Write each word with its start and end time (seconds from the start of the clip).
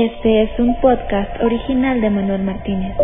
Este 0.00 0.42
es 0.44 0.60
un 0.60 0.80
podcast 0.80 1.42
original 1.42 2.00
de 2.00 2.08
Manuel 2.08 2.44
Martínez. 2.44 2.96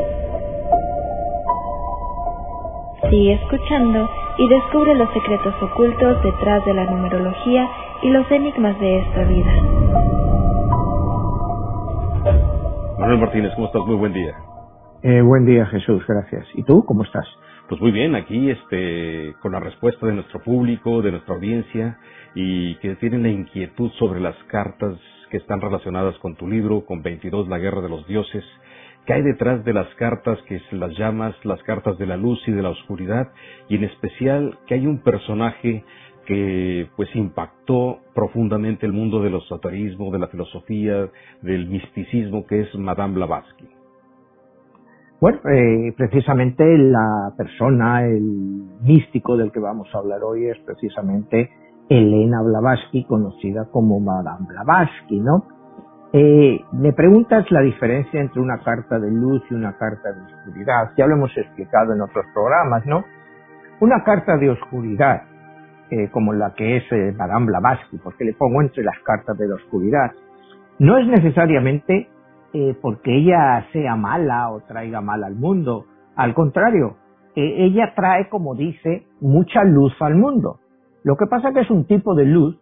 Sigue 3.10 3.32
escuchando 3.32 4.08
y 4.38 4.48
descubre 4.48 4.94
los 4.94 5.12
secretos 5.12 5.54
ocultos 5.60 6.22
detrás 6.22 6.64
de 6.64 6.72
la 6.72 6.84
numerología 6.84 7.68
y 8.00 8.10
los 8.10 8.30
enigmas 8.30 8.78
de 8.78 9.00
esta 9.00 9.24
vida. 9.24 9.52
Manuel 13.00 13.18
Martínez, 13.18 13.52
¿cómo 13.56 13.66
estás? 13.66 13.82
Muy 13.86 13.96
buen 13.96 14.12
día. 14.12 14.32
Eh, 15.02 15.20
buen 15.20 15.46
día, 15.46 15.66
Jesús, 15.66 16.00
gracias. 16.06 16.46
¿Y 16.54 16.62
tú, 16.62 16.84
cómo 16.84 17.02
estás? 17.02 17.26
Pues 17.68 17.80
muy 17.80 17.92
bien, 17.92 18.14
aquí 18.14 18.50
este, 18.50 19.34
con 19.40 19.52
la 19.52 19.60
respuesta 19.60 20.06
de 20.06 20.12
nuestro 20.12 20.42
público, 20.42 21.00
de 21.00 21.12
nuestra 21.12 21.34
audiencia, 21.34 21.98
y 22.34 22.74
que 22.76 22.94
tienen 22.96 23.22
la 23.22 23.30
inquietud 23.30 23.90
sobre 23.98 24.20
las 24.20 24.36
cartas 24.48 24.98
que 25.30 25.38
están 25.38 25.62
relacionadas 25.62 26.14
con 26.18 26.36
tu 26.36 26.46
libro, 26.46 26.84
con 26.84 27.02
22, 27.02 27.48
La 27.48 27.58
Guerra 27.58 27.80
de 27.80 27.88
los 27.88 28.06
Dioses. 28.06 28.44
¿Qué 29.06 29.14
hay 29.14 29.22
detrás 29.22 29.64
de 29.64 29.72
las 29.72 29.88
cartas 29.94 30.38
que 30.42 30.60
se 30.68 30.76
las 30.76 30.96
llamas 30.98 31.34
las 31.42 31.62
cartas 31.62 31.96
de 31.96 32.04
la 32.06 32.18
luz 32.18 32.38
y 32.46 32.52
de 32.52 32.60
la 32.60 32.68
oscuridad? 32.68 33.32
Y 33.70 33.76
en 33.76 33.84
especial, 33.84 34.58
que 34.66 34.74
hay 34.74 34.86
un 34.86 35.02
personaje 35.02 35.84
que 36.26 36.88
pues 36.96 37.08
impactó 37.16 38.00
profundamente 38.14 38.84
el 38.84 38.92
mundo 38.92 39.22
del 39.22 39.36
esoterismo, 39.36 40.10
de 40.10 40.18
la 40.18 40.28
filosofía, 40.28 41.08
del 41.40 41.66
misticismo, 41.66 42.46
que 42.46 42.60
es 42.60 42.74
Madame 42.74 43.14
Blavatsky. 43.14 43.73
Bueno, 45.24 45.38
eh, 45.50 45.94
precisamente 45.96 46.76
la 46.76 47.32
persona, 47.34 48.04
el 48.04 48.20
místico 48.82 49.38
del 49.38 49.52
que 49.52 49.58
vamos 49.58 49.88
a 49.94 49.98
hablar 50.00 50.22
hoy 50.22 50.48
es 50.48 50.58
precisamente 50.66 51.48
Elena 51.88 52.42
Blavatsky, 52.42 53.06
conocida 53.06 53.64
como 53.72 54.00
Madame 54.00 54.46
Blavatsky, 54.46 55.20
¿no? 55.20 55.46
Eh, 56.12 56.60
me 56.72 56.92
preguntas 56.92 57.50
la 57.52 57.62
diferencia 57.62 58.20
entre 58.20 58.42
una 58.42 58.58
carta 58.62 58.98
de 58.98 59.10
luz 59.10 59.42
y 59.50 59.54
una 59.54 59.78
carta 59.78 60.12
de 60.12 60.20
oscuridad. 60.20 60.90
Ya 60.98 61.06
lo 61.06 61.14
hemos 61.14 61.34
explicado 61.38 61.94
en 61.94 62.02
otros 62.02 62.26
programas, 62.34 62.84
¿no? 62.84 63.02
Una 63.80 64.04
carta 64.04 64.36
de 64.36 64.50
oscuridad, 64.50 65.22
eh, 65.90 66.10
como 66.10 66.34
la 66.34 66.52
que 66.52 66.76
es 66.76 66.84
eh, 66.92 67.14
Madame 67.16 67.46
Blavatsky, 67.46 67.96
porque 67.96 68.26
le 68.26 68.34
pongo 68.34 68.60
entre 68.60 68.84
las 68.84 68.98
cartas 68.98 69.38
de 69.38 69.48
la 69.48 69.54
oscuridad, 69.54 70.12
no 70.78 70.98
es 70.98 71.06
necesariamente 71.06 72.10
eh, 72.56 72.76
porque 72.80 73.16
ella 73.16 73.66
sea 73.72 73.96
mala 73.96 74.48
o 74.50 74.60
traiga 74.60 75.00
mal 75.00 75.24
al 75.24 75.34
mundo. 75.34 75.86
Al 76.14 76.34
contrario, 76.34 76.96
eh, 77.34 77.64
ella 77.64 77.94
trae, 77.96 78.28
como 78.28 78.54
dice, 78.54 79.06
mucha 79.20 79.64
luz 79.64 79.92
al 80.00 80.14
mundo. 80.14 80.60
Lo 81.02 81.16
que 81.16 81.26
pasa 81.26 81.52
que 81.52 81.62
es 81.62 81.70
un 81.70 81.84
tipo 81.84 82.14
de 82.14 82.26
luz, 82.26 82.56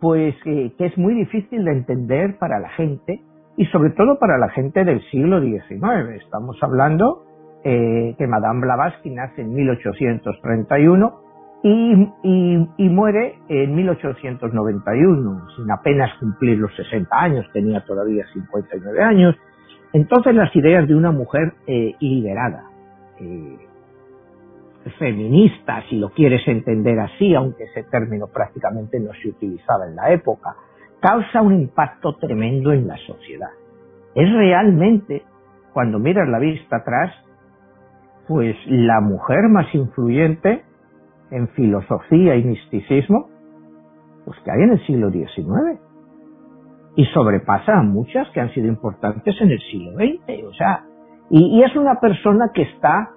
pues 0.00 0.34
eh, 0.46 0.72
que 0.78 0.86
es 0.86 0.96
muy 0.96 1.12
difícil 1.12 1.62
de 1.62 1.72
entender 1.72 2.38
para 2.38 2.58
la 2.58 2.70
gente 2.70 3.20
y 3.58 3.66
sobre 3.66 3.90
todo 3.90 4.18
para 4.18 4.38
la 4.38 4.48
gente 4.48 4.82
del 4.82 5.02
siglo 5.10 5.42
XIX. 5.42 6.22
Estamos 6.24 6.56
hablando 6.62 7.24
que 7.62 8.26
Madame 8.26 8.62
Blavatsky 8.62 9.10
nace 9.10 9.42
en 9.42 9.52
1831 9.52 11.27
y, 11.62 12.68
y, 12.76 12.88
muere 12.88 13.38
en 13.48 13.74
1891, 13.74 15.48
sin 15.56 15.70
apenas 15.70 16.16
cumplir 16.20 16.58
los 16.58 16.74
60 16.76 17.08
años, 17.16 17.46
tenía 17.52 17.84
todavía 17.84 18.24
59 18.32 19.02
años. 19.02 19.34
Entonces 19.92 20.34
las 20.34 20.54
ideas 20.54 20.86
de 20.86 20.94
una 20.94 21.10
mujer 21.10 21.54
eh, 21.66 21.96
liberada, 21.98 22.64
eh, 23.18 23.58
feminista, 24.98 25.82
si 25.88 25.96
lo 25.96 26.10
quieres 26.10 26.46
entender 26.46 26.98
así, 27.00 27.34
aunque 27.34 27.64
ese 27.64 27.82
término 27.84 28.28
prácticamente 28.28 29.00
no 29.00 29.12
se 29.20 29.30
utilizaba 29.30 29.86
en 29.86 29.96
la 29.96 30.12
época, 30.12 30.54
causa 31.00 31.42
un 31.42 31.54
impacto 31.54 32.16
tremendo 32.16 32.72
en 32.72 32.86
la 32.86 32.96
sociedad. 32.98 33.50
Es 34.14 34.32
realmente, 34.32 35.24
cuando 35.72 35.98
miras 35.98 36.28
la 36.28 36.38
vista 36.38 36.76
atrás, 36.76 37.12
pues 38.28 38.56
la 38.66 39.00
mujer 39.00 39.48
más 39.48 39.74
influyente 39.74 40.62
en 41.30 41.48
filosofía 41.48 42.36
y 42.36 42.44
misticismo, 42.44 43.28
pues 44.24 44.38
que 44.44 44.50
hay 44.50 44.62
en 44.62 44.72
el 44.72 44.86
siglo 44.86 45.10
XIX. 45.10 45.80
Y 46.96 47.04
sobrepasa 47.06 47.78
a 47.78 47.82
muchas 47.82 48.28
que 48.30 48.40
han 48.40 48.50
sido 48.52 48.66
importantes 48.66 49.34
en 49.40 49.50
el 49.50 49.60
siglo 49.60 49.92
XX. 49.92 50.44
O 50.44 50.52
sea, 50.54 50.84
y, 51.30 51.62
es 51.62 51.76
una 51.76 52.00
persona 52.00 52.50
que 52.52 52.62
está, 52.62 53.10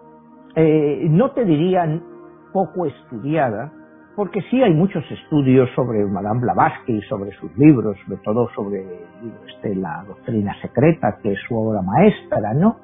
eh, 0.56 1.08
no 1.10 1.32
te 1.32 1.46
dirían 1.46 2.04
poco 2.54 2.86
estudiada, 2.86 3.72
porque 4.16 4.42
sí 4.50 4.62
hay 4.62 4.74
muchos 4.74 5.04
estudios 5.10 5.70
sobre 5.74 6.06
Madame 6.06 6.42
Blavatsky 6.42 6.98
y 6.98 7.02
sobre 7.04 7.32
sus 7.32 7.58
libros, 7.58 7.98
sobre 8.06 8.22
todo 8.22 8.50
sobre 8.54 8.86
este, 9.48 9.74
la 9.76 10.04
doctrina 10.06 10.54
secreta, 10.62 11.18
que 11.24 11.32
es 11.32 11.40
su 11.48 11.56
obra 11.56 11.82
maestra, 11.82 12.54
¿no? 12.54 12.78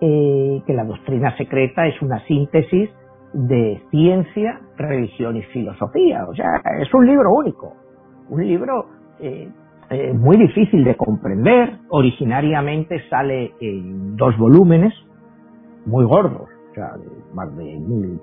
Eh, 0.00 0.62
que 0.64 0.74
la 0.74 0.84
doctrina 0.84 1.36
secreta 1.36 1.86
es 1.88 2.00
una 2.00 2.24
síntesis 2.26 2.88
de 3.32 3.82
ciencia, 3.90 4.60
religión 4.76 5.36
y 5.36 5.42
filosofía. 5.42 6.26
O 6.26 6.34
sea, 6.34 6.62
es 6.80 6.92
un 6.94 7.06
libro 7.06 7.32
único, 7.32 7.74
un 8.30 8.46
libro 8.46 8.86
eh, 9.20 9.48
eh, 9.90 10.12
muy 10.12 10.36
difícil 10.36 10.84
de 10.84 10.96
comprender. 10.96 11.78
Originariamente 11.90 13.08
sale 13.08 13.54
en 13.60 14.16
dos 14.16 14.36
volúmenes, 14.38 14.94
muy 15.86 16.04
gordos, 16.04 16.48
o 16.70 16.74
sea, 16.74 16.92
más 17.34 17.54
de 17.56 17.64
mil, 17.78 18.20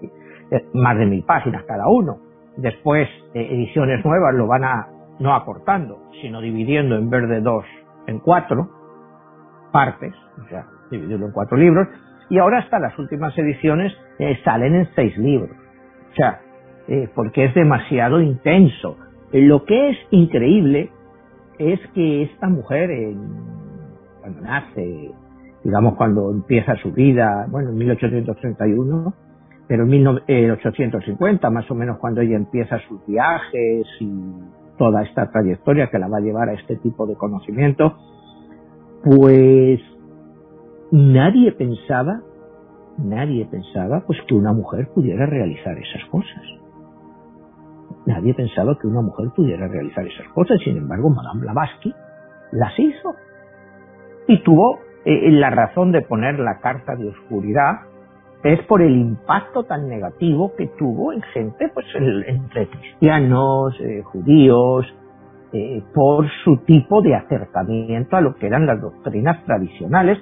eh, 0.51 0.65
más 0.73 0.97
de 0.97 1.05
mil 1.05 1.23
páginas 1.23 1.63
cada 1.65 1.87
uno. 1.87 2.17
Después, 2.57 3.09
ediciones 3.33 4.03
nuevas 4.05 4.33
lo 4.33 4.47
van 4.47 4.63
a, 4.63 4.87
no 5.19 5.35
acortando, 5.35 6.09
sino 6.21 6.39
dividiendo 6.39 6.95
en 6.95 7.09
vez 7.09 7.27
de 7.27 7.41
dos, 7.41 7.65
en 8.07 8.19
cuatro 8.19 8.69
partes, 9.73 10.13
o 10.41 10.47
sea, 10.47 10.65
dividirlo 10.89 11.25
en 11.25 11.31
cuatro 11.33 11.57
libros, 11.57 11.87
y 12.29 12.39
ahora 12.39 12.59
hasta 12.59 12.79
las 12.79 12.97
últimas 12.97 13.37
ediciones 13.37 13.93
eh, 14.19 14.37
salen 14.43 14.75
en 14.75 14.89
seis 14.95 15.17
libros. 15.17 15.51
O 16.11 16.15
sea, 16.15 16.41
eh, 16.87 17.09
porque 17.13 17.45
es 17.45 17.53
demasiado 17.53 18.21
intenso. 18.21 18.97
Eh, 19.31 19.41
lo 19.41 19.65
que 19.65 19.89
es 19.89 19.97
increíble 20.11 20.89
es 21.59 21.79
que 21.93 22.23
esta 22.23 22.47
mujer, 22.47 22.89
cuando 24.21 24.41
nace, 24.41 25.11
digamos 25.63 25.95
cuando 25.95 26.31
empieza 26.31 26.75
su 26.77 26.91
vida, 26.91 27.47
bueno, 27.49 27.69
en 27.69 27.77
1831, 27.77 29.13
pero 29.67 29.83
en 29.83 29.89
1850, 29.89 31.49
más 31.49 31.69
o 31.71 31.75
menos 31.75 31.97
cuando 31.97 32.21
ella 32.21 32.35
empieza 32.35 32.77
sus 32.87 33.05
viajes 33.07 33.87
y 33.99 34.11
toda 34.77 35.03
esta 35.03 35.31
trayectoria 35.31 35.87
que 35.87 35.97
la 35.97 36.07
va 36.07 36.17
a 36.17 36.21
llevar 36.21 36.49
a 36.49 36.53
este 36.53 36.75
tipo 36.77 37.07
de 37.07 37.15
conocimiento, 37.15 37.97
pues 39.03 39.79
nadie 40.95 41.51
pensaba, 41.51 42.21
nadie 42.97 43.45
pensaba 43.45 44.03
pues 44.07 44.17
que 44.27 44.33
una 44.33 44.53
mujer 44.53 44.87
pudiera 44.95 45.25
realizar 45.25 45.77
esas 45.77 46.05
cosas. 46.09 46.41
Nadie 48.05 48.33
pensaba 48.33 48.77
que 48.79 48.87
una 48.87 49.01
mujer 49.01 49.27
pudiera 49.35 49.67
realizar 49.67 50.07
esas 50.07 50.27
cosas, 50.29 50.57
sin 50.63 50.77
embargo, 50.77 51.09
Madame 51.09 51.41
Blavatsky 51.41 51.93
las 52.53 52.79
hizo. 52.79 53.13
Y 54.27 54.41
tuvo 54.43 54.79
eh, 55.03 55.31
la 55.31 55.49
razón 55.49 55.91
de 55.91 56.01
poner 56.01 56.39
la 56.39 56.59
carta 56.59 56.95
de 56.95 57.09
oscuridad 57.09 57.81
es 58.43 58.61
por 58.65 58.81
el 58.81 58.95
impacto 58.95 59.63
tan 59.63 59.89
negativo 59.89 60.53
que 60.55 60.67
tuvo 60.77 61.11
en 61.11 61.21
gente, 61.33 61.69
pues 61.73 61.87
entre 62.27 62.69
cristianos, 62.69 63.75
eh, 63.81 64.01
judíos, 64.03 64.85
eh, 65.51 65.83
por 65.93 66.27
su 66.43 66.57
tipo 66.65 67.01
de 67.01 67.15
acercamiento 67.15 68.15
a 68.15 68.21
lo 68.21 68.35
que 68.35 68.47
eran 68.47 68.65
las 68.65 68.79
doctrinas 68.79 69.43
tradicionales 69.45 70.19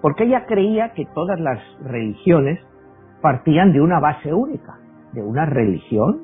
porque 0.00 0.24
ella 0.24 0.46
creía 0.46 0.92
que 0.92 1.06
todas 1.14 1.38
las 1.40 1.60
religiones 1.84 2.60
partían 3.20 3.72
de 3.72 3.80
una 3.80 4.00
base 4.00 4.32
única, 4.32 4.78
de 5.12 5.22
una 5.22 5.46
religión 5.46 6.22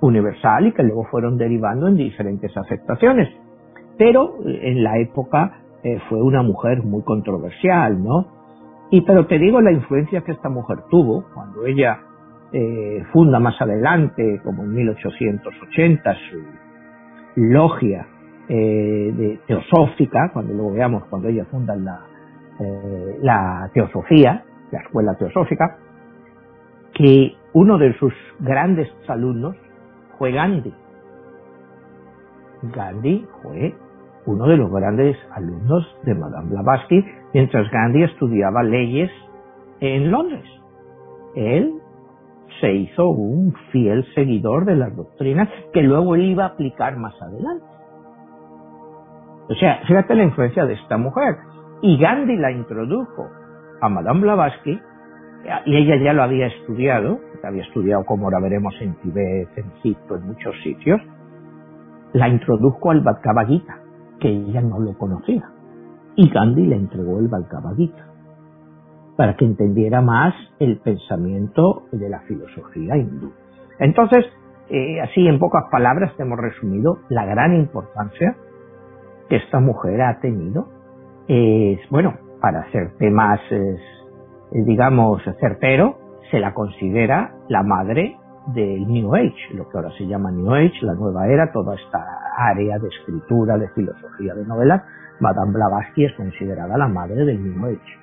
universal 0.00 0.66
y 0.66 0.72
que 0.72 0.82
luego 0.82 1.04
fueron 1.10 1.36
derivando 1.36 1.88
en 1.88 1.96
diferentes 1.96 2.56
aceptaciones. 2.56 3.28
Pero 3.98 4.36
eh, 4.46 4.70
en 4.70 4.82
la 4.82 4.98
época 4.98 5.60
eh, 5.82 5.98
fue 6.08 6.22
una 6.22 6.42
mujer 6.42 6.82
muy 6.82 7.02
controversial, 7.02 8.02
¿no? 8.02 8.26
Y 8.90 9.02
pero 9.02 9.26
te 9.26 9.38
digo 9.38 9.60
la 9.60 9.72
influencia 9.72 10.22
que 10.22 10.32
esta 10.32 10.48
mujer 10.48 10.78
tuvo 10.90 11.24
cuando 11.34 11.64
ella 11.66 12.00
eh, 12.52 13.04
funda 13.12 13.38
más 13.38 13.60
adelante, 13.60 14.40
como 14.42 14.64
en 14.64 14.74
1880, 14.74 16.14
su 16.30 16.42
logia 17.36 18.06
de 18.48 19.38
teosófica, 19.46 20.30
cuando 20.32 20.52
luego 20.52 20.72
veamos 20.72 21.04
cuando 21.04 21.28
ella 21.28 21.44
funda 21.44 21.76
la, 21.76 22.00
eh, 22.60 23.18
la 23.22 23.70
teosofía, 23.72 24.44
la 24.70 24.80
escuela 24.80 25.14
teosófica, 25.16 25.78
que 26.94 27.34
uno 27.52 27.78
de 27.78 27.96
sus 27.98 28.12
grandes 28.38 28.88
alumnos 29.08 29.56
fue 30.18 30.32
Gandhi. 30.32 30.74
Gandhi 32.62 33.26
fue 33.42 33.74
uno 34.26 34.46
de 34.46 34.56
los 34.56 34.70
grandes 34.70 35.16
alumnos 35.32 35.86
de 36.04 36.14
Madame 36.14 36.50
Blavatsky, 36.50 37.04
mientras 37.32 37.70
Gandhi 37.70 38.02
estudiaba 38.02 38.62
leyes 38.62 39.10
en 39.80 40.10
Londres. 40.10 40.44
Él 41.34 41.72
se 42.60 42.72
hizo 42.72 43.08
un 43.08 43.54
fiel 43.72 44.04
seguidor 44.14 44.66
de 44.66 44.76
las 44.76 44.94
doctrinas 44.94 45.48
que 45.72 45.82
luego 45.82 46.14
él 46.14 46.26
iba 46.26 46.44
a 46.44 46.48
aplicar 46.48 46.96
más 46.96 47.14
adelante. 47.22 47.64
O 49.48 49.54
sea, 49.54 49.80
fíjate 49.86 50.14
la 50.14 50.24
influencia 50.24 50.66
de 50.66 50.74
esta 50.74 50.96
mujer. 50.96 51.36
Y 51.82 51.98
Gandhi 51.98 52.36
la 52.36 52.50
introdujo 52.52 53.28
a 53.80 53.88
Madame 53.88 54.20
Blavatsky, 54.20 54.80
y 55.64 55.76
ella 55.76 55.96
ya 55.96 56.12
lo 56.12 56.22
había 56.22 56.46
estudiado, 56.46 57.18
había 57.42 57.62
estudiado 57.62 58.04
como 58.04 58.26
ahora 58.26 58.40
veremos 58.40 58.74
en 58.80 58.94
Tibet, 58.96 59.48
en 59.56 59.70
Egipto, 59.78 60.16
en 60.16 60.26
muchos 60.26 60.54
sitios, 60.62 61.00
la 62.12 62.28
introdujo 62.28 62.90
al 62.90 63.00
Bhagavad 63.00 63.46
Gita, 63.46 63.78
que 64.18 64.28
ella 64.28 64.60
no 64.60 64.78
lo 64.78 64.98
conocía. 64.98 65.48
Y 66.16 66.28
Gandhi 66.28 66.66
le 66.66 66.76
entregó 66.76 67.18
el 67.18 67.28
Bhagavad 67.28 67.76
Gita 67.76 68.06
para 69.16 69.36
que 69.36 69.44
entendiera 69.44 70.00
más 70.00 70.34
el 70.58 70.78
pensamiento 70.78 71.84
de 71.92 72.08
la 72.08 72.20
filosofía 72.20 72.96
hindú. 72.96 73.30
Entonces, 73.78 74.24
eh, 74.70 75.00
así 75.02 75.26
en 75.26 75.38
pocas 75.38 75.64
palabras 75.70 76.12
hemos 76.18 76.38
resumido 76.38 77.00
la 77.10 77.26
gran 77.26 77.54
importancia 77.54 78.34
que 79.28 79.36
esta 79.36 79.60
mujer 79.60 80.00
ha 80.00 80.20
tenido. 80.20 80.68
Es, 81.32 81.78
bueno, 81.90 82.18
para 82.40 82.62
hacerte 82.62 83.08
más, 83.08 83.38
digamos, 84.50 85.22
certero, 85.38 85.96
se 86.28 86.40
la 86.40 86.52
considera 86.52 87.36
la 87.48 87.62
madre 87.62 88.16
del 88.48 88.84
New 88.88 89.14
Age, 89.14 89.54
lo 89.54 89.68
que 89.68 89.78
ahora 89.78 89.92
se 89.96 90.08
llama 90.08 90.32
New 90.32 90.52
Age, 90.52 90.72
la 90.82 90.94
nueva 90.94 91.28
era, 91.28 91.52
toda 91.52 91.76
esta 91.76 92.04
área 92.36 92.80
de 92.80 92.88
escritura, 92.88 93.56
de 93.58 93.68
filosofía, 93.68 94.34
de 94.34 94.44
novelas, 94.44 94.82
Madame 95.20 95.52
Blavatsky 95.52 96.06
es 96.06 96.12
considerada 96.14 96.76
la 96.76 96.88
madre 96.88 97.24
del 97.24 97.40
New 97.40 97.64
Age. 97.64 97.98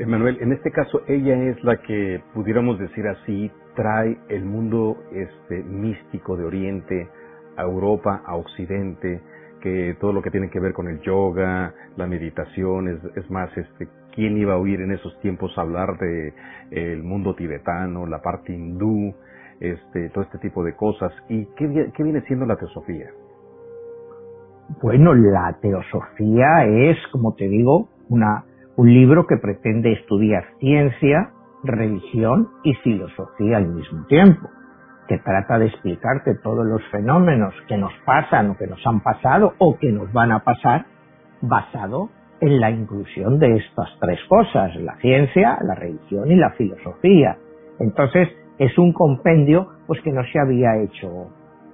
Emanuel, 0.00 0.38
en 0.40 0.50
este 0.52 0.72
caso 0.72 1.02
ella 1.06 1.36
es 1.44 1.62
la 1.62 1.76
que, 1.76 2.24
pudiéramos 2.34 2.76
decir 2.80 3.06
así, 3.06 3.52
trae 3.76 4.18
el 4.28 4.44
mundo 4.44 4.96
este, 5.12 5.62
místico 5.62 6.36
de 6.36 6.44
Oriente 6.44 7.08
a 7.56 7.62
Europa, 7.62 8.20
a 8.26 8.34
Occidente, 8.34 9.20
que 9.62 9.96
todo 10.00 10.12
lo 10.12 10.22
que 10.22 10.30
tiene 10.30 10.50
que 10.50 10.60
ver 10.60 10.72
con 10.72 10.88
el 10.88 11.00
yoga, 11.00 11.72
la 11.96 12.06
meditación, 12.06 12.88
es, 12.88 13.30
más, 13.30 13.56
este, 13.56 13.88
quién 14.14 14.36
iba 14.36 14.54
a 14.54 14.58
oír 14.58 14.80
en 14.80 14.92
esos 14.92 15.18
tiempos 15.20 15.56
hablar 15.56 15.96
de 15.98 16.34
el 16.70 17.02
mundo 17.02 17.34
tibetano, 17.34 18.06
la 18.06 18.20
parte 18.20 18.52
hindú, 18.52 19.14
este, 19.60 20.10
todo 20.10 20.24
este 20.24 20.38
tipo 20.38 20.64
de 20.64 20.74
cosas. 20.74 21.12
¿Y 21.28 21.46
qué, 21.56 21.90
qué 21.94 22.02
viene 22.02 22.22
siendo 22.22 22.44
la 22.44 22.56
teosofía? 22.56 23.10
Bueno, 24.82 25.14
la 25.14 25.56
teosofía 25.60 26.66
es, 26.66 26.96
como 27.12 27.34
te 27.34 27.48
digo, 27.48 27.88
una 28.08 28.44
un 28.76 28.92
libro 28.92 29.26
que 29.26 29.36
pretende 29.36 29.92
estudiar 29.92 30.44
ciencia, 30.58 31.30
religión 31.62 32.48
y 32.64 32.74
filosofía 32.76 33.58
al 33.58 33.68
mismo 33.68 34.06
tiempo, 34.06 34.48
que 35.12 35.18
trata 35.18 35.58
de 35.58 35.66
explicarte 35.66 36.36
todos 36.36 36.64
los 36.64 36.82
fenómenos 36.90 37.52
que 37.68 37.76
nos 37.76 37.92
pasan 38.06 38.48
o 38.48 38.56
que 38.56 38.66
nos 38.66 38.80
han 38.86 39.00
pasado 39.00 39.52
o 39.58 39.76
que 39.76 39.92
nos 39.92 40.10
van 40.10 40.32
a 40.32 40.38
pasar 40.42 40.86
basado 41.42 42.08
en 42.40 42.58
la 42.58 42.70
inclusión 42.70 43.38
de 43.38 43.56
estas 43.58 43.90
tres 44.00 44.18
cosas, 44.26 44.74
la 44.76 44.96
ciencia, 45.02 45.58
la 45.66 45.74
religión 45.74 46.30
y 46.30 46.36
la 46.36 46.52
filosofía. 46.52 47.36
Entonces, 47.78 48.26
es 48.56 48.78
un 48.78 48.94
compendio 48.94 49.68
pues 49.86 50.00
que 50.00 50.12
no 50.12 50.22
se 50.32 50.40
había 50.40 50.78
hecho 50.78 51.26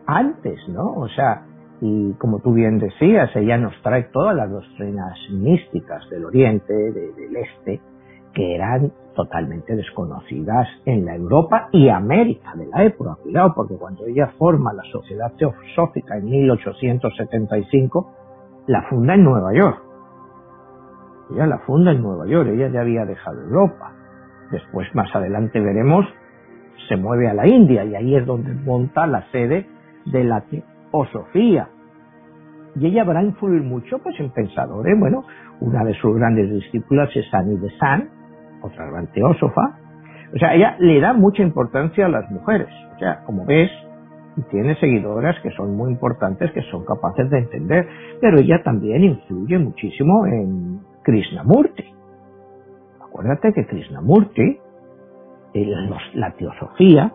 antes, 0.05 0.59
¿no? 0.69 0.95
O 0.95 1.09
sea, 1.09 1.45
y 1.81 2.15
como 2.15 2.41
tú 2.41 2.55
bien 2.55 2.81
decías, 2.81 3.31
ella 3.37 3.57
nos 3.57 3.81
trae 3.83 4.09
todas 4.13 4.35
las 4.35 4.51
doctrinas 4.51 5.17
místicas 5.31 6.11
del 6.11 6.25
Oriente, 6.25 6.75
del 6.75 7.37
Este, 7.37 7.81
que 8.39 8.55
eran 8.55 8.93
totalmente 9.17 9.75
desconocidas 9.75 10.69
en 10.85 11.05
la 11.05 11.17
Europa 11.17 11.69
y 11.73 11.89
América 11.89 12.55
de 12.55 12.69
la 12.69 12.85
época. 12.85 13.17
Cuidado, 13.21 13.53
porque 13.53 13.75
cuando 13.75 14.07
ella 14.07 14.29
forma 14.39 14.73
la 14.73 14.85
Sociedad 14.93 15.33
Teosófica 15.37 16.17
en 16.17 16.27
1875, 16.27 18.13
la 18.69 18.83
funda 18.83 19.15
en 19.15 19.25
Nueva 19.25 19.53
York. 19.53 19.83
Ella 21.33 21.47
la 21.47 21.59
funda 21.67 21.91
en 21.91 22.01
Nueva 22.01 22.29
York, 22.29 22.51
ella 22.51 22.69
ya 22.69 22.83
había 22.83 23.05
dejado 23.05 23.41
Europa. 23.43 23.91
Después, 24.53 24.87
más 24.95 25.13
adelante 25.17 25.59
veremos, 25.59 26.07
se 26.89 26.97
mueve 26.97 27.29
a 27.29 27.35
la 27.35 27.49
India 27.49 27.85
y 27.85 27.97
ahí 27.97 28.15
es 28.15 28.25
donde 28.25 28.55
monta 28.55 29.05
la 29.09 29.29
sede 29.33 29.67
de 30.07 30.23
la 30.23 30.45
o 30.93 31.05
Sofía. 31.07 31.71
Y 32.77 32.87
ella 32.87 33.03
habrá 33.03 33.21
influir 33.25 33.63
mucho 33.63 33.99
pues, 33.99 34.15
en 34.21 34.31
pensadores. 34.31 34.97
Bueno, 34.97 35.25
una 35.59 35.83
de 35.83 35.95
sus 35.95 36.15
grandes 36.15 36.49
discípulas 36.49 37.11
es 37.17 37.27
Annie 37.35 37.57
de 37.57 37.77
San, 37.79 38.18
otra 38.63 38.87
gran 38.87 39.07
teósofa. 39.09 39.79
O 40.35 40.39
sea, 40.39 40.55
ella 40.55 40.77
le 40.79 41.01
da 41.01 41.13
mucha 41.13 41.43
importancia 41.43 42.07
a 42.07 42.09
las 42.09 42.31
mujeres. 42.31 42.69
O 42.95 42.99
sea, 42.99 43.25
como 43.25 43.45
ves, 43.47 43.71
tiene 44.51 44.75
seguidoras 44.77 45.37
que 45.43 45.51
son 45.51 45.77
muy 45.77 45.91
importantes, 45.91 46.53
que 46.53 46.63
son 46.71 46.85
capaces 46.85 47.29
de 47.31 47.39
entender, 47.39 47.89
pero 48.21 48.39
ella 48.39 48.63
también 48.63 49.03
influye 49.05 49.59
muchísimo 49.59 50.27
en 50.27 50.81
Krishnamurti. 51.03 51.85
Acuérdate 53.01 53.53
que 53.53 53.67
Krishnamurti, 53.67 54.59
la 56.15 56.31
teosofía, 56.33 57.13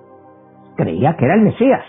creía 0.75 1.15
que 1.15 1.25
era 1.25 1.35
el 1.35 1.41
Mesías 1.41 1.83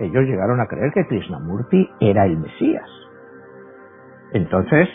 ellos 0.00 0.24
llegaron 0.24 0.60
a 0.60 0.66
creer 0.66 0.92
que 0.92 1.06
Krishnamurti 1.06 1.88
era 2.00 2.24
el 2.26 2.36
Mesías. 2.38 2.88
Entonces, 4.32 4.88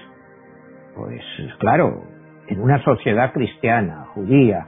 pues 0.96 1.22
claro, 1.60 2.04
en 2.48 2.62
una 2.62 2.84
sociedad 2.84 3.32
cristiana, 3.34 4.08
judía, 4.14 4.68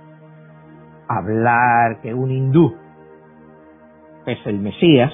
hablar 1.08 2.02
que 2.02 2.14
un 2.14 2.32
hindú 2.32 2.76
es 4.26 4.38
el 4.46 4.60
Mesías, 4.60 5.12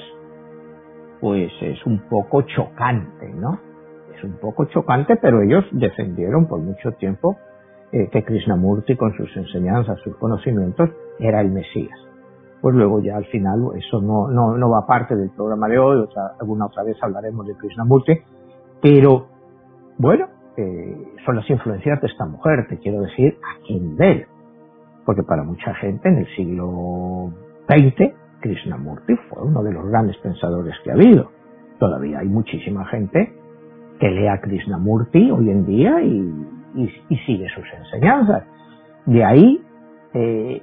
pues 1.19 1.52
es 1.62 1.86
un 1.86 2.08
poco 2.10 2.44
chocante, 2.44 3.30
¿no? 3.34 3.60
Es 4.16 4.24
un 4.24 4.40
poco 4.40 4.66
chocante, 4.66 5.18
pero 5.18 5.42
ellos 5.42 5.66
defendieron 5.72 6.48
por 6.48 6.60
mucho 6.60 6.92
tiempo 6.94 7.38
eh, 7.92 8.10
que 8.10 8.24
Krishnamurti 8.24 8.96
con 8.96 9.16
sus 9.16 9.36
enseñanzas, 9.36 10.00
sus 10.04 10.16
conocimientos, 10.18 10.90
era 11.19 11.42
el 11.42 11.52
Mesías 11.52 12.00
pues 12.62 12.75
luego 12.75 13.02
ya 13.02 13.18
al 13.18 13.25
final 13.25 13.72
eso 13.75 14.02
no, 14.02 14.28
no, 14.28 14.56
no 14.56 14.69
va 14.69 14.86
parte 14.86 15.16
del 15.16 15.31
programa 15.31 15.68
de 15.68 15.80
hoy, 15.80 15.98
otra, 15.98 16.34
alguna 16.40 16.68
otra 16.68 16.84
vez 16.84 16.96
hablaremos 17.02 17.48
de 17.48 17.56
Krishnamurti, 17.56 18.14
pero 18.81 19.25
bueno, 19.98 20.28
eh, 20.57 20.98
son 21.25 21.36
las 21.36 21.50
influencias 21.50 22.01
de 22.01 22.07
esta 22.07 22.25
mujer, 22.25 22.68
te 22.68 22.77
quiero 22.77 23.01
decir, 23.01 23.38
a 23.42 23.65
qué 23.65 24.27
porque 25.06 25.24
para 25.24 25.44
mucha 25.44 25.74
gente 25.75 26.09
en 26.09 26.19
el 26.19 26.27
siglo 26.36 27.31
XX 27.68 28.13
Krishnamurti 28.42 29.15
fue 29.30 29.44
uno 29.44 29.63
de 29.63 29.71
los 29.71 29.88
grandes 29.88 30.18
pensadores 30.18 30.76
que 30.83 30.92
ha 30.92 30.95
habido. 30.95 31.31
Todavía 31.80 32.19
hay 32.19 32.28
muchísima 32.28 32.85
gente 32.85 33.33
que 33.99 34.09
lea 34.09 34.42
Krishnamurti 34.42 35.31
hoy 35.31 35.49
en 35.49 35.66
día 35.66 36.02
y, 36.02 36.47
sigue 37.26 37.47
sus 37.49 37.66
enseñanzas. 37.73 38.44
De 39.06 39.23
ahí 39.23 39.61
eh, 40.14 40.61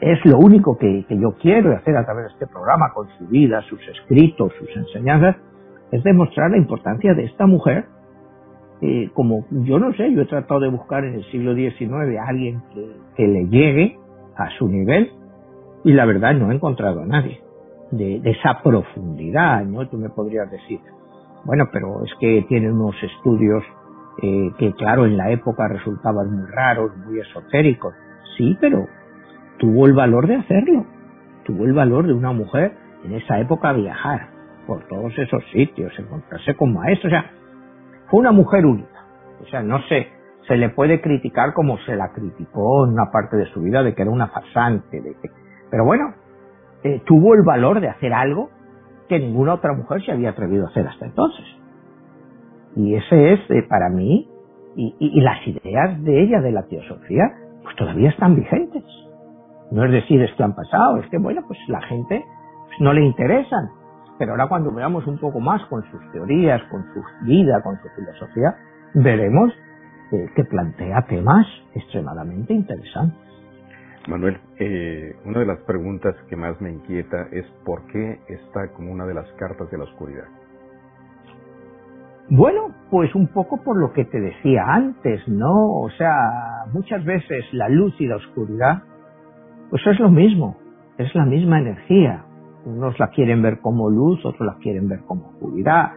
es 0.00 0.24
lo 0.24 0.38
único 0.38 0.78
que, 0.78 1.04
yo 1.08 1.32
quiero 1.40 1.76
hacer 1.76 1.96
a 1.96 2.04
través 2.04 2.26
de 2.26 2.32
este 2.32 2.46
programa, 2.46 2.92
con 2.94 3.08
su 3.18 3.26
vida, 3.26 3.60
sus 3.62 3.80
escritos, 3.88 4.52
sus 4.58 4.76
enseñanzas, 4.76 5.36
es 5.90 6.02
demostrar 6.02 6.50
la 6.50 6.56
importancia 6.56 7.14
de 7.14 7.24
esta 7.24 7.46
mujer. 7.46 7.86
Eh, 8.80 9.10
como 9.14 9.46
yo 9.50 9.78
no 9.78 9.92
sé, 9.94 10.12
yo 10.12 10.22
he 10.22 10.26
tratado 10.26 10.60
de 10.60 10.68
buscar 10.68 11.04
en 11.04 11.14
el 11.14 11.24
siglo 11.30 11.54
XIX 11.54 12.18
a 12.18 12.28
alguien 12.28 12.62
que, 13.16 13.26
le 13.26 13.46
llegue 13.48 13.98
a 14.36 14.50
su 14.58 14.68
nivel 14.68 15.10
y 15.84 15.92
la 15.92 16.04
verdad 16.04 16.34
no 16.34 16.50
he 16.50 16.54
encontrado 16.54 17.02
a 17.02 17.06
nadie 17.06 17.40
de, 17.90 18.20
esa 18.24 18.62
profundidad, 18.62 19.64
¿no? 19.64 19.88
Tú 19.88 19.96
me 19.96 20.10
podrías 20.10 20.50
decir, 20.50 20.80
bueno, 21.44 21.68
pero 21.72 22.04
es 22.04 22.12
que 22.18 22.44
tiene 22.48 22.72
unos 22.72 22.96
estudios 23.02 23.62
eh, 24.22 24.50
que 24.58 24.72
claro 24.72 25.06
en 25.06 25.16
la 25.16 25.30
época 25.30 25.68
resultaban 25.68 26.30
muy 26.30 26.46
raros, 26.50 26.96
muy 27.06 27.20
esotéricos. 27.20 27.94
Sí, 28.36 28.56
pero 28.60 28.86
tuvo 29.58 29.86
el 29.86 29.92
valor 29.92 30.26
de 30.26 30.36
hacerlo, 30.36 30.84
tuvo 31.44 31.64
el 31.64 31.72
valor 31.72 32.06
de 32.06 32.12
una 32.12 32.32
mujer 32.32 32.72
en 33.04 33.14
esa 33.14 33.38
época 33.38 33.72
viajar 33.72 34.28
por 34.66 34.86
todos 34.88 35.16
esos 35.18 35.44
sitios, 35.52 35.92
encontrarse 35.98 36.54
con 36.54 36.72
maestros, 36.72 37.12
una 38.16 38.32
mujer 38.32 38.66
única, 38.66 39.04
o 39.42 39.46
sea, 39.46 39.62
no 39.62 39.80
sé, 39.88 40.08
se 40.46 40.56
le 40.56 40.70
puede 40.70 41.00
criticar 41.00 41.52
como 41.54 41.78
se 41.78 41.96
la 41.96 42.12
criticó 42.12 42.86
en 42.86 42.92
una 42.92 43.10
parte 43.10 43.36
de 43.36 43.46
su 43.46 43.62
vida 43.62 43.82
de 43.82 43.94
que 43.94 44.02
era 44.02 44.10
una 44.10 44.28
farsante, 44.28 45.00
de 45.00 45.14
que, 45.20 45.30
pero 45.70 45.84
bueno, 45.84 46.14
eh, 46.82 47.00
tuvo 47.06 47.34
el 47.34 47.42
valor 47.42 47.80
de 47.80 47.88
hacer 47.88 48.12
algo 48.12 48.50
que 49.08 49.18
ninguna 49.18 49.54
otra 49.54 49.72
mujer 49.72 50.02
se 50.04 50.12
había 50.12 50.30
atrevido 50.30 50.66
a 50.66 50.70
hacer 50.70 50.86
hasta 50.86 51.06
entonces. 51.06 51.44
Y 52.76 52.94
ese 52.94 53.34
es, 53.34 53.40
eh, 53.50 53.62
para 53.68 53.88
mí, 53.88 54.28
y, 54.76 54.94
y, 54.98 55.20
las 55.20 55.46
ideas 55.46 56.02
de 56.02 56.22
ella, 56.22 56.40
de 56.40 56.50
la 56.50 56.64
teosofía, 56.64 57.24
pues 57.62 57.76
todavía 57.76 58.10
están 58.10 58.34
vigentes. 58.34 58.84
No 59.70 59.84
es 59.84 59.92
decir, 59.92 60.20
es 60.20 60.32
que 60.34 60.42
han 60.42 60.54
pasado, 60.54 60.98
es 60.98 61.08
que, 61.10 61.18
bueno, 61.18 61.42
pues 61.46 61.58
la 61.68 61.80
gente 61.82 62.24
pues, 62.66 62.80
no 62.80 62.92
le 62.92 63.04
interesan. 63.04 63.68
Pero 64.18 64.32
ahora 64.32 64.46
cuando 64.48 64.72
veamos 64.72 65.06
un 65.06 65.18
poco 65.18 65.40
más 65.40 65.64
con 65.66 65.82
sus 65.90 66.12
teorías, 66.12 66.62
con 66.70 66.84
su 66.94 67.02
vida, 67.24 67.60
con 67.62 67.76
su 67.82 67.88
filosofía, 67.96 68.56
veremos 68.94 69.52
que 70.36 70.44
plantea 70.44 71.02
temas 71.06 71.46
extremadamente 71.74 72.52
interesantes. 72.52 73.18
Manuel, 74.06 74.38
eh, 74.58 75.16
una 75.24 75.40
de 75.40 75.46
las 75.46 75.58
preguntas 75.60 76.14
que 76.28 76.36
más 76.36 76.60
me 76.60 76.70
inquieta 76.70 77.28
es 77.32 77.46
por 77.64 77.86
qué 77.86 78.20
está 78.28 78.68
como 78.74 78.92
una 78.92 79.06
de 79.06 79.14
las 79.14 79.30
cartas 79.32 79.70
de 79.70 79.78
la 79.78 79.84
oscuridad. 79.84 80.24
Bueno, 82.28 82.74
pues 82.90 83.14
un 83.14 83.28
poco 83.28 83.62
por 83.62 83.78
lo 83.78 83.92
que 83.92 84.04
te 84.04 84.20
decía 84.20 84.64
antes, 84.66 85.26
¿no? 85.28 85.80
O 85.80 85.90
sea, 85.90 86.66
muchas 86.72 87.04
veces 87.04 87.44
la 87.52 87.68
luz 87.68 87.94
y 87.98 88.06
la 88.06 88.16
oscuridad, 88.16 88.82
pues 89.70 89.86
es 89.86 89.98
lo 89.98 90.10
mismo, 90.10 90.56
es 90.98 91.14
la 91.14 91.24
misma 91.24 91.60
energía. 91.60 92.24
Unos 92.64 92.98
la 92.98 93.08
quieren 93.08 93.42
ver 93.42 93.60
como 93.60 93.90
luz, 93.90 94.24
otros 94.24 94.46
la 94.46 94.56
quieren 94.60 94.88
ver 94.88 95.00
como 95.06 95.28
oscuridad. 95.28 95.92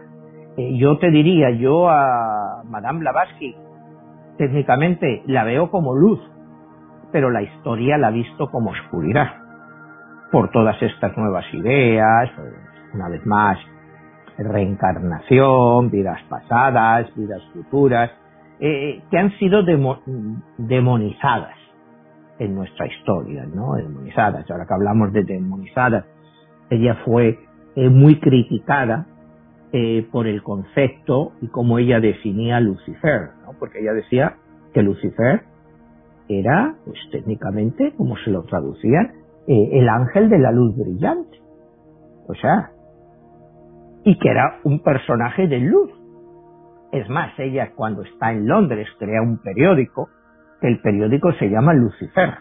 Eh, 0.56 0.76
yo 0.78 0.98
te 0.98 1.10
diría, 1.10 1.50
yo 1.50 1.88
a 1.88 2.62
Madame 2.64 3.00
Blavatsky, 3.00 3.56
técnicamente 4.36 5.22
la 5.26 5.44
veo 5.44 5.70
como 5.70 5.94
luz, 5.94 6.20
pero 7.12 7.30
la 7.30 7.42
historia 7.42 7.96
la 7.96 8.08
ha 8.08 8.10
visto 8.10 8.50
como 8.50 8.70
oscuridad. 8.70 9.28
Por 10.30 10.50
todas 10.50 10.80
estas 10.82 11.16
nuevas 11.16 11.44
ideas, 11.54 12.30
una 12.92 13.08
vez 13.08 13.24
más, 13.24 13.58
reencarnación, 14.36 15.90
vidas 15.90 16.20
pasadas, 16.28 17.06
vidas 17.16 17.42
futuras, 17.52 18.10
eh, 18.60 19.02
que 19.10 19.18
han 19.18 19.30
sido 19.38 19.62
demonizadas 20.58 21.56
en 22.38 22.54
nuestra 22.54 22.86
historia, 22.86 23.44
¿no? 23.46 23.74
Demonizadas. 23.74 24.48
Ahora 24.50 24.66
que 24.66 24.74
hablamos 24.74 25.12
de 25.12 25.24
demonizadas, 25.24 26.04
ella 26.70 26.98
fue 27.04 27.38
eh, 27.76 27.88
muy 27.88 28.20
criticada 28.20 29.06
eh, 29.72 30.06
por 30.10 30.26
el 30.26 30.42
concepto 30.42 31.32
y 31.40 31.48
cómo 31.48 31.78
ella 31.78 32.00
definía 32.00 32.60
Lucifer, 32.60 33.30
¿no? 33.44 33.52
Porque 33.58 33.80
ella 33.80 33.92
decía 33.92 34.36
que 34.72 34.82
Lucifer 34.82 35.42
era, 36.28 36.74
pues 36.84 36.98
técnicamente, 37.10 37.92
como 37.96 38.16
se 38.18 38.30
lo 38.30 38.44
traducían, 38.44 39.12
el 39.46 39.88
ángel 39.88 40.28
de 40.28 40.38
la 40.38 40.52
luz 40.52 40.76
brillante. 40.76 41.40
O 42.28 42.34
sea, 42.34 42.70
y 44.04 44.18
que 44.18 44.28
era 44.30 44.60
un 44.64 44.82
personaje 44.82 45.46
de 45.46 45.60
luz. 45.60 45.90
Es 46.92 47.08
más, 47.08 47.38
ella 47.38 47.72
cuando 47.74 48.02
está 48.02 48.32
en 48.32 48.46
Londres 48.46 48.88
crea 48.98 49.20
un 49.22 49.38
periódico, 49.38 50.08
que 50.60 50.68
el 50.68 50.80
periódico 50.80 51.32
se 51.34 51.48
llama 51.48 51.74
Lucifer, 51.74 52.34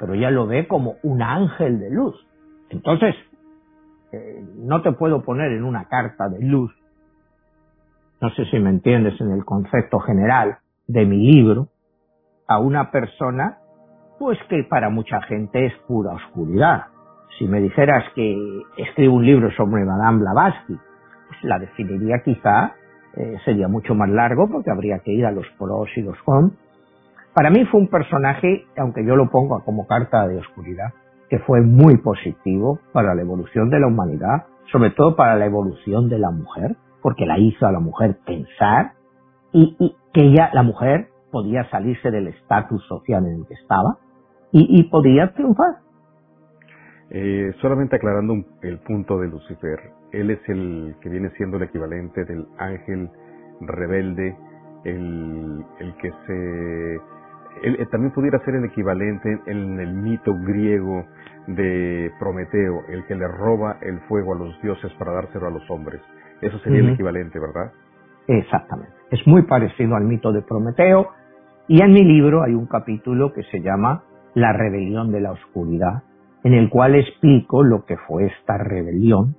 pero 0.00 0.14
ella 0.14 0.30
lo 0.30 0.46
ve 0.46 0.66
como 0.66 0.96
un 1.02 1.22
ángel 1.22 1.78
de 1.78 1.90
luz. 1.90 2.14
Entonces, 2.70 3.14
no 4.56 4.82
te 4.82 4.92
puedo 4.92 5.22
poner 5.22 5.52
en 5.52 5.64
una 5.64 5.86
carta 5.88 6.28
de 6.28 6.40
luz, 6.44 6.72
no 8.20 8.30
sé 8.30 8.46
si 8.46 8.58
me 8.58 8.70
entiendes 8.70 9.20
en 9.20 9.30
el 9.30 9.44
concepto 9.44 9.98
general 10.00 10.58
de 10.86 11.04
mi 11.04 11.18
libro, 11.32 11.68
a 12.48 12.58
una 12.58 12.90
persona, 12.90 13.58
pues 14.18 14.38
que 14.48 14.64
para 14.64 14.88
mucha 14.88 15.20
gente 15.22 15.66
es 15.66 15.74
pura 15.86 16.12
oscuridad. 16.14 16.86
Si 17.38 17.46
me 17.46 17.60
dijeras 17.60 18.04
que 18.14 18.62
escribo 18.78 19.16
un 19.16 19.26
libro 19.26 19.50
sobre 19.52 19.84
Madame 19.84 20.20
Blavatsky, 20.20 20.74
pues 21.28 21.44
la 21.44 21.58
definiría 21.58 22.22
quizá, 22.24 22.74
eh, 23.16 23.36
sería 23.44 23.68
mucho 23.68 23.94
más 23.94 24.08
largo 24.08 24.48
porque 24.48 24.70
habría 24.70 25.00
que 25.00 25.12
ir 25.12 25.26
a 25.26 25.32
los 25.32 25.46
pros 25.58 25.88
y 25.96 26.02
los 26.02 26.16
cons. 26.22 26.52
Para 27.34 27.50
mí 27.50 27.66
fue 27.66 27.80
un 27.80 27.88
personaje, 27.88 28.64
aunque 28.78 29.04
yo 29.04 29.16
lo 29.16 29.28
pongo 29.28 29.62
como 29.64 29.86
carta 29.86 30.26
de 30.26 30.38
oscuridad, 30.38 30.94
que 31.28 31.38
fue 31.40 31.62
muy 31.62 31.96
positivo 31.98 32.80
para 32.92 33.14
la 33.14 33.22
evolución 33.22 33.70
de 33.70 33.80
la 33.80 33.86
humanidad, 33.86 34.46
sobre 34.72 34.90
todo 34.90 35.16
para 35.16 35.36
la 35.36 35.46
evolución 35.46 36.08
de 36.08 36.18
la 36.18 36.30
mujer, 36.30 36.76
porque 37.02 37.26
la 37.26 37.38
hizo 37.38 37.66
a 37.66 37.72
la 37.72 37.80
mujer 37.80 38.18
pensar 38.24 38.92
y, 39.52 39.96
que 40.12 40.22
ella, 40.22 40.50
la 40.52 40.62
mujer, 40.62 41.08
podía 41.30 41.68
salirse 41.70 42.10
del 42.10 42.28
estatus 42.28 42.84
social 42.86 43.26
en 43.26 43.40
el 43.40 43.46
que 43.46 43.54
estaba 43.54 43.98
y 44.52 44.82
podía 44.84 45.34
triunfar. 45.34 45.86
Eh, 47.10 47.52
solamente 47.60 47.96
aclarando 47.96 48.34
el 48.62 48.78
punto 48.78 49.20
de 49.20 49.28
Lucifer, 49.28 49.78
él 50.10 50.30
es 50.30 50.40
el 50.48 50.96
que 51.00 51.08
viene 51.08 51.30
siendo 51.36 51.56
el 51.56 51.62
equivalente 51.62 52.24
del 52.24 52.46
ángel 52.58 53.10
rebelde, 53.60 54.36
el, 54.84 55.64
que 56.00 56.10
se... 56.26 57.00
Eh, 57.62 57.86
también 57.90 58.12
pudiera 58.12 58.38
ser 58.44 58.54
el 58.56 58.64
equivalente 58.64 59.40
en 59.46 59.80
el 59.80 59.94
mito 59.94 60.32
griego 60.34 61.04
de 61.46 62.10
Prometeo, 62.18 62.84
el 62.88 63.04
que 63.06 63.14
le 63.14 63.26
roba 63.28 63.78
el 63.82 64.00
fuego 64.08 64.34
a 64.34 64.38
los 64.38 64.60
dioses 64.62 64.92
para 64.98 65.12
dárselo 65.12 65.46
a 65.46 65.50
los 65.50 65.68
hombres. 65.70 66.00
Eso 66.40 66.58
sería 66.58 66.80
el 66.80 66.90
equivalente, 66.90 67.38
¿verdad? 67.38 67.72
Exactamente. 68.26 68.92
Es 69.10 69.26
muy 69.26 69.42
parecido 69.42 69.96
al 69.96 70.04
mito 70.04 70.32
de 70.32 70.42
Prometeo 70.42 71.08
y 71.68 71.80
en 71.80 71.92
mi 71.92 72.04
libro 72.04 72.42
hay 72.42 72.54
un 72.54 72.66
capítulo 72.66 73.32
que 73.32 73.42
se 73.44 73.60
llama 73.60 74.02
La 74.34 74.52
rebelión 74.52 75.12
de 75.12 75.20
la 75.20 75.32
oscuridad, 75.32 76.02
en 76.44 76.54
el 76.54 76.68
cual 76.68 76.94
explico 76.94 77.62
lo 77.62 77.84
que 77.84 77.96
fue 77.96 78.26
esta 78.26 78.58
rebelión 78.58 79.36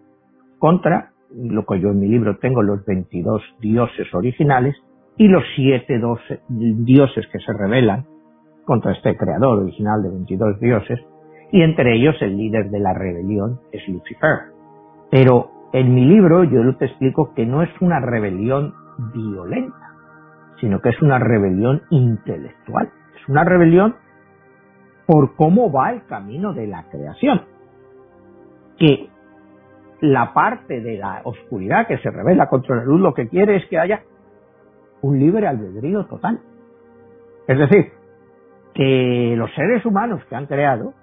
contra 0.59 1.11
lo 1.35 1.65
que 1.65 1.79
yo 1.79 1.89
en 1.89 1.99
mi 1.99 2.07
libro 2.07 2.37
tengo 2.37 2.63
los 2.63 2.85
22 2.85 3.41
dioses 3.59 4.13
originales 4.13 4.75
y 5.17 5.27
los 5.27 5.43
7 5.55 5.99
dioses 6.49 7.27
que 7.31 7.39
se 7.39 7.53
rebelan 7.53 8.05
contra 8.65 8.91
este 8.91 9.15
creador 9.17 9.59
original 9.59 10.03
de 10.03 10.09
22 10.09 10.59
dioses 10.59 10.99
y 11.51 11.61
entre 11.61 11.95
ellos 11.95 12.15
el 12.21 12.37
líder 12.37 12.69
de 12.69 12.79
la 12.79 12.93
rebelión 12.93 13.59
es 13.71 13.87
Lucifer. 13.87 14.51
Pero 15.09 15.49
en 15.73 15.93
mi 15.93 16.05
libro 16.05 16.43
yo 16.43 16.75
te 16.75 16.85
explico 16.85 17.33
que 17.33 17.45
no 17.45 17.63
es 17.63 17.69
una 17.81 17.99
rebelión 17.99 18.73
violenta, 19.13 19.93
sino 20.59 20.81
que 20.81 20.89
es 20.89 21.01
una 21.01 21.19
rebelión 21.19 21.81
intelectual. 21.89 22.89
Es 23.15 23.29
una 23.29 23.43
rebelión 23.43 23.95
por 25.05 25.35
cómo 25.35 25.71
va 25.71 25.91
el 25.91 26.05
camino 26.05 26.53
de 26.53 26.67
la 26.67 26.83
creación. 26.89 27.41
Que 28.77 29.09
la 30.01 30.33
parte 30.33 30.81
de 30.81 30.97
la 30.97 31.21
oscuridad 31.23 31.87
que 31.87 31.97
se 31.99 32.11
revela 32.11 32.49
contra 32.49 32.75
la 32.75 32.83
luz 32.83 32.99
lo 32.99 33.13
que 33.13 33.29
quiere 33.29 33.55
es 33.55 33.65
que 33.67 33.79
haya 33.79 34.01
un 35.01 35.19
libre 35.19 35.47
albedrío 35.47 36.05
total. 36.05 36.39
Es 37.47 37.57
decir, 37.57 37.91
que 38.73 39.35
los 39.37 39.53
seres 39.55 39.85
humanos 39.85 40.21
que 40.29 40.35
han 40.35 40.45
creado, 40.45 40.93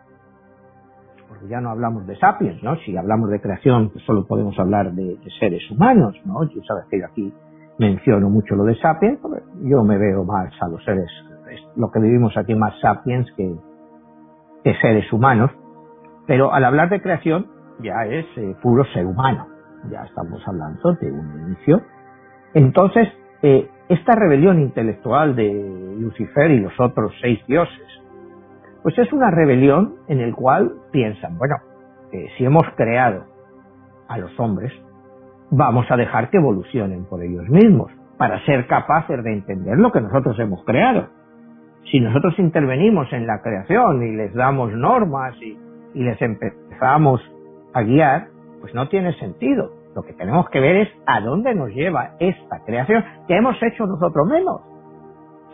porque 1.28 1.48
ya 1.48 1.60
no 1.60 1.70
hablamos 1.70 2.06
de 2.06 2.16
sapiens, 2.16 2.62
¿no? 2.62 2.76
Si 2.76 2.96
hablamos 2.96 3.30
de 3.30 3.40
creación, 3.40 3.90
pues 3.90 4.04
solo 4.04 4.26
podemos 4.26 4.58
hablar 4.58 4.92
de, 4.92 5.18
seres 5.40 5.68
humanos, 5.70 6.14
¿no? 6.24 6.44
Yo 6.44 6.62
sabes 6.62 6.84
que 6.90 7.00
yo 7.00 7.06
aquí 7.06 7.32
menciono 7.78 8.30
mucho 8.30 8.54
lo 8.54 8.64
de 8.64 8.76
sapiens, 8.76 9.18
yo 9.62 9.82
me 9.82 9.98
veo 9.98 10.24
más 10.24 10.52
a 10.60 10.68
los 10.68 10.84
seres, 10.84 11.10
lo 11.76 11.90
que 11.90 11.98
vivimos 11.98 12.36
aquí 12.36 12.54
más 12.54 12.78
sapiens 12.80 13.26
que, 13.36 13.56
de 14.64 14.80
seres 14.80 15.12
humanos, 15.12 15.50
pero 16.26 16.52
al 16.52 16.64
hablar 16.64 16.88
de 16.90 17.02
creación 17.02 17.46
ya 17.80 18.06
es 18.06 18.26
eh, 18.36 18.54
puro 18.62 18.84
ser 18.94 19.04
humano, 19.04 19.48
ya 19.90 20.04
estamos 20.04 20.40
hablando 20.46 20.92
de 20.94 21.10
un 21.10 21.48
inicio. 21.48 21.82
Entonces, 22.54 23.08
eh, 23.44 23.68
esta 23.88 24.14
rebelión 24.14 24.60
intelectual 24.60 25.36
de 25.36 25.96
Lucifer 25.98 26.50
y 26.50 26.60
los 26.60 26.72
otros 26.80 27.12
seis 27.20 27.38
dioses, 27.46 27.86
pues 28.82 28.98
es 28.98 29.12
una 29.12 29.30
rebelión 29.30 29.96
en 30.08 30.20
el 30.20 30.34
cual 30.34 30.72
piensan, 30.90 31.38
bueno, 31.38 31.56
si 32.36 32.44
hemos 32.44 32.64
creado 32.76 33.24
a 34.08 34.18
los 34.18 34.38
hombres, 34.38 34.72
vamos 35.50 35.86
a 35.90 35.96
dejar 35.96 36.30
que 36.30 36.38
evolucionen 36.38 37.04
por 37.04 37.22
ellos 37.22 37.48
mismos, 37.48 37.90
para 38.16 38.44
ser 38.44 38.66
capaces 38.66 39.22
de 39.22 39.32
entender 39.32 39.76
lo 39.78 39.90
que 39.90 40.00
nosotros 40.00 40.38
hemos 40.38 40.64
creado 40.64 41.08
si 41.90 42.00
nosotros 42.00 42.34
intervenimos 42.38 43.12
en 43.12 43.26
la 43.26 43.40
creación 43.42 44.02
y 44.02 44.16
les 44.16 44.32
damos 44.34 44.72
normas 44.72 45.34
y, 45.40 45.58
les 45.94 46.20
empezamos 46.20 47.20
a 47.72 47.82
guiar, 47.82 48.26
pues 48.60 48.74
no 48.74 48.88
tiene 48.88 49.12
sentido. 49.20 49.70
Lo 49.94 50.02
que 50.02 50.12
tenemos 50.14 50.48
que 50.50 50.60
ver 50.60 50.76
es 50.76 50.88
a 51.06 51.20
dónde 51.20 51.54
nos 51.54 51.70
lleva 51.70 52.12
esta 52.18 52.60
creación 52.64 53.04
que 53.28 53.36
hemos 53.36 53.56
hecho 53.62 53.86
nosotros 53.86 54.26
mismos. 54.28 54.60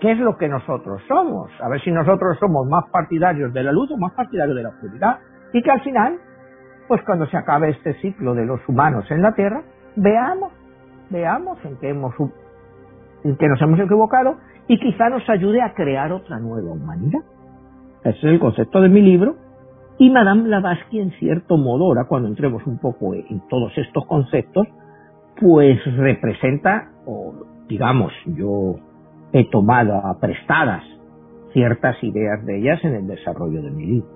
¿Qué 0.00 0.12
es 0.12 0.18
lo 0.18 0.38
que 0.38 0.48
nosotros 0.48 1.02
somos? 1.06 1.50
A 1.60 1.68
ver 1.68 1.80
si 1.82 1.90
nosotros 1.90 2.38
somos 2.38 2.66
más 2.66 2.84
partidarios 2.90 3.52
de 3.52 3.62
la 3.62 3.72
luz 3.72 3.90
o 3.90 3.98
más 3.98 4.12
partidarios 4.14 4.56
de 4.56 4.62
la 4.62 4.70
oscuridad. 4.70 5.18
Y 5.52 5.62
que 5.62 5.70
al 5.70 5.82
final, 5.82 6.18
pues 6.88 7.02
cuando 7.04 7.26
se 7.26 7.36
acabe 7.36 7.68
este 7.68 7.94
ciclo 8.00 8.34
de 8.34 8.46
los 8.46 8.66
humanos 8.66 9.10
en 9.10 9.20
la 9.20 9.34
Tierra, 9.34 9.62
veamos, 9.96 10.52
veamos 11.10 11.58
en 11.64 11.76
qué, 11.78 11.90
hemos, 11.90 12.14
en 13.24 13.36
qué 13.36 13.46
nos 13.46 13.60
hemos 13.60 13.78
equivocado 13.78 14.36
y 14.68 14.78
quizá 14.78 15.10
nos 15.10 15.28
ayude 15.28 15.60
a 15.60 15.74
crear 15.74 16.12
otra 16.12 16.38
nueva 16.38 16.70
humanidad. 16.70 17.20
Ese 18.04 18.16
es 18.16 18.24
el 18.24 18.40
concepto 18.40 18.80
de 18.80 18.88
mi 18.88 19.02
libro. 19.02 19.36
Y 20.00 20.08
Madame 20.08 20.44
Blavatsky, 20.44 20.98
en 20.98 21.10
cierto 21.18 21.58
modo, 21.58 21.84
ahora 21.84 22.06
cuando 22.08 22.26
entremos 22.26 22.66
un 22.66 22.78
poco 22.78 23.12
en 23.12 23.46
todos 23.50 23.76
estos 23.76 24.06
conceptos, 24.06 24.66
pues 25.38 25.78
representa, 25.98 26.88
o 27.04 27.34
digamos, 27.68 28.10
yo 28.24 28.76
he 29.34 29.44
tomado 29.50 29.96
a 29.96 30.18
prestadas 30.18 30.82
ciertas 31.52 32.02
ideas 32.02 32.42
de 32.46 32.60
ellas 32.60 32.82
en 32.82 32.94
el 32.94 33.06
desarrollo 33.08 33.60
de 33.60 33.70
mi 33.70 33.84
libro. 33.84 34.08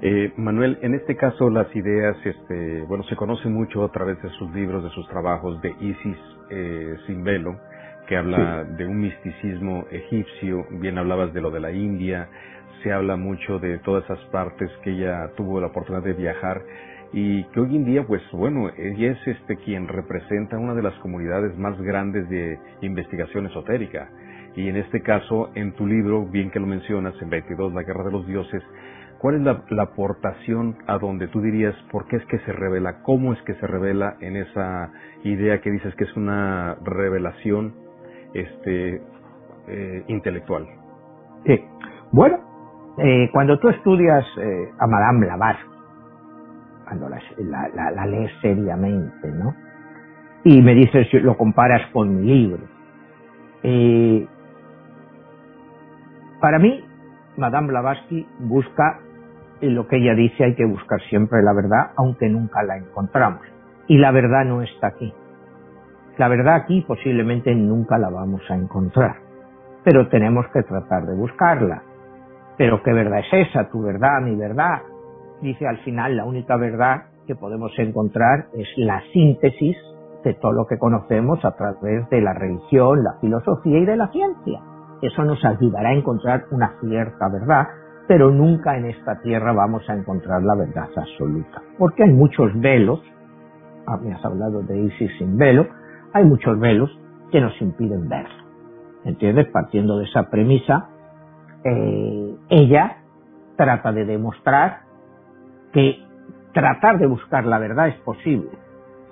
Eh, 0.00 0.32
Manuel, 0.36 0.78
en 0.82 0.94
este 0.94 1.16
caso 1.16 1.50
las 1.50 1.74
ideas, 1.74 2.16
este, 2.24 2.82
bueno, 2.82 3.02
se 3.02 3.16
conocen 3.16 3.52
mucho 3.52 3.82
a 3.82 3.90
través 3.90 4.22
de 4.22 4.28
sus 4.38 4.48
libros, 4.52 4.84
de 4.84 4.90
sus 4.90 5.08
trabajos 5.08 5.60
de 5.60 5.74
Isis 5.80 6.18
eh, 6.50 6.94
sin 7.08 7.24
velo, 7.24 7.56
que 8.06 8.16
habla 8.16 8.62
de 8.62 8.86
un 8.86 9.00
misticismo 9.00 9.86
egipcio, 9.90 10.66
bien 10.70 10.98
hablabas 10.98 11.32
de 11.32 11.40
lo 11.40 11.50
de 11.50 11.58
la 11.58 11.72
India, 11.72 12.28
se 12.84 12.92
habla 12.92 13.16
mucho 13.16 13.58
de 13.58 13.78
todas 13.78 14.04
esas 14.04 14.20
partes 14.26 14.70
que 14.84 14.90
ella 14.90 15.30
tuvo 15.36 15.60
la 15.60 15.68
oportunidad 15.68 16.04
de 16.04 16.12
viajar 16.12 16.62
y 17.12 17.44
que 17.44 17.60
hoy 17.60 17.76
en 17.76 17.84
día, 17.84 18.04
pues 18.06 18.22
bueno, 18.32 18.70
ella 18.76 19.12
es 19.12 19.26
este 19.26 19.56
quien 19.56 19.88
representa 19.88 20.58
una 20.58 20.74
de 20.74 20.82
las 20.82 20.94
comunidades 20.96 21.56
más 21.56 21.80
grandes 21.80 22.28
de 22.28 22.58
investigación 22.82 23.46
esotérica. 23.46 24.10
Y 24.56 24.68
en 24.68 24.76
este 24.76 25.00
caso, 25.00 25.50
en 25.54 25.72
tu 25.72 25.86
libro, 25.86 26.26
bien 26.26 26.50
que 26.50 26.60
lo 26.60 26.66
mencionas, 26.66 27.14
en 27.22 27.30
22, 27.30 27.72
La 27.72 27.84
Guerra 27.84 28.04
de 28.04 28.12
los 28.12 28.26
Dioses, 28.26 28.62
¿cuál 29.18 29.36
es 29.36 29.42
la, 29.42 29.82
aportación 29.82 30.76
a 30.86 30.98
donde 30.98 31.28
tú 31.28 31.40
dirías 31.40 31.74
por 31.90 32.06
qué 32.08 32.16
es 32.16 32.26
que 32.26 32.38
se 32.40 32.52
revela, 32.52 33.02
cómo 33.02 33.32
es 33.32 33.40
que 33.42 33.54
se 33.54 33.66
revela 33.66 34.16
en 34.20 34.36
esa 34.36 34.92
idea 35.22 35.60
que 35.60 35.70
dices 35.70 35.94
que 35.94 36.04
es 36.04 36.16
una 36.16 36.76
revelación 36.84 37.74
este, 38.34 39.00
eh, 39.68 40.04
intelectual? 40.08 40.66
Sí. 41.46 41.60
Bueno, 42.10 42.53
eh, 42.98 43.28
cuando 43.32 43.58
tú 43.58 43.68
estudias 43.68 44.24
eh, 44.38 44.72
a 44.78 44.86
Madame 44.86 45.26
Blavatsky, 45.26 45.70
cuando 46.84 47.08
la, 47.08 48.06
lees 48.06 48.30
seriamente, 48.40 49.28
¿no? 49.32 49.54
Y 50.44 50.60
me 50.62 50.74
dices, 50.74 51.08
lo 51.22 51.36
comparas 51.36 51.90
con 51.92 52.20
mi 52.20 52.26
libro. 52.26 52.62
Eh, 53.62 54.26
para 56.40 56.58
mí, 56.58 56.84
Madame 57.36 57.68
Blavatsky 57.68 58.26
busca 58.40 59.00
lo 59.60 59.88
que 59.88 59.96
ella 59.96 60.14
dice, 60.14 60.44
hay 60.44 60.54
que 60.54 60.66
buscar 60.66 61.00
siempre 61.08 61.42
la 61.42 61.54
verdad, 61.54 61.92
aunque 61.96 62.28
nunca 62.28 62.62
la 62.62 62.76
encontramos. 62.76 63.40
Y 63.88 63.98
la 63.98 64.10
verdad 64.12 64.44
no 64.44 64.62
está 64.62 64.88
aquí. 64.88 65.12
La 66.18 66.28
verdad 66.28 66.56
aquí 66.56 66.84
posiblemente 66.86 67.54
nunca 67.54 67.98
la 67.98 68.08
vamos 68.08 68.42
a 68.48 68.54
encontrar, 68.54 69.16
pero 69.82 70.08
tenemos 70.08 70.46
que 70.52 70.62
tratar 70.62 71.06
de 71.06 71.14
buscarla. 71.14 71.82
Pero 72.56 72.82
¿qué 72.82 72.92
verdad 72.92 73.20
es 73.20 73.48
esa? 73.48 73.68
Tu 73.70 73.82
verdad, 73.82 74.20
mi 74.22 74.36
verdad. 74.36 74.82
Dice 75.40 75.66
al 75.66 75.78
final, 75.78 76.16
la 76.16 76.24
única 76.24 76.56
verdad 76.56 77.04
que 77.26 77.34
podemos 77.34 77.72
encontrar 77.78 78.46
es 78.54 78.68
la 78.76 79.02
síntesis 79.12 79.76
de 80.22 80.34
todo 80.34 80.52
lo 80.52 80.66
que 80.66 80.78
conocemos 80.78 81.44
a 81.44 81.52
través 81.52 82.08
de 82.10 82.20
la 82.20 82.32
religión, 82.32 83.02
la 83.02 83.18
filosofía 83.20 83.78
y 83.78 83.84
de 83.84 83.96
la 83.96 84.08
ciencia. 84.08 84.60
Eso 85.02 85.24
nos 85.24 85.44
ayudará 85.44 85.90
a 85.90 85.94
encontrar 85.94 86.44
una 86.50 86.72
cierta 86.80 87.28
verdad, 87.28 87.68
pero 88.08 88.30
nunca 88.30 88.76
en 88.76 88.86
esta 88.86 89.20
tierra 89.20 89.52
vamos 89.52 89.88
a 89.88 89.94
encontrar 89.94 90.42
la 90.42 90.54
verdad 90.54 90.88
absoluta, 90.96 91.62
porque 91.78 92.04
hay 92.04 92.10
muchos 92.10 92.58
velos, 92.60 93.02
ah, 93.86 93.98
me 93.98 94.14
has 94.14 94.24
hablado 94.24 94.62
de 94.62 94.78
Isis 94.78 95.10
sin 95.18 95.36
velo, 95.36 95.66
hay 96.12 96.24
muchos 96.24 96.58
velos 96.58 96.90
que 97.30 97.40
nos 97.40 97.60
impiden 97.60 98.08
verlo. 98.08 98.44
¿Entiendes? 99.04 99.48
Partiendo 99.52 99.98
de 99.98 100.04
esa 100.04 100.30
premisa, 100.30 100.88
eh, 101.64 102.36
ella 102.50 102.98
trata 103.56 103.92
de 103.92 104.04
demostrar 104.04 104.80
que 105.72 105.98
tratar 106.52 106.98
de 106.98 107.06
buscar 107.06 107.44
la 107.46 107.58
verdad 107.58 107.88
es 107.88 107.96
posible, 108.00 108.50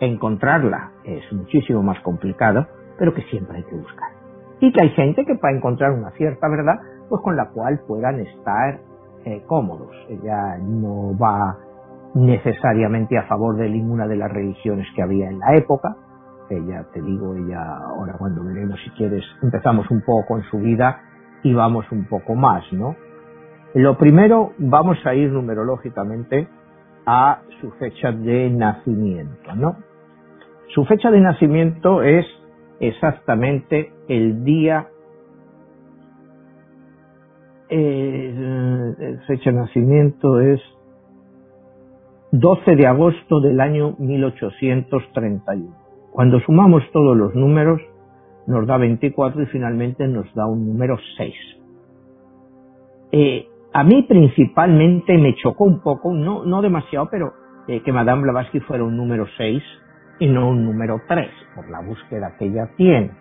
encontrarla 0.01 0.93
es 1.05 1.33
muchísimo 1.33 1.83
más 1.83 2.01
complicado, 2.01 2.67
pero 2.99 3.15
que 3.15 3.23
siempre 3.23 3.59
hay 3.59 3.65
que 3.65 3.77
buscar. 3.77 4.11
Y 4.61 4.73
que 4.73 4.83
hay 4.83 4.91
gente 4.91 5.25
que 5.25 5.35
para 5.35 5.57
encontrar 5.57 5.93
una 5.93 6.11
cierta 6.13 6.49
verdad, 6.49 6.81
pues 7.09 7.21
con 7.23 7.37
la 7.37 7.51
cual 7.51 7.81
puedan 7.87 8.21
estar 8.21 8.81
eh, 9.25 9.43
cómodos. 9.47 9.91
Ella 10.09 10.59
no 10.59 11.17
va 11.19 11.57
necesariamente 12.15 13.19
a 13.19 13.25
favor 13.25 13.57
de 13.57 13.69
ninguna 13.69 14.07
de 14.07 14.17
las 14.17 14.31
religiones 14.31 14.87
que 14.95 15.03
había 15.03 15.29
en 15.29 15.39
la 15.39 15.57
época, 15.57 15.97
ella, 16.51 16.85
te 16.93 17.01
digo, 17.01 17.35
ella, 17.35 17.79
ahora 17.79 18.15
cuando 18.19 18.45
veremos 18.45 18.79
si 18.85 18.91
quieres, 18.91 19.25
empezamos 19.43 19.91
un 19.91 20.03
poco 20.03 20.37
en 20.37 20.45
su 20.45 20.59
vida 20.59 21.01
y 21.43 21.53
vamos 21.53 21.91
un 21.91 22.05
poco 22.07 22.35
más, 22.35 22.65
¿no? 22.73 22.97
Lo 23.75 23.97
primero, 23.97 24.53
vamos 24.59 24.99
a 25.05 25.15
ir 25.15 25.31
numerológicamente 25.31 26.47
a 27.07 27.43
su 27.61 27.71
fecha 27.73 28.13
de 28.13 28.51
nacimiento, 28.51 29.55
¿no? 29.55 29.77
Su 30.75 30.85
fecha 30.85 31.11
de 31.11 31.21
nacimiento 31.21 32.03
es 32.03 32.27
exactamente 32.81 33.93
el 34.09 34.45
día, 34.45 34.89
eh, 37.69 39.19
fecha 39.27 39.51
de 39.51 39.57
nacimiento 39.57 40.41
es 40.41 40.61
12 42.33 42.77
de 42.77 42.87
agosto 42.87 43.41
del 43.41 43.61
año 43.61 43.95
1831. 43.99 45.75
Cuando 46.13 46.41
sumamos 46.41 46.83
todos 46.93 47.17
los 47.17 47.35
números, 47.35 47.81
nos 48.47 48.67
da 48.67 48.77
24 48.79 49.43
y 49.43 49.47
finalmente 49.47 50.07
nos 50.09 50.33
da 50.35 50.47
un 50.47 50.67
número 50.67 50.97
6. 51.17 51.35
Eh, 53.13 53.47
a 53.73 53.85
mí 53.85 54.03
principalmente 54.09 55.17
me 55.19 55.35
chocó 55.35 55.65
un 55.65 55.81
poco, 55.81 56.13
no, 56.13 56.45
no 56.45 56.63
demasiado, 56.63 57.09
pero 57.11 57.33
eh, 57.69 57.83
que 57.83 57.93
Madame 57.93 58.23
Blavatsky 58.23 58.61
fuera 58.61 58.85
un 58.85 58.97
número 58.97 59.27
6 59.37 59.63
y 60.19 60.27
no 60.29 60.51
un 60.51 60.65
número 60.65 61.01
3, 61.09 61.31
por 61.55 61.71
la 61.71 61.81
búsqueda 61.81 62.37
que 62.39 62.47
ella 62.47 62.71
tiene. 62.77 63.13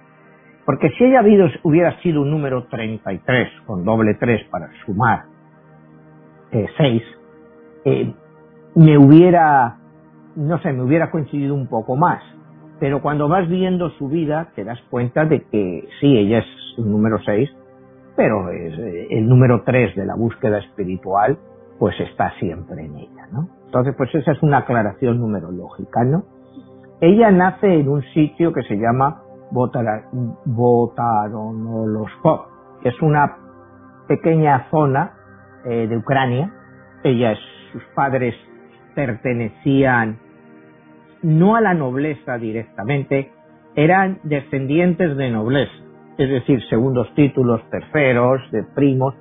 Porque 0.65 0.89
si 0.91 1.03
ella 1.03 1.19
habido, 1.19 1.47
hubiera 1.63 1.99
sido 2.01 2.21
un 2.21 2.31
número 2.31 2.65
33, 2.67 3.49
con 3.65 3.84
doble 3.84 4.15
3 4.15 4.47
para 4.49 4.69
sumar 4.86 5.23
eh, 6.51 6.67
6, 6.77 7.03
eh, 7.86 8.13
me 8.75 8.97
hubiera, 8.97 9.77
no 10.36 10.60
sé, 10.60 10.71
me 10.73 10.84
hubiera 10.84 11.12
coincidido 11.12 11.55
un 11.55 11.67
poco 11.67 11.95
más 11.95 12.21
pero 12.82 13.02
cuando 13.02 13.30
vas 13.30 13.48
viendo 13.48 13.91
su 13.91 14.10
vida 14.10 14.50
te 14.56 14.63
das 14.63 14.82
cuenta 14.89 15.24
de 15.24 15.44
que 15.44 15.88
sí, 16.00 16.17
ella 16.17 16.39
es 16.39 16.48
un 16.80 16.91
número 16.91 17.20
6, 17.24 17.48
pero 18.15 18.50
es, 18.50 18.74
eh, 18.80 19.08
el 19.12 19.30
número 19.30 19.62
3 19.63 19.96
de 19.96 20.04
la 20.04 20.15
búsqueda 20.15 20.58
espiritual 20.58 21.38
pues 21.78 21.94
está 22.00 22.32
siempre 22.39 22.84
en 22.84 22.96
ella, 22.96 23.28
¿no? 23.32 23.50
Entonces, 23.65 23.94
pues 23.96 24.10
esa 24.15 24.32
es 24.32 24.41
una 24.41 24.58
aclaración 24.60 25.20
numerológica, 25.20 26.04
¿no? 26.04 26.24
Ella 27.02 27.30
nace 27.30 27.72
en 27.72 27.88
un 27.88 28.02
sitio 28.15 28.52
que 28.52 28.63
se 28.63 28.76
llama 28.76 29.22
Botaronoloskop, 29.52 32.48
que 32.82 32.89
es 32.89 33.00
una 33.04 33.38
pequeña 34.08 34.72
zona 34.72 35.12
eh, 35.65 35.86
de 35.88 35.98
Ucrania. 35.98 36.52
Ella, 37.04 37.36
sus 37.72 37.84
padres 37.94 38.34
pertenecían 38.96 40.17
no 41.23 41.55
a 41.55 41.62
la 41.62 41.73
nobleza 41.73 42.38
directamente, 42.38 43.31
eran 43.75 44.19
descendientes 44.23 45.15
de 45.15 45.29
nobleza, 45.29 45.71
es 46.17 46.29
decir, 46.29 46.62
segundos 46.69 47.13
títulos, 47.15 47.62
terceros, 47.69 48.41
de 48.51 48.63
primos, 48.63 49.15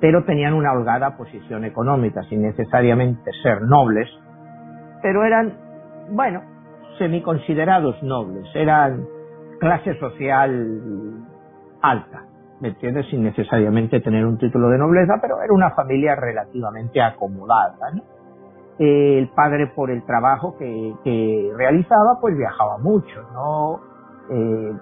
pero 0.00 0.24
tenían 0.24 0.54
una 0.54 0.72
holgada 0.72 1.16
posición 1.16 1.64
económica, 1.64 2.22
sin 2.24 2.42
necesariamente 2.42 3.30
ser 3.42 3.62
nobles, 3.62 4.08
pero 5.02 5.24
eran, 5.24 5.54
bueno, 6.10 6.42
semiconsiderados 6.98 8.02
nobles, 8.02 8.46
eran 8.54 9.04
clase 9.58 9.98
social 9.98 11.24
alta, 11.80 12.24
¿me 12.60 12.68
entiendes? 12.68 13.06
Sin 13.10 13.22
necesariamente 13.22 14.00
tener 14.00 14.26
un 14.26 14.38
título 14.38 14.68
de 14.68 14.78
nobleza, 14.78 15.14
pero 15.20 15.40
era 15.42 15.52
una 15.52 15.70
familia 15.70 16.14
relativamente 16.14 17.00
acomodada, 17.00 17.90
¿no? 17.94 18.15
El 18.78 19.28
padre 19.28 19.68
por 19.68 19.90
el 19.90 20.04
trabajo 20.04 20.56
que, 20.58 21.52
realizaba, 21.56 22.18
pues 22.20 22.36
viajaba 22.36 22.78
mucho, 22.78 23.22
¿no? 23.32 23.80
Eh, 24.28 24.72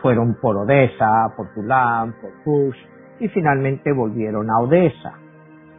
fueron 0.00 0.36
por 0.40 0.56
Odessa, 0.56 1.32
por 1.36 1.52
Tulán, 1.54 2.14
por 2.20 2.30
Kush, 2.44 2.76
y 3.20 3.28
finalmente 3.28 3.92
volvieron 3.92 4.50
a 4.50 4.60
Odessa. 4.60 5.14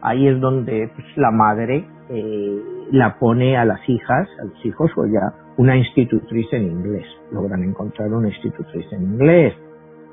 Ahí 0.00 0.28
es 0.28 0.40
donde 0.40 0.90
pues, 0.94 1.06
la 1.16 1.30
madre 1.30 1.88
eh, 2.08 2.62
la 2.92 3.18
pone 3.18 3.56
a 3.56 3.64
las 3.64 3.80
hijas, 3.88 4.28
a 4.40 4.44
los 4.44 4.64
hijos, 4.64 4.90
o 4.96 5.06
ya 5.06 5.32
una 5.56 5.76
institutriz 5.76 6.46
en 6.52 6.62
inglés. 6.62 7.06
Logran 7.32 7.64
encontrar 7.64 8.12
una 8.12 8.28
institutriz 8.28 8.86
en 8.92 9.02
inglés. 9.02 9.54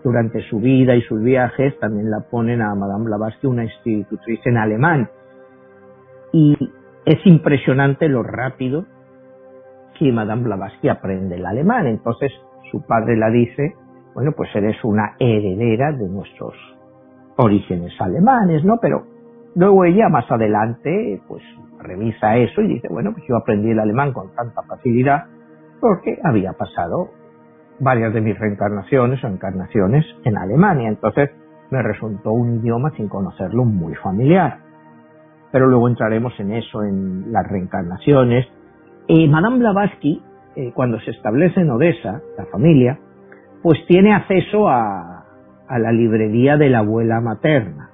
Durante 0.03 0.41
su 0.49 0.59
vida 0.59 0.95
y 0.95 1.01
sus 1.03 1.21
viajes 1.21 1.77
también 1.79 2.11
la 2.11 2.21
ponen 2.29 2.61
a 2.61 2.75
Madame 2.75 3.05
Blavatsky 3.05 3.47
una 3.47 3.63
institutriz 3.63 4.39
en 4.45 4.57
alemán. 4.57 5.09
Y 6.31 6.55
es 7.05 7.25
impresionante 7.25 8.09
lo 8.09 8.23
rápido 8.23 8.85
que 9.97 10.11
Madame 10.11 10.43
Blavatsky 10.43 10.89
aprende 10.89 11.35
el 11.35 11.45
alemán. 11.45 11.87
Entonces 11.87 12.31
su 12.71 12.85
padre 12.85 13.15
la 13.15 13.29
dice, 13.29 13.75
bueno, 14.13 14.31
pues 14.35 14.49
eres 14.55 14.83
una 14.83 15.15
heredera 15.19 15.91
de 15.91 16.07
nuestros 16.09 16.53
orígenes 17.37 17.93
alemanes, 17.99 18.63
¿no? 18.65 18.77
Pero 18.81 19.03
luego 19.55 19.85
ella 19.85 20.09
más 20.09 20.29
adelante, 20.31 21.21
pues 21.27 21.43
revisa 21.79 22.37
eso 22.37 22.61
y 22.61 22.67
dice, 22.67 22.87
bueno, 22.89 23.11
pues 23.13 23.23
yo 23.29 23.37
aprendí 23.37 23.71
el 23.71 23.79
alemán 23.79 24.11
con 24.11 24.33
tanta 24.33 24.63
facilidad 24.63 25.25
porque 25.79 26.17
había 26.23 26.53
pasado 26.53 27.09
varias 27.79 28.13
de 28.13 28.21
mis 28.21 28.37
reencarnaciones 28.39 29.23
o 29.23 29.27
encarnaciones 29.27 30.05
en 30.23 30.37
Alemania. 30.37 30.89
Entonces 30.89 31.29
me 31.69 31.83
resultó 31.83 32.31
un 32.31 32.55
idioma 32.55 32.91
sin 32.91 33.07
conocerlo 33.07 33.63
muy 33.65 33.93
familiar 33.95 34.64
pero 35.55 35.67
luego 35.67 35.87
entraremos 35.87 36.37
en 36.37 36.51
eso, 36.51 36.83
en 36.83 37.31
las 37.31 37.47
reencarnaciones. 37.47 38.45
Eh, 39.07 39.25
Madame 39.29 39.59
Blavatsky, 39.59 40.21
eh, 40.53 40.73
cuando 40.75 40.99
se 40.99 41.11
establece 41.11 41.61
en 41.61 41.69
Odessa, 41.69 42.21
la 42.37 42.45
familia, 42.47 42.99
pues 43.63 43.79
tiene 43.87 44.13
acceso 44.13 44.67
a, 44.67 45.23
a 45.65 45.79
la 45.79 45.93
librería 45.93 46.57
de 46.57 46.69
la 46.69 46.79
abuela 46.79 47.21
materna. 47.21 47.89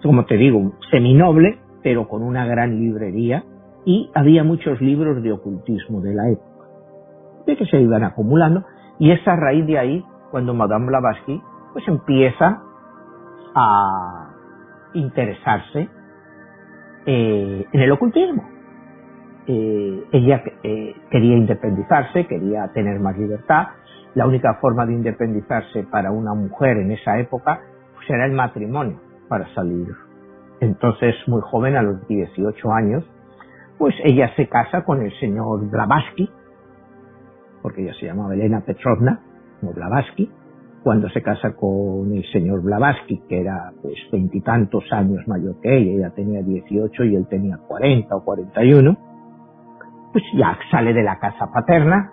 como 0.00 0.24
te 0.26 0.36
digo, 0.36 0.74
seminoble, 0.92 1.58
pero 1.82 2.06
con 2.06 2.22
una 2.22 2.46
gran 2.46 2.78
librería 2.78 3.42
y 3.84 4.08
había 4.14 4.44
muchos 4.44 4.80
libros 4.80 5.24
de 5.24 5.32
ocultismo 5.32 6.02
de 6.02 6.14
la 6.14 6.30
época, 6.30 6.66
de 7.48 7.56
que 7.56 7.66
se 7.66 7.80
iban 7.80 8.04
acumulando 8.04 8.64
y 9.00 9.10
es 9.10 9.26
a 9.26 9.34
raíz 9.34 9.66
de 9.66 9.76
ahí 9.76 10.04
cuando 10.30 10.54
Madame 10.54 10.86
Blavatsky 10.86 11.42
pues 11.72 11.88
empieza 11.88 12.62
a 13.56 14.28
interesarse 14.94 15.88
eh, 17.06 17.66
en 17.72 17.80
el 17.80 17.92
ocultismo. 17.92 18.44
Eh, 19.46 20.04
ella 20.12 20.42
eh, 20.62 20.94
quería 21.10 21.36
independizarse, 21.36 22.26
quería 22.26 22.68
tener 22.72 23.00
más 23.00 23.16
libertad. 23.18 23.68
La 24.14 24.26
única 24.26 24.54
forma 24.60 24.86
de 24.86 24.92
independizarse 24.92 25.84
para 25.84 26.12
una 26.12 26.34
mujer 26.34 26.76
en 26.76 26.92
esa 26.92 27.18
época 27.18 27.60
pues 27.94 28.08
era 28.10 28.26
el 28.26 28.32
matrimonio 28.32 29.00
para 29.28 29.52
salir. 29.54 29.88
Entonces, 30.60 31.16
muy 31.26 31.40
joven, 31.42 31.76
a 31.76 31.82
los 31.82 32.06
18 32.06 32.72
años, 32.72 33.04
pues 33.78 33.94
ella 34.04 34.30
se 34.36 34.48
casa 34.48 34.84
con 34.84 35.02
el 35.02 35.12
señor 35.18 35.68
Blavatsky, 35.68 36.30
porque 37.62 37.82
ella 37.82 37.94
se 37.98 38.06
llamaba 38.06 38.34
Elena 38.34 38.60
Petrovna, 38.60 39.20
no 39.60 39.72
Blavatsky, 39.72 40.30
cuando 40.82 41.08
se 41.10 41.22
casa 41.22 41.54
con 41.54 42.12
el 42.12 42.24
señor 42.32 42.62
Blavatsky, 42.62 43.22
que 43.28 43.40
era 43.40 43.72
pues 43.80 43.94
veintitantos 44.10 44.84
años 44.92 45.26
mayor 45.28 45.60
que 45.60 45.76
ella, 45.76 45.92
ella 45.92 46.10
tenía 46.10 46.42
18 46.42 47.04
y 47.04 47.16
él 47.16 47.26
tenía 47.28 47.56
40 47.56 48.16
o 48.16 48.24
41, 48.24 48.96
pues 50.12 50.24
ya 50.36 50.58
sale 50.70 50.92
de 50.92 51.02
la 51.02 51.18
casa 51.18 51.50
paterna, 51.52 52.10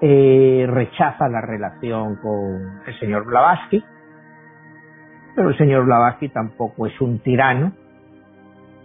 eh, 0.00 0.66
rechaza 0.68 1.28
la 1.28 1.40
relación 1.40 2.16
con 2.16 2.80
el 2.86 2.98
señor 3.00 3.24
Blavatsky, 3.24 3.82
pero 5.34 5.48
el 5.48 5.56
señor 5.56 5.84
Blavatsky 5.84 6.28
tampoco 6.28 6.86
es 6.86 7.00
un 7.00 7.20
tirano, 7.20 7.72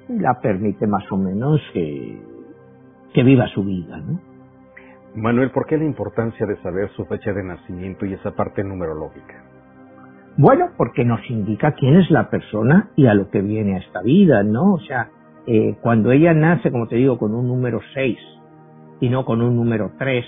y 0.07 0.19
la 0.19 0.39
permite 0.39 0.87
más 0.87 1.09
o 1.11 1.17
menos 1.17 1.61
que, 1.73 2.21
que 3.13 3.23
viva 3.23 3.47
su 3.47 3.63
vida, 3.63 3.97
¿no? 3.97 4.32
Manuel, 5.15 5.51
¿por 5.51 5.67
qué 5.67 5.77
la 5.77 5.85
importancia 5.85 6.45
de 6.45 6.57
saber 6.63 6.89
su 6.91 7.05
fecha 7.05 7.33
de 7.33 7.43
nacimiento 7.43 8.05
y 8.05 8.13
esa 8.13 8.31
parte 8.31 8.63
numerológica? 8.63 9.43
Bueno, 10.37 10.69
porque 10.75 11.05
nos 11.05 11.19
indica 11.29 11.73
quién 11.73 11.95
es 11.97 12.09
la 12.09 12.29
persona 12.29 12.89
y 12.95 13.05
a 13.05 13.13
lo 13.13 13.29
que 13.29 13.41
viene 13.41 13.75
a 13.75 13.79
esta 13.79 14.01
vida, 14.01 14.41
¿no? 14.41 14.73
O 14.73 14.79
sea, 14.79 15.09
eh, 15.45 15.75
cuando 15.81 16.11
ella 16.11 16.33
nace, 16.33 16.71
como 16.71 16.87
te 16.87 16.95
digo, 16.95 17.19
con 17.19 17.35
un 17.35 17.47
número 17.47 17.79
6 17.93 18.17
y 19.01 19.09
no 19.09 19.25
con 19.25 19.43
un 19.43 19.55
número 19.55 19.91
3, 19.99 20.25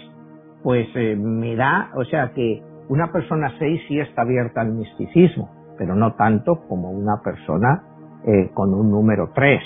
pues 0.61 0.87
eh, 0.95 1.15
me 1.15 1.55
da, 1.55 1.89
o 1.95 2.03
sea, 2.05 2.33
que 2.33 2.61
una 2.87 3.11
persona 3.11 3.53
6 3.57 3.81
sí 3.87 3.99
está 3.99 4.21
abierta 4.21 4.61
al 4.61 4.73
misticismo, 4.73 5.49
pero 5.79 5.95
no 5.95 6.13
tanto 6.13 6.67
como 6.67 6.91
una 6.91 7.21
persona 7.23 7.83
eh, 8.27 8.51
con 8.53 8.71
un 8.75 8.91
número 8.91 9.31
3. 9.33 9.61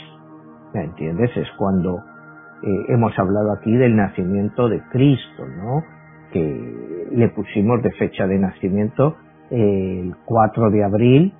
¿Me 0.73 0.83
entiendes? 0.85 1.35
Es 1.35 1.47
cuando 1.57 1.99
eh, 2.63 2.85
hemos 2.89 3.17
hablado 3.17 3.53
aquí 3.53 3.71
del 3.75 3.95
nacimiento 3.95 4.67
de 4.69 4.81
Cristo, 4.91 5.45
¿no? 5.47 5.83
Que 6.31 7.07
le 7.11 7.29
pusimos 7.29 7.81
de 7.81 7.91
fecha 7.91 8.27
de 8.27 8.37
nacimiento 8.37 9.15
el 9.49 10.15
4 10.25 10.69
de 10.69 10.83
abril 10.83 11.33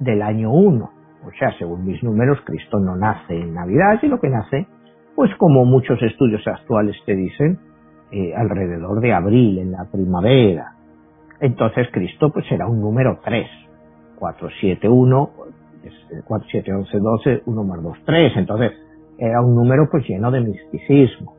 del 0.00 0.22
año 0.22 0.52
1. 0.52 0.90
O 1.26 1.30
sea, 1.38 1.56
según 1.58 1.84
mis 1.86 2.02
números, 2.02 2.38
Cristo 2.44 2.78
no 2.78 2.96
nace 2.96 3.34
en 3.34 3.54
Navidad, 3.54 3.98
sino 4.00 4.20
que 4.20 4.28
nace, 4.28 4.66
pues 5.16 5.34
como 5.36 5.64
muchos 5.64 6.02
estudios 6.02 6.46
actuales 6.46 6.96
te 7.06 7.14
dicen, 7.14 7.58
eh, 8.10 8.34
alrededor 8.36 9.00
de 9.00 9.12
abril, 9.12 9.58
en 9.58 9.72
la 9.72 9.86
primavera. 9.90 10.72
Entonces 11.40 11.88
Cristo 11.92 12.30
pues 12.30 12.50
era 12.50 12.66
un 12.66 12.80
número 12.80 13.20
3. 13.24 13.46
4, 14.18 14.48
7, 14.60 14.88
1, 14.88 15.30
4, 16.24 16.48
7, 16.50 16.72
11, 16.72 16.98
12, 16.98 17.42
1 17.46 17.64
más 17.64 17.82
2, 17.82 17.98
3. 18.06 18.32
Entonces, 18.36 18.72
era 19.18 19.40
un 19.40 19.54
número 19.54 19.88
pues 19.90 20.06
lleno 20.08 20.30
de 20.30 20.40
misticismo. 20.40 21.34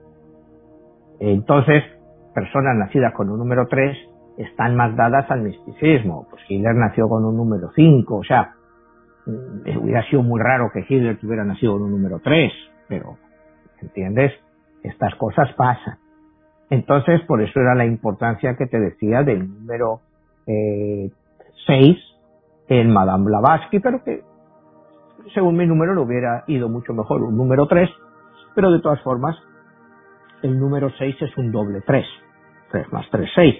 Entonces, 1.19 1.83
personas 2.33 2.75
nacidas 2.77 3.13
con 3.13 3.29
un 3.29 3.39
número 3.39 3.67
3 3.67 3.97
están 4.37 4.75
más 4.75 4.95
dadas 4.95 5.29
al 5.31 5.41
misticismo. 5.41 6.27
Pues 6.29 6.41
Hitler 6.47 6.75
nació 6.75 7.07
con 7.07 7.25
un 7.25 7.37
número 7.37 7.69
5, 7.73 8.15
o 8.15 8.23
sea, 8.23 8.53
mm, 9.25 9.79
hubiera 9.81 10.03
sido 10.09 10.23
muy 10.23 10.41
raro 10.41 10.69
que 10.73 10.85
Hitler 10.87 11.17
tuviera 11.17 11.43
nacido 11.43 11.73
con 11.73 11.83
un 11.83 11.91
número 11.91 12.19
3, 12.19 12.51
pero, 12.87 13.17
¿entiendes? 13.81 14.33
Estas 14.83 15.15
cosas 15.15 15.51
pasan. 15.53 15.97
Entonces, 16.69 17.21
por 17.21 17.41
eso 17.41 17.59
era 17.59 17.75
la 17.75 17.85
importancia 17.85 18.55
que 18.57 18.65
te 18.65 18.79
decía 18.79 19.23
del 19.23 19.47
número 19.47 20.01
eh, 20.47 21.11
6 21.67 21.97
en 22.67 22.91
Madame 22.91 23.25
Blavatsky, 23.25 23.79
pero 23.79 24.03
que 24.03 24.21
según 25.33 25.57
mi 25.57 25.65
número, 25.65 25.93
le 25.93 26.01
hubiera 26.01 26.43
ido 26.47 26.69
mucho 26.69 26.93
mejor 26.93 27.23
un 27.23 27.37
número 27.37 27.67
3, 27.67 27.89
pero 28.53 28.71
de 28.71 28.79
todas 28.79 29.01
formas, 29.01 29.35
el 30.41 30.59
número 30.59 30.89
6 30.97 31.15
es 31.21 31.37
un 31.37 31.51
doble 31.51 31.81
3. 31.85 32.05
3 32.71 32.91
más 32.91 33.05
3, 33.09 33.29
6. 33.35 33.55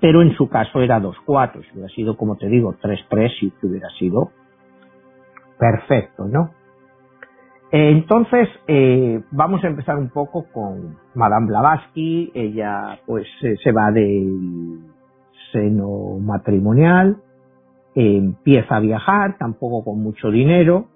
Pero 0.00 0.22
en 0.22 0.36
su 0.36 0.48
caso 0.48 0.80
era 0.80 1.00
2, 1.00 1.16
4. 1.24 1.62
Si 1.62 1.72
hubiera 1.72 1.88
sido, 1.88 2.16
como 2.16 2.36
te 2.36 2.46
digo, 2.48 2.74
3, 2.80 3.00
3, 3.08 3.32
si 3.40 3.52
hubiera 3.62 3.88
sido 3.98 4.30
perfecto, 5.58 6.26
¿no? 6.26 6.50
Entonces, 7.72 8.48
eh, 8.68 9.22
vamos 9.32 9.64
a 9.64 9.68
empezar 9.68 9.96
un 9.96 10.10
poco 10.10 10.46
con 10.52 10.96
Madame 11.14 11.48
Blavatsky. 11.48 12.30
Ella, 12.34 13.00
pues, 13.06 13.26
se 13.40 13.72
va 13.72 13.90
del 13.90 14.80
seno 15.52 16.18
matrimonial, 16.20 17.16
empieza 17.94 18.76
a 18.76 18.80
viajar, 18.80 19.36
tampoco 19.38 19.84
con 19.84 20.02
mucho 20.02 20.30
dinero, 20.30 20.88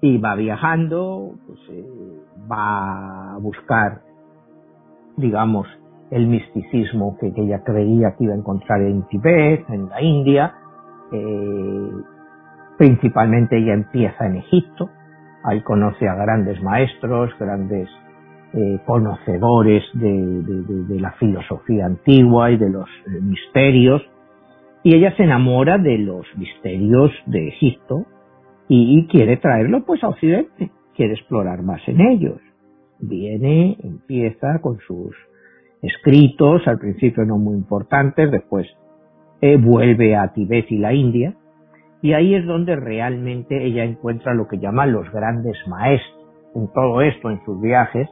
y 0.00 0.18
va 0.18 0.34
viajando, 0.34 1.32
pues, 1.46 1.58
eh, 1.70 1.84
va 2.50 3.34
a 3.34 3.38
buscar, 3.38 4.02
digamos, 5.16 5.66
el 6.10 6.26
misticismo 6.26 7.16
que, 7.18 7.32
ella 7.36 7.62
creía 7.64 8.14
que 8.16 8.24
iba 8.24 8.34
a 8.34 8.36
encontrar 8.36 8.80
en 8.82 9.02
Tibet, 9.08 9.68
en 9.68 9.88
la 9.88 10.02
India. 10.02 10.54
Eh, 11.12 11.90
principalmente 12.78 13.58
ella 13.58 13.74
empieza 13.74 14.26
en 14.26 14.36
Egipto, 14.36 14.88
ahí 15.44 15.60
conoce 15.62 16.08
a 16.08 16.14
grandes 16.14 16.62
maestros, 16.62 17.30
grandes 17.38 17.88
eh, 18.54 18.78
conocedores 18.86 19.84
de, 19.94 21.00
la 21.00 21.12
filosofía 21.12 21.86
antigua 21.86 22.50
y 22.50 22.56
de 22.56 22.70
los 22.70 22.88
misterios, 23.20 24.02
y 24.82 24.94
ella 24.94 25.14
se 25.16 25.24
enamora 25.24 25.76
de 25.76 25.98
los 25.98 26.26
misterios 26.36 27.10
de 27.26 27.48
Egipto, 27.48 28.06
y 28.68 29.06
quiere 29.06 29.38
traerlo 29.38 29.84
pues 29.84 30.04
a 30.04 30.08
Occidente, 30.08 30.70
quiere 30.94 31.14
explorar 31.14 31.62
más 31.62 31.80
en 31.88 32.00
ellos. 32.00 32.40
Viene, 33.00 33.78
empieza 33.82 34.58
con 34.60 34.78
sus 34.80 35.16
escritos, 35.80 36.66
al 36.66 36.78
principio 36.78 37.24
no 37.24 37.38
muy 37.38 37.56
importantes, 37.56 38.30
después 38.30 38.66
eh, 39.40 39.56
vuelve 39.56 40.16
a 40.16 40.32
Tibet 40.32 40.70
y 40.70 40.78
la 40.78 40.92
India, 40.92 41.34
y 42.02 42.12
ahí 42.12 42.34
es 42.34 42.44
donde 42.46 42.76
realmente 42.76 43.64
ella 43.64 43.84
encuentra 43.84 44.34
lo 44.34 44.46
que 44.48 44.58
llama 44.58 44.86
los 44.86 45.10
grandes 45.12 45.56
maestros. 45.66 46.18
En 46.54 46.68
todo 46.72 47.00
esto, 47.02 47.30
en 47.30 47.44
sus 47.44 47.60
viajes, 47.60 48.08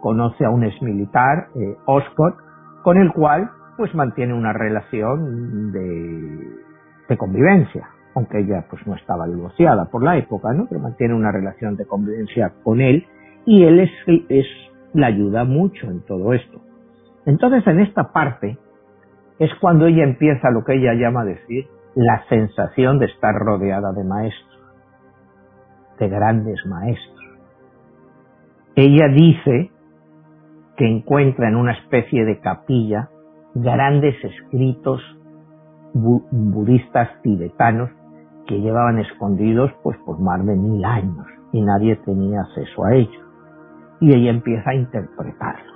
conoce 0.00 0.44
a 0.44 0.50
un 0.50 0.64
exmilitar, 0.64 1.48
eh, 1.56 1.76
Oscott, 1.86 2.34
con 2.82 2.98
el 2.98 3.12
cual 3.12 3.50
pues 3.76 3.94
mantiene 3.94 4.34
una 4.34 4.52
relación 4.52 5.72
de 5.72 7.16
convivencia 7.16 7.88
aunque 8.18 8.40
ella 8.40 8.66
pues 8.68 8.84
no 8.84 8.96
estaba 8.96 9.28
divorciada 9.28 9.84
por 9.84 10.02
la 10.02 10.16
época, 10.16 10.52
¿no? 10.52 10.66
Pero 10.68 10.80
mantiene 10.80 11.14
una 11.14 11.30
relación 11.30 11.76
de 11.76 11.86
convivencia 11.86 12.52
con 12.64 12.80
él 12.80 13.06
y 13.46 13.62
él 13.62 13.78
es, 13.78 14.46
la 14.92 15.06
ayuda 15.06 15.44
mucho 15.44 15.86
en 15.86 16.00
todo 16.00 16.32
esto. 16.32 16.60
Entonces 17.26 17.64
en 17.68 17.78
esta 17.78 18.12
parte 18.12 18.58
es 19.38 19.50
cuando 19.60 19.86
ella 19.86 20.02
empieza 20.02 20.50
lo 20.50 20.64
que 20.64 20.74
ella 20.74 20.94
llama 20.94 21.24
decir 21.24 21.68
la 21.94 22.24
sensación 22.28 22.98
de 22.98 23.06
estar 23.06 23.34
rodeada 23.34 23.92
de 23.92 24.02
maestros, 24.02 24.60
de 26.00 26.08
grandes 26.08 26.58
maestros. 26.66 27.24
Ella 28.74 29.08
dice 29.14 29.70
que 30.76 30.88
encuentra 30.88 31.48
en 31.48 31.56
una 31.56 31.72
especie 31.72 32.24
de 32.24 32.40
capilla 32.40 33.10
grandes 33.54 34.16
escritos 34.24 35.00
budistas 35.94 37.10
tibetanos 37.22 37.90
que 38.48 38.60
llevaban 38.60 38.98
escondidos 38.98 39.70
pues 39.82 39.96
por 39.98 40.18
más 40.18 40.44
de 40.44 40.56
mil 40.56 40.84
años 40.84 41.26
y 41.52 41.60
nadie 41.60 41.96
tenía 41.96 42.40
acceso 42.40 42.84
a 42.84 42.94
ellos. 42.94 43.22
Y 44.00 44.14
ella 44.14 44.30
empieza 44.30 44.70
a 44.70 44.74
interpretarlos. 44.74 45.74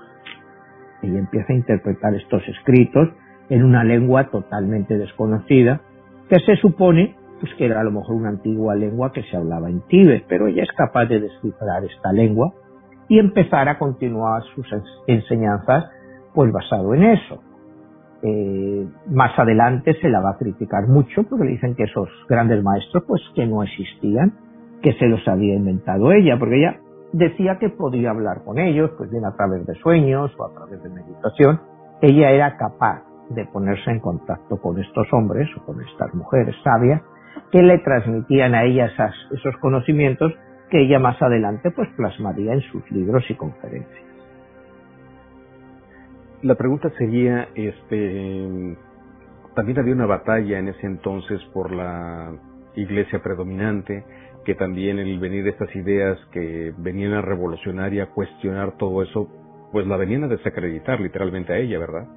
Ella 1.03 1.19
empieza 1.19 1.53
a 1.53 1.57
interpretar 1.57 2.15
estos 2.15 2.43
escritos 2.49 3.09
en 3.51 3.65
una 3.65 3.85
lengua 3.85 4.31
totalmente 4.31 4.97
desconocida, 4.97 5.83
que 6.29 6.39
se 6.41 6.57
supone 6.57 7.17
pues 7.41 7.53
que 7.57 7.67
era 7.67 7.81
a 7.81 7.85
lo 7.85 7.91
mejor 7.91 8.15
una 8.15 8.29
antigua 8.29 8.77
lengua 8.77 9.13
que 9.13 9.25
se 9.25 9.37
hablaba 9.37 9.69
en 9.69 9.81
Tíbet, 9.89 10.25
pero 10.29 10.47
ella 10.47 10.63
es 10.63 10.71
capaz 10.77 11.07
de 11.07 11.21
descifrar 11.21 11.85
esta 11.85 12.13
lengua 12.13 12.53
y 13.09 13.19
empezar 13.19 13.69
a 13.69 13.79
continuar 13.79 14.43
sus 14.55 14.67
enseñanzas 15.09 15.91
pues 16.35 16.53
basado 16.53 16.95
en 16.95 17.03
eso. 17.03 17.43
Eh, 18.23 18.87
más 19.11 19.37
adelante 19.39 19.95
se 20.01 20.09
la 20.09 20.21
va 20.21 20.31
a 20.31 20.39
criticar 20.39 20.87
mucho 20.87 21.25
porque 21.25 21.45
le 21.45 21.51
dicen 21.53 21.75
que 21.75 21.85
esos 21.85 22.09
grandes 22.29 22.63
maestros 22.63 23.05
pues 23.07 23.21
que 23.35 23.47
no 23.47 23.63
existían, 23.63 24.33
que 24.81 24.93
se 24.95 25.07
los 25.07 25.27
había 25.27 25.55
inventado 25.55 26.13
ella, 26.13 26.39
porque 26.39 26.59
ella 26.59 26.81
decía 27.13 27.59
que 27.59 27.69
podía 27.69 28.11
hablar 28.11 28.45
con 28.45 28.59
ellos, 28.59 28.91
pues 28.97 29.11
bien 29.11 29.25
a 29.25 29.35
través 29.37 29.67
de 29.67 29.75
sueños 29.77 30.33
o 30.39 30.45
a 30.45 30.55
través 30.55 30.83
de 30.83 30.89
meditación, 30.89 31.61
ella 32.01 32.31
era 32.31 32.57
capaz 32.57 33.03
de 33.31 33.45
ponerse 33.47 33.91
en 33.91 34.01
contacto 34.01 34.57
con 34.61 34.79
estos 34.79 35.07
hombres 35.13 35.49
o 35.57 35.65
con 35.65 35.81
estas 35.81 36.15
mujeres 36.15 36.55
sabias 36.63 37.03
que 37.51 37.63
le 37.63 37.79
transmitían 37.79 38.55
a 38.55 38.65
ella 38.65 38.91
esos 39.31 39.57
conocimientos 39.61 40.33
que 40.71 40.83
ella 40.83 40.99
más 40.99 41.21
adelante 41.21 41.71
pues 41.71 41.89
plasmaría 41.97 42.55
en 42.55 42.61
sus 42.63 42.91
libros 42.91 43.25
y 43.29 43.35
conferencias. 43.35 44.12
La 46.43 46.57
pregunta 46.57 46.91
sería, 46.99 47.49
este, 47.55 48.77
también 49.55 49.79
había 49.79 49.95
una 49.95 50.07
batalla 50.07 50.59
en 50.59 50.69
ese 50.69 50.87
entonces 50.87 51.41
por 51.55 51.73
la 51.73 52.33
iglesia 52.75 53.23
predominante, 53.23 54.05
que 54.45 54.57
también 54.57 54.99
el 54.99 55.21
venir 55.21 55.45
de 55.45 55.51
estas 55.51 55.75
ideas 55.77 56.19
que 56.33 56.75
venían 56.79 57.13
a 57.13 57.23
revolucionar 57.23 57.95
y 57.95 58.01
a 58.01 58.11
cuestionar 58.11 58.77
todo 58.77 59.03
eso, 59.03 59.29
pues 59.71 59.87
la 59.87 59.97
venían 59.97 60.25
a 60.25 60.29
desacreditar 60.29 61.01
literalmente 61.01 61.53
a 61.53 61.59
ella, 61.59 61.79
¿verdad? 61.79 62.09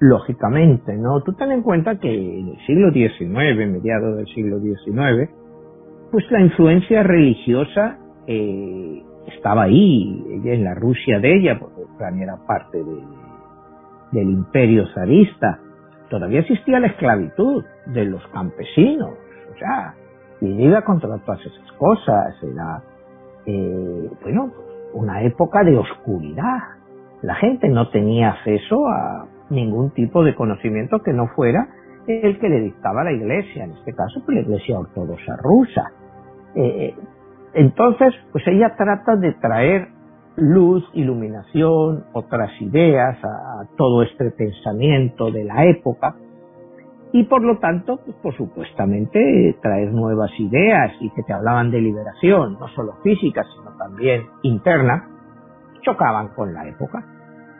Lógicamente, 0.00 0.96
¿no? 0.96 1.22
Tú 1.22 1.34
ten 1.34 1.52
en 1.52 1.60
cuenta 1.60 1.98
que 1.98 2.08
en 2.08 2.48
el 2.48 2.66
siglo 2.66 2.90
XIX, 2.90 3.28
mediados 3.28 4.16
del 4.16 4.26
siglo 4.28 4.58
XIX, 4.58 5.28
pues 6.10 6.24
la 6.30 6.40
influencia 6.40 7.02
religiosa 7.02 7.98
eh, 8.26 9.02
estaba 9.36 9.64
ahí, 9.64 10.24
ella 10.30 10.54
en 10.54 10.64
la 10.64 10.74
Rusia 10.74 11.18
de 11.20 11.36
ella, 11.36 11.58
porque 11.60 11.82
era 12.22 12.36
parte 12.46 12.78
de, 12.78 13.19
del 14.12 14.30
imperio 14.30 14.86
zarista, 14.94 15.58
todavía 16.08 16.40
existía 16.40 16.80
la 16.80 16.88
esclavitud 16.88 17.64
de 17.86 18.04
los 18.04 18.26
campesinos, 18.28 19.10
o 19.54 19.58
sea, 19.58 19.94
iba 20.40 20.82
contra 20.82 21.18
todas 21.18 21.40
esas 21.40 21.72
cosas, 21.72 22.34
era, 22.42 22.82
eh, 23.46 24.10
bueno, 24.22 24.52
una 24.94 25.22
época 25.22 25.62
de 25.64 25.76
oscuridad. 25.76 26.58
La 27.22 27.34
gente 27.34 27.68
no 27.68 27.90
tenía 27.90 28.30
acceso 28.30 28.86
a 28.88 29.26
ningún 29.50 29.90
tipo 29.90 30.24
de 30.24 30.34
conocimiento 30.34 31.00
que 31.02 31.12
no 31.12 31.28
fuera 31.28 31.68
el 32.06 32.38
que 32.38 32.48
le 32.48 32.60
dictaba 32.60 33.04
la 33.04 33.12
iglesia, 33.12 33.64
en 33.64 33.72
este 33.72 33.92
caso 33.94 34.22
pues, 34.24 34.36
la 34.36 34.42
iglesia 34.42 34.78
ortodoxa 34.78 35.36
rusa. 35.36 35.92
Eh, 36.54 36.94
entonces, 37.54 38.14
pues 38.32 38.46
ella 38.46 38.74
trata 38.76 39.16
de 39.16 39.32
traer 39.34 39.88
luz, 40.40 40.82
iluminación, 40.94 42.04
otras 42.12 42.50
ideas 42.60 43.18
a, 43.24 43.66
todo 43.76 44.02
este 44.02 44.30
pensamiento 44.30 45.30
de 45.30 45.44
la 45.44 45.64
época 45.66 46.16
y 47.12 47.24
por 47.24 47.42
lo 47.42 47.58
tanto, 47.58 48.00
pues, 48.04 48.16
por 48.22 48.36
supuestamente 48.36 49.56
traer 49.60 49.92
nuevas 49.92 50.30
ideas 50.38 50.92
y 51.00 51.10
que 51.10 51.22
te 51.22 51.32
hablaban 51.32 51.70
de 51.70 51.80
liberación, 51.80 52.56
no 52.58 52.68
solo 52.68 52.94
física, 53.02 53.44
sino 53.54 53.76
también 53.76 54.22
interna, 54.42 55.08
chocaban 55.82 56.28
con 56.28 56.54
la 56.54 56.68
época. 56.68 57.04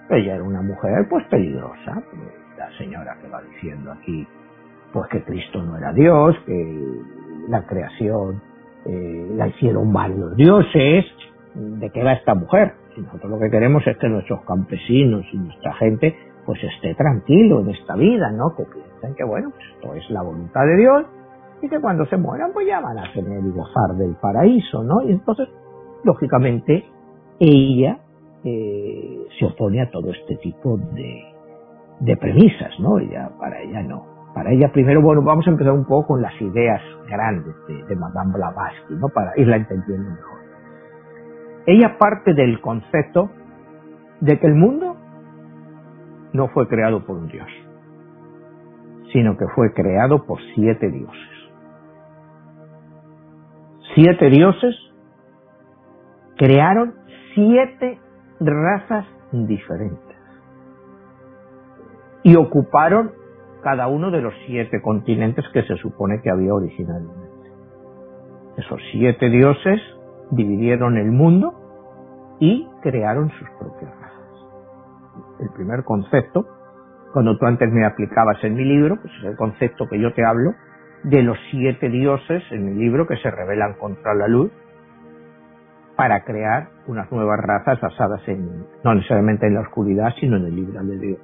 Ella 0.08 0.36
era 0.36 0.44
una 0.44 0.62
mujer 0.62 1.06
pues 1.08 1.26
peligrosa, 1.26 2.02
la 2.56 2.78
señora 2.78 3.16
que 3.20 3.28
va 3.28 3.42
diciendo 3.42 3.92
aquí 3.92 4.26
pues 4.92 5.08
que 5.08 5.22
Cristo 5.22 5.62
no 5.62 5.76
era 5.76 5.92
Dios, 5.92 6.36
que 6.46 7.02
la 7.48 7.62
creación 7.66 8.42
eh, 8.86 9.30
la 9.36 9.48
hicieron 9.48 9.92
varios 9.92 10.36
dioses, 10.36 11.04
de 11.54 11.90
qué 11.90 12.02
va 12.02 12.12
esta 12.12 12.34
mujer. 12.34 12.74
Si 12.94 13.00
nosotros 13.00 13.30
lo 13.30 13.38
que 13.38 13.50
queremos 13.50 13.86
es 13.86 13.96
que 13.98 14.08
nuestros 14.08 14.44
campesinos 14.44 15.24
y 15.32 15.38
nuestra 15.38 15.74
gente 15.74 16.16
pues 16.46 16.62
esté 16.64 16.94
tranquilo 16.94 17.60
en 17.60 17.70
esta 17.70 17.94
vida, 17.94 18.30
¿no? 18.32 18.54
Que 18.56 18.64
piensen 18.64 19.14
que 19.14 19.24
bueno, 19.24 19.50
pues 19.50 19.64
esto 19.74 19.94
es 19.94 20.10
la 20.10 20.22
voluntad 20.22 20.62
de 20.66 20.76
Dios 20.76 21.06
y 21.62 21.68
que 21.68 21.80
cuando 21.80 22.06
se 22.06 22.16
mueran 22.16 22.50
pues 22.52 22.66
ya 22.66 22.80
van 22.80 22.98
a 22.98 23.12
tener 23.12 23.44
y 23.44 23.50
gozar 23.50 23.96
del 23.96 24.16
paraíso, 24.16 24.82
¿no? 24.82 25.02
Y 25.02 25.12
entonces, 25.12 25.48
lógicamente, 26.04 26.84
ella 27.38 27.98
eh, 28.44 29.26
se 29.38 29.46
opone 29.46 29.82
a 29.82 29.90
todo 29.90 30.10
este 30.10 30.36
tipo 30.36 30.76
de, 30.76 31.22
de 32.00 32.16
premisas, 32.16 32.78
¿no? 32.80 32.98
Ella, 32.98 33.30
para 33.38 33.60
ella 33.60 33.82
no. 33.82 34.06
Para 34.34 34.52
ella 34.52 34.70
primero, 34.72 35.02
bueno, 35.02 35.22
vamos 35.22 35.46
a 35.46 35.50
empezar 35.50 35.72
un 35.72 35.84
poco 35.84 36.08
con 36.08 36.22
las 36.22 36.40
ideas 36.40 36.80
grandes 37.08 37.54
de, 37.68 37.84
de 37.84 37.96
Madame 37.96 38.32
Blavatsky, 38.32 38.94
¿no? 38.94 39.08
Para 39.08 39.32
irla 39.36 39.56
entendiendo 39.56 40.10
mejor. 40.10 40.39
Ella 41.66 41.98
parte 41.98 42.34
del 42.34 42.60
concepto 42.60 43.30
de 44.20 44.38
que 44.38 44.46
el 44.46 44.54
mundo 44.54 44.96
no 46.32 46.48
fue 46.48 46.68
creado 46.68 47.04
por 47.04 47.16
un 47.16 47.28
dios, 47.28 47.48
sino 49.12 49.36
que 49.36 49.46
fue 49.54 49.72
creado 49.72 50.24
por 50.26 50.38
siete 50.54 50.90
dioses. 50.90 51.28
Siete 53.94 54.30
dioses 54.30 54.76
crearon 56.36 56.94
siete 57.34 57.98
razas 58.40 59.06
diferentes 59.32 60.16
y 62.22 62.36
ocuparon 62.36 63.12
cada 63.62 63.88
uno 63.88 64.10
de 64.10 64.22
los 64.22 64.34
siete 64.46 64.80
continentes 64.80 65.44
que 65.52 65.62
se 65.64 65.76
supone 65.76 66.20
que 66.22 66.30
había 66.30 66.54
originalmente. 66.54 67.50
Esos 68.56 68.80
siete 68.92 69.28
dioses 69.28 69.80
dividieron 70.30 70.96
el 70.96 71.10
mundo 71.10 71.54
y 72.40 72.68
crearon 72.82 73.30
sus 73.30 73.48
propias 73.58 73.92
razas. 74.00 74.10
El 75.40 75.50
primer 75.50 75.84
concepto, 75.84 76.46
cuando 77.12 77.36
tú 77.38 77.46
antes 77.46 77.70
me 77.70 77.84
aplicabas 77.84 78.42
en 78.44 78.54
mi 78.54 78.64
libro, 78.64 78.96
pues 79.00 79.12
es 79.18 79.24
el 79.24 79.36
concepto 79.36 79.86
que 79.88 80.00
yo 80.00 80.12
te 80.14 80.24
hablo 80.24 80.54
de 81.04 81.22
los 81.22 81.38
siete 81.50 81.88
dioses 81.88 82.42
en 82.50 82.64
mi 82.64 82.74
libro 82.74 83.06
que 83.06 83.16
se 83.16 83.30
rebelan 83.30 83.74
contra 83.74 84.14
la 84.14 84.28
luz 84.28 84.50
para 85.96 86.24
crear 86.24 86.68
unas 86.86 87.10
nuevas 87.12 87.38
razas 87.40 87.80
basadas 87.80 88.26
en, 88.26 88.64
no 88.84 88.94
necesariamente 88.94 89.46
en 89.46 89.54
la 89.54 89.60
oscuridad, 89.60 90.14
sino 90.18 90.36
en 90.36 90.46
el 90.46 90.56
libre 90.56 90.78
albedrío. 90.78 91.18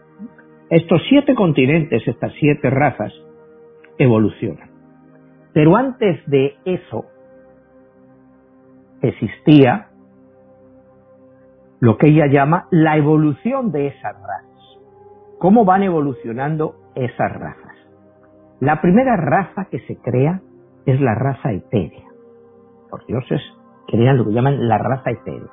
Estos 0.69 1.01
siete 1.09 1.35
continentes, 1.35 2.07
estas 2.07 2.33
siete 2.39 2.69
razas, 2.71 3.13
evolucionan. 3.99 4.69
Pero 5.55 5.77
antes 5.77 6.21
de 6.27 6.57
eso, 6.65 7.07
existía 9.03 9.89
lo 11.81 11.99
que 11.99 12.09
ella 12.09 12.27
llama 12.27 12.67
la 12.71 12.97
evolución 12.97 13.71
de 13.71 13.89
esas 13.89 14.15
razas. 14.15 14.47
¿Cómo 15.39 15.65
van 15.65 15.83
evolucionando 15.83 16.77
esas 16.95 17.33
razas? 17.33 17.77
La 18.61 18.81
primera 18.81 19.17
raza 19.17 19.67
que 19.71 19.81
se 19.81 19.97
crea 19.97 20.41
es 20.87 21.01
la 21.01 21.15
raza 21.15 21.53
etérea. 21.53 22.07
Los 22.91 23.07
dioses 23.07 23.43
crean 23.87 24.17
lo 24.17 24.25
que 24.25 24.33
llaman 24.33 24.67
la 24.67 24.79
raza 24.79 25.11
etérea. 25.11 25.51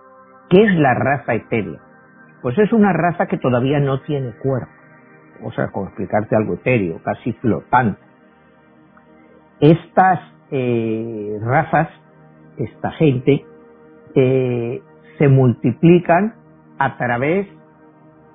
¿Qué 0.49 0.63
es 0.63 0.75
la 0.75 0.93
raza 0.93 1.33
etérea? 1.33 1.79
Pues 2.41 2.57
es 2.57 2.71
una 2.71 2.93
raza 2.93 3.25
que 3.25 3.37
todavía 3.37 3.79
no 3.79 4.01
tiene 4.01 4.31
cuerpo. 4.41 4.71
O 5.43 5.51
sea, 5.51 5.69
como 5.71 5.87
explicarte 5.87 6.35
algo 6.35 6.53
etéreo, 6.53 7.01
casi 7.03 7.33
flotante. 7.33 7.99
Estas 9.59 10.19
eh, 10.51 11.39
razas 11.41 11.89
esta 12.57 12.91
gente 12.91 13.45
se 14.13 15.27
multiplican 15.27 16.35
a 16.77 16.97
través 16.97 17.47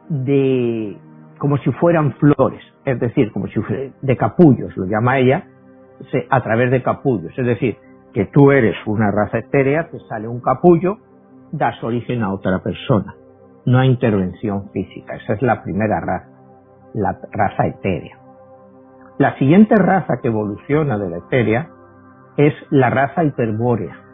de 0.08 0.96
como 1.38 1.56
si 1.58 1.70
fueran 1.72 2.14
flores, 2.14 2.62
es 2.84 2.98
decir, 2.98 3.30
como 3.32 3.46
si 3.46 3.60
de 4.02 4.16
capullos, 4.16 4.76
lo 4.76 4.86
llama 4.86 5.18
ella, 5.18 5.44
a 6.30 6.42
través 6.42 6.70
de 6.70 6.82
capullos, 6.82 7.32
es 7.38 7.46
decir, 7.46 7.76
que 8.12 8.26
tú 8.26 8.50
eres 8.50 8.74
una 8.86 9.10
raza 9.10 9.38
etérea, 9.38 9.88
te 9.88 9.98
sale 10.08 10.26
un 10.26 10.40
capullo, 10.40 10.98
das 11.52 11.82
origen 11.84 12.22
a 12.22 12.32
otra 12.32 12.58
persona. 12.60 13.14
No 13.66 13.78
hay 13.78 13.90
intervención 13.90 14.70
física, 14.70 15.14
esa 15.14 15.34
es 15.34 15.42
la 15.42 15.62
primera 15.62 16.00
raza, 16.00 16.28
la 16.94 17.18
raza 17.30 17.66
etérea. 17.66 18.18
La 19.18 19.36
siguiente 19.38 19.74
raza 19.76 20.18
que 20.22 20.28
evoluciona 20.28 20.98
de 20.98 21.10
la 21.10 21.18
etérea 21.18 21.70
es 22.36 22.54
la 22.70 22.90
raza 22.90 23.24
hiperbórea 23.24 24.07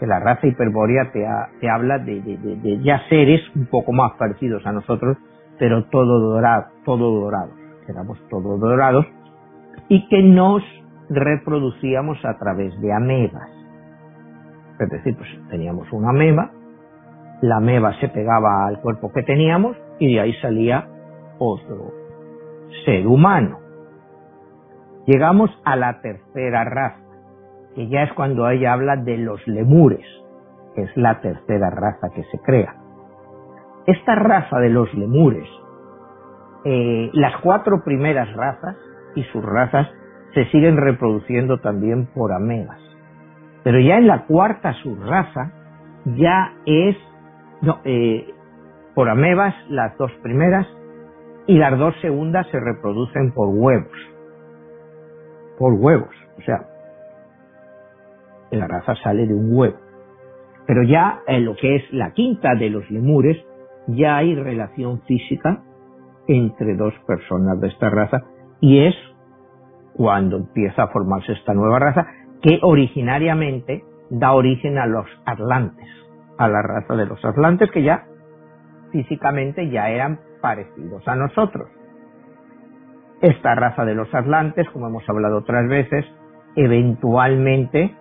que 0.00 0.06
la 0.06 0.18
raza 0.18 0.46
hiperbórea 0.46 1.12
te, 1.12 1.68
habla 1.68 1.98
de, 1.98 2.80
ya 2.82 3.06
seres 3.10 3.42
un 3.54 3.66
poco 3.66 3.92
más 3.92 4.12
parecidos 4.18 4.64
a 4.66 4.72
nosotros, 4.72 5.18
pero 5.58 5.84
todo 5.84 6.20
dorado, 6.20 6.68
todo 6.86 7.20
dorado, 7.20 7.50
éramos 7.86 8.18
todos 8.30 8.58
dorados, 8.58 9.04
y 9.88 10.08
que 10.08 10.22
nos 10.22 10.62
reproducíamos 11.10 12.24
a 12.24 12.38
través 12.38 12.80
de 12.80 12.92
amebas. 12.94 13.50
Es 14.78 14.88
decir, 14.88 15.14
pues 15.18 15.28
teníamos 15.50 15.92
una 15.92 16.08
ameba, 16.08 16.50
la 17.42 17.56
ameba 17.56 17.92
se 18.00 18.08
pegaba 18.08 18.66
al 18.66 18.80
cuerpo 18.80 19.12
que 19.12 19.22
teníamos 19.22 19.76
y 19.98 20.14
de 20.14 20.20
ahí 20.20 20.32
salía 20.40 20.88
otro 21.38 21.92
ser 22.86 23.06
humano. 23.06 23.58
Llegamos 25.06 25.50
a 25.64 25.76
la 25.76 26.00
tercera 26.00 26.64
raza, 26.64 27.00
que 27.74 27.88
ya 27.88 28.02
es 28.02 28.12
cuando 28.14 28.48
ella 28.48 28.72
habla 28.72 28.96
de 28.96 29.18
los 29.18 29.46
lemures, 29.46 30.06
que 30.74 30.82
es 30.82 30.96
la 30.96 31.20
tercera 31.20 31.70
raza 31.70 32.08
que 32.14 32.24
se 32.24 32.38
crea. 32.38 32.74
Esta 33.86 34.14
raza 34.14 34.58
de 34.58 34.70
los 34.70 34.92
lemures 34.94 35.48
eh, 36.64 37.10
las 37.14 37.40
cuatro 37.40 37.82
primeras 37.82 38.30
razas 38.34 38.76
y 39.14 39.22
sus 39.24 39.42
razas 39.42 39.88
se 40.34 40.44
siguen 40.46 40.76
reproduciendo 40.76 41.58
también 41.58 42.06
por 42.14 42.32
amebas. 42.32 42.78
Pero 43.64 43.80
ya 43.80 43.96
en 43.96 44.06
la 44.06 44.26
cuarta 44.26 44.74
subraza 44.82 45.52
ya 46.04 46.52
es 46.66 46.96
no, 47.62 47.80
eh, 47.84 48.26
por 48.94 49.08
amebas 49.08 49.54
las 49.68 49.96
dos 49.96 50.12
primeras 50.22 50.66
y 51.46 51.56
las 51.56 51.78
dos 51.78 51.94
segundas 52.02 52.46
se 52.50 52.60
reproducen 52.60 53.32
por 53.32 53.48
huevos. 53.48 53.96
Por 55.58 55.72
huevos. 55.74 56.14
O 56.38 56.42
sea, 56.42 56.66
la 58.58 58.66
raza 58.66 58.94
sale 58.96 59.26
de 59.26 59.34
un 59.34 59.54
huevo. 59.54 59.76
Pero 60.66 60.82
ya 60.82 61.20
en 61.26 61.44
lo 61.44 61.56
que 61.56 61.76
es 61.76 61.92
la 61.92 62.12
quinta 62.12 62.54
de 62.54 62.70
los 62.70 62.88
lemures, 62.90 63.36
ya 63.88 64.16
hay 64.16 64.34
relación 64.34 65.02
física 65.02 65.62
entre 66.28 66.76
dos 66.76 66.94
personas 67.06 67.60
de 67.60 67.68
esta 67.68 67.90
raza 67.90 68.22
y 68.60 68.86
es 68.86 68.94
cuando 69.94 70.36
empieza 70.36 70.84
a 70.84 70.88
formarse 70.88 71.32
esta 71.32 71.54
nueva 71.54 71.78
raza 71.78 72.06
que 72.42 72.58
originariamente 72.62 73.84
da 74.10 74.32
origen 74.32 74.78
a 74.78 74.86
los 74.86 75.06
atlantes, 75.24 75.88
a 76.38 76.48
la 76.48 76.62
raza 76.62 76.94
de 76.94 77.06
los 77.06 77.24
atlantes 77.24 77.70
que 77.70 77.82
ya 77.82 78.06
físicamente 78.92 79.68
ya 79.70 79.90
eran 79.90 80.20
parecidos 80.40 81.06
a 81.06 81.16
nosotros. 81.16 81.68
Esta 83.20 83.54
raza 83.54 83.84
de 83.84 83.94
los 83.94 84.12
atlantes, 84.14 84.68
como 84.70 84.86
hemos 84.86 85.08
hablado 85.08 85.38
otras 85.38 85.68
veces, 85.68 86.06
eventualmente 86.56 87.94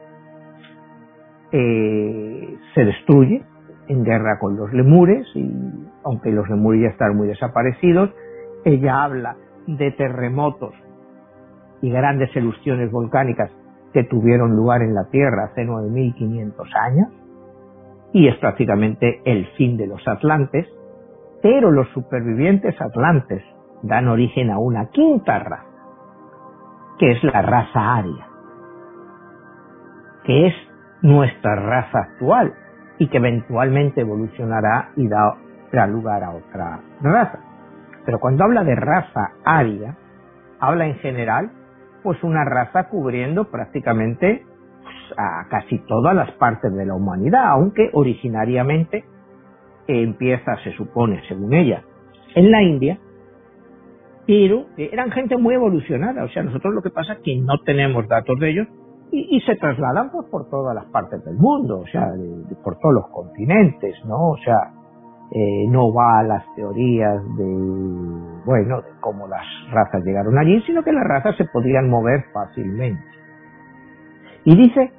eh, 1.51 2.57
se 2.73 2.85
destruye 2.85 3.43
en 3.87 4.03
guerra 4.03 4.37
con 4.39 4.55
los 4.55 4.71
lemures 4.71 5.27
y 5.35 5.51
aunque 6.03 6.31
los 6.31 6.47
lemures 6.49 6.81
ya 6.83 6.89
están 6.89 7.15
muy 7.15 7.27
desaparecidos, 7.27 8.11
ella 8.65 9.03
habla 9.03 9.35
de 9.67 9.91
terremotos 9.91 10.73
y 11.81 11.89
grandes 11.89 12.35
erupciones 12.35 12.91
volcánicas 12.91 13.51
que 13.93 14.03
tuvieron 14.03 14.55
lugar 14.55 14.81
en 14.81 14.93
la 14.93 15.09
Tierra 15.09 15.45
hace 15.45 15.65
9.500 15.65 16.53
años 16.75 17.07
y 18.13 18.27
es 18.27 18.35
prácticamente 18.37 19.21
el 19.25 19.47
fin 19.57 19.77
de 19.77 19.87
los 19.87 20.05
atlantes, 20.07 20.67
pero 21.41 21.71
los 21.71 21.87
supervivientes 21.89 22.79
atlantes 22.81 23.43
dan 23.83 24.07
origen 24.07 24.49
a 24.51 24.59
una 24.59 24.89
quinta 24.89 25.39
raza, 25.39 25.65
que 26.97 27.11
es 27.11 27.23
la 27.23 27.41
raza 27.41 27.95
aria, 27.97 28.27
que 30.25 30.47
es 30.47 30.53
nuestra 31.01 31.55
raza 31.55 31.99
actual 31.99 32.53
y 32.97 33.07
que 33.07 33.17
eventualmente 33.17 34.01
evolucionará 34.01 34.91
y 34.95 35.07
dará 35.07 35.87
lugar 35.87 36.23
a 36.23 36.31
otra 36.31 36.81
raza. 37.01 37.39
Pero 38.05 38.19
cuando 38.19 38.43
habla 38.43 38.63
de 38.63 38.75
raza 38.75 39.31
aria, 39.43 39.95
habla 40.59 40.87
en 40.87 40.95
general 40.95 41.51
pues 42.03 42.23
una 42.23 42.45
raza 42.45 42.89
cubriendo 42.89 43.49
prácticamente 43.49 44.45
pues, 44.83 45.17
a 45.17 45.47
casi 45.49 45.79
todas 45.79 46.15
las 46.15 46.31
partes 46.33 46.73
de 46.73 46.85
la 46.85 46.95
humanidad, 46.95 47.45
aunque 47.49 47.89
originariamente 47.93 49.03
empieza, 49.87 50.55
se 50.63 50.71
supone, 50.73 51.21
según 51.27 51.53
ella, 51.53 51.83
en 52.35 52.51
la 52.51 52.61
India, 52.61 52.99
pero 54.27 54.67
eran 54.77 55.11
gente 55.11 55.37
muy 55.37 55.55
evolucionada, 55.55 56.23
o 56.23 56.29
sea, 56.29 56.43
nosotros 56.43 56.73
lo 56.73 56.81
que 56.81 56.91
pasa 56.91 57.13
es 57.13 57.19
que 57.19 57.35
no 57.41 57.57
tenemos 57.65 58.07
datos 58.07 58.39
de 58.39 58.49
ellos 58.51 58.67
y, 59.11 59.39
se 59.41 59.55
trasladan 59.55 60.11
pues, 60.11 60.27
por 60.29 60.49
todas 60.49 60.75
las 60.75 60.85
partes 60.85 61.23
del 61.25 61.35
mundo, 61.35 61.79
o 61.79 61.87
sea, 61.87 62.11
por 62.63 62.77
todos 62.77 62.93
los 62.93 63.07
continentes, 63.09 63.95
¿no? 64.05 64.29
O 64.29 64.37
sea, 64.37 64.71
eh, 65.31 65.67
no 65.69 65.93
va 65.93 66.19
a 66.19 66.23
las 66.23 66.43
teorías 66.55 67.23
de, 67.37 68.43
bueno, 68.45 68.81
de 68.81 68.89
cómo 68.99 69.27
las 69.27 69.45
razas 69.71 70.03
llegaron 70.03 70.37
allí, 70.37 70.61
sino 70.61 70.83
que 70.83 70.91
las 70.91 71.03
razas 71.03 71.35
se 71.37 71.45
podían 71.45 71.89
mover 71.89 72.25
fácilmente. 72.33 73.03
Y 74.45 74.55
dice 74.55 74.91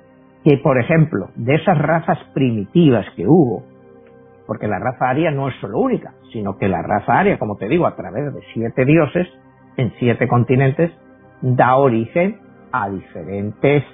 que, 0.44 0.58
por 0.58 0.78
ejemplo, 0.78 1.30
de 1.36 1.54
esas 1.54 1.78
razas 1.78 2.18
primitivas 2.34 3.06
que 3.16 3.26
hubo, 3.26 3.62
porque 4.46 4.66
la 4.66 4.78
raza 4.78 5.08
aria 5.08 5.30
no 5.30 5.48
es 5.48 5.54
solo 5.60 5.78
única, 5.78 6.14
sino 6.32 6.56
que 6.58 6.68
la 6.68 6.82
raza 6.82 7.18
aria, 7.18 7.38
como 7.38 7.56
te 7.56 7.68
digo, 7.68 7.86
a 7.86 7.94
través 7.94 8.34
de 8.34 8.40
siete 8.54 8.84
dioses 8.84 9.28
en 9.76 9.92
siete 9.98 10.26
continentes, 10.28 10.90
da 11.42 11.76
origen 11.76 12.38
a 12.72 12.88
diferentes 12.88 13.84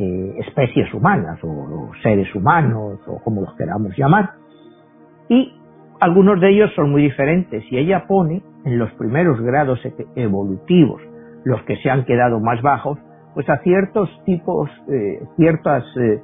eh, 0.00 0.34
especies 0.46 0.94
humanas 0.94 1.40
o, 1.42 1.90
seres 2.04 2.32
humanos 2.32 3.00
o 3.08 3.18
como 3.24 3.40
los 3.40 3.54
queramos 3.56 3.96
llamar. 3.96 4.30
Y 5.28 5.52
algunos 5.98 6.40
de 6.40 6.50
ellos 6.50 6.70
son 6.76 6.92
muy 6.92 7.02
diferentes 7.02 7.64
y 7.68 7.78
ella 7.78 8.06
pone 8.06 8.40
en 8.64 8.78
los 8.78 8.92
primeros 8.92 9.40
grados 9.40 9.80
evolutivos, 10.14 11.02
los 11.44 11.60
que 11.62 11.76
se 11.78 11.90
han 11.90 12.04
quedado 12.04 12.38
más 12.38 12.62
bajos, 12.62 12.98
pues 13.34 13.48
a 13.50 13.58
ciertos 13.58 14.08
tipos, 14.24 14.70
eh, 14.88 15.20
ciertas 15.36 15.84
eh, 15.96 16.22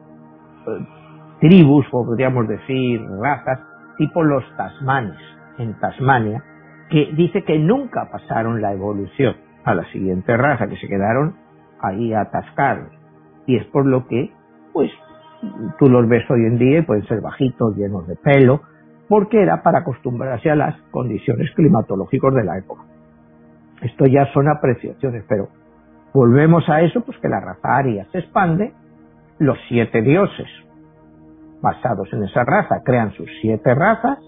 tribus, 1.40 1.84
o 1.90 2.04
podríamos 2.04 2.46
decir 2.46 3.00
razas, 3.20 3.58
tipo 3.98 4.22
los 4.22 4.44
tasmanes 4.56 5.18
en 5.58 5.78
Tasmania, 5.80 6.44
que 6.90 7.10
dice 7.16 7.42
que 7.42 7.58
nunca 7.58 8.08
pasaron 8.08 8.62
la 8.62 8.72
evolución 8.72 9.34
a 9.64 9.74
la 9.74 9.84
siguiente 9.90 10.36
raza, 10.36 10.68
que 10.68 10.76
se 10.76 10.86
quedaron 10.86 11.34
ahí 11.80 12.14
atascados. 12.14 13.03
Y 13.46 13.56
es 13.56 13.66
por 13.66 13.86
lo 13.86 14.06
que, 14.06 14.30
pues, 14.72 14.90
tú 15.78 15.88
los 15.88 16.08
ves 16.08 16.28
hoy 16.30 16.46
en 16.46 16.58
día 16.58 16.78
y 16.78 16.82
pueden 16.82 17.06
ser 17.06 17.20
bajitos, 17.20 17.76
llenos 17.76 18.06
de 18.06 18.16
pelo, 18.16 18.62
porque 19.08 19.42
era 19.42 19.62
para 19.62 19.80
acostumbrarse 19.80 20.50
a 20.50 20.56
las 20.56 20.80
condiciones 20.90 21.50
climatológicas 21.54 22.34
de 22.34 22.44
la 22.44 22.58
época. 22.58 22.82
Esto 23.82 24.06
ya 24.06 24.32
son 24.32 24.48
apreciaciones, 24.48 25.24
pero 25.28 25.48
volvemos 26.14 26.68
a 26.68 26.80
eso, 26.80 27.02
pues 27.02 27.18
que 27.18 27.28
la 27.28 27.40
raza 27.40 27.76
aria 27.76 28.06
se 28.12 28.18
expande, 28.18 28.72
los 29.38 29.58
siete 29.68 30.00
dioses 30.00 30.48
basados 31.60 32.12
en 32.12 32.22
esa 32.24 32.44
raza 32.44 32.82
crean 32.84 33.12
sus 33.12 33.28
siete 33.40 33.74
razas, 33.74 34.18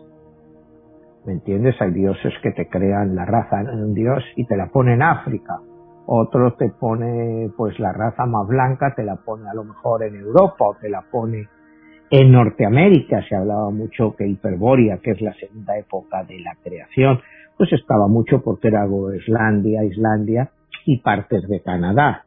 ¿me 1.26 1.34
entiendes? 1.34 1.76
Hay 1.80 1.92
dioses 1.92 2.32
que 2.42 2.50
te 2.52 2.68
crean 2.68 3.14
la 3.14 3.24
raza 3.24 3.60
en 3.60 3.68
un 3.68 3.94
dios 3.94 4.24
y 4.36 4.46
te 4.46 4.56
la 4.56 4.68
pone 4.68 4.94
en 4.94 5.02
África, 5.02 5.58
otros 6.06 6.56
te 6.56 6.70
pone 6.70 7.50
pues 7.56 7.78
la 7.78 7.92
raza 7.92 8.26
más 8.26 8.46
blanca, 8.46 8.94
te 8.94 9.04
la 9.04 9.16
pone 9.16 9.48
a 9.48 9.54
lo 9.54 9.64
mejor 9.64 10.02
en 10.04 10.16
Europa 10.16 10.64
o 10.64 10.76
te 10.80 10.88
la 10.88 11.02
pone 11.02 11.48
en 12.10 12.30
Norteamérica 12.30 13.22
se 13.28 13.34
hablaba 13.34 13.70
mucho 13.70 14.14
que 14.16 14.26
Hiperbórea, 14.26 14.98
que 14.98 15.10
es 15.10 15.20
la 15.20 15.32
segunda 15.34 15.76
época 15.76 16.22
de 16.22 16.38
la 16.38 16.54
creación, 16.62 17.20
pues 17.56 17.72
estaba 17.72 18.06
mucho 18.06 18.42
porque 18.42 18.68
era 18.68 18.86
Groenlandia, 18.86 19.82
Islandia 19.84 20.50
y 20.84 21.00
partes 21.00 21.48
de 21.48 21.62
Canadá. 21.62 22.24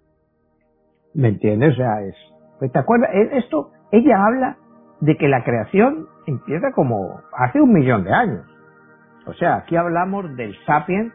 ¿Me 1.13 1.29
entiendes? 1.29 1.73
O 1.73 1.77
sea, 1.77 2.01
es, 2.01 2.15
pues, 2.59 2.71
¿te 2.71 2.79
acuerdas? 2.79 3.09
E, 3.13 3.37
esto, 3.37 3.71
ella 3.91 4.25
habla 4.25 4.57
de 4.99 5.15
que 5.15 5.29
la 5.29 5.43
creación 5.43 6.07
empieza 6.27 6.71
como 6.73 7.21
hace 7.37 7.61
un 7.61 7.71
millón 7.71 8.03
de 8.03 8.13
años. 8.13 8.45
O 9.27 9.33
sea, 9.33 9.57
aquí 9.57 9.75
hablamos 9.75 10.35
del 10.35 10.53
sapiens, 10.65 11.13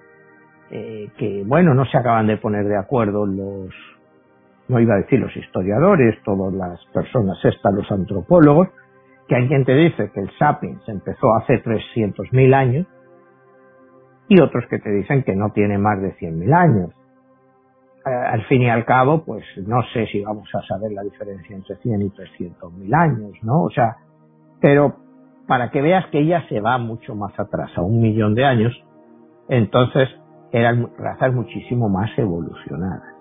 eh, 0.70 1.10
que 1.16 1.44
bueno, 1.44 1.74
no 1.74 1.84
se 1.86 1.98
acaban 1.98 2.26
de 2.26 2.36
poner 2.36 2.66
de 2.66 2.76
acuerdo 2.76 3.26
los, 3.26 3.70
no 4.68 4.80
iba 4.80 4.94
a 4.94 4.98
decir 4.98 5.20
los 5.20 5.34
historiadores, 5.36 6.16
todas 6.24 6.52
las 6.54 6.84
personas 6.92 7.38
estas, 7.44 7.74
los 7.74 7.90
antropólogos, 7.90 8.68
que 9.28 9.36
hay 9.36 9.48
quien 9.48 9.64
te 9.64 9.74
dice 9.74 10.10
que 10.12 10.20
el 10.20 10.30
sapiens 10.38 10.82
empezó 10.88 11.34
hace 11.34 11.62
300.000 11.62 12.54
años 12.54 12.86
y 14.28 14.40
otros 14.40 14.64
que 14.68 14.78
te 14.78 14.90
dicen 14.90 15.22
que 15.22 15.34
no 15.34 15.50
tiene 15.50 15.78
más 15.78 16.00
de 16.00 16.14
100.000 16.16 16.54
años. 16.54 16.90
Eh, 18.06 18.10
al 18.10 18.44
fin 18.46 18.62
y 18.62 18.70
al 18.70 18.84
cabo, 18.84 19.24
pues 19.24 19.44
no 19.66 19.82
sé 19.92 20.06
si 20.06 20.22
vamos 20.22 20.48
a 20.54 20.62
saber 20.66 20.92
la 20.92 21.02
diferencia 21.02 21.56
entre 21.56 21.76
100 21.76 22.02
y 22.02 22.10
300.000 22.10 22.94
años, 22.94 23.32
¿no? 23.42 23.62
O 23.62 23.70
sea, 23.70 23.96
pero 24.60 24.96
para 25.46 25.70
que 25.70 25.82
veas 25.82 26.06
que 26.08 26.20
ella 26.20 26.44
se 26.48 26.60
va 26.60 26.78
mucho 26.78 27.14
más 27.14 27.38
atrás, 27.38 27.70
a 27.76 27.82
un 27.82 28.00
millón 28.00 28.34
de 28.34 28.44
años, 28.44 28.72
entonces 29.48 30.08
eran 30.54 30.88
razas 30.96 31.34
muchísimo 31.34 31.88
más 31.88 32.10
evolucionadas 32.16 33.14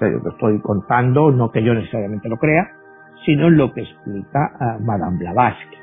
yo 0.00 0.18
lo 0.18 0.30
estoy 0.30 0.60
contando, 0.60 1.30
no 1.30 1.50
que 1.50 1.62
yo 1.62 1.74
necesariamente 1.74 2.28
lo 2.28 2.36
crea, 2.36 2.70
sino 3.24 3.50
lo 3.50 3.72
que 3.72 3.82
explica 3.82 4.52
a 4.58 4.78
Madame 4.78 5.18
Blavatsky. 5.18 5.76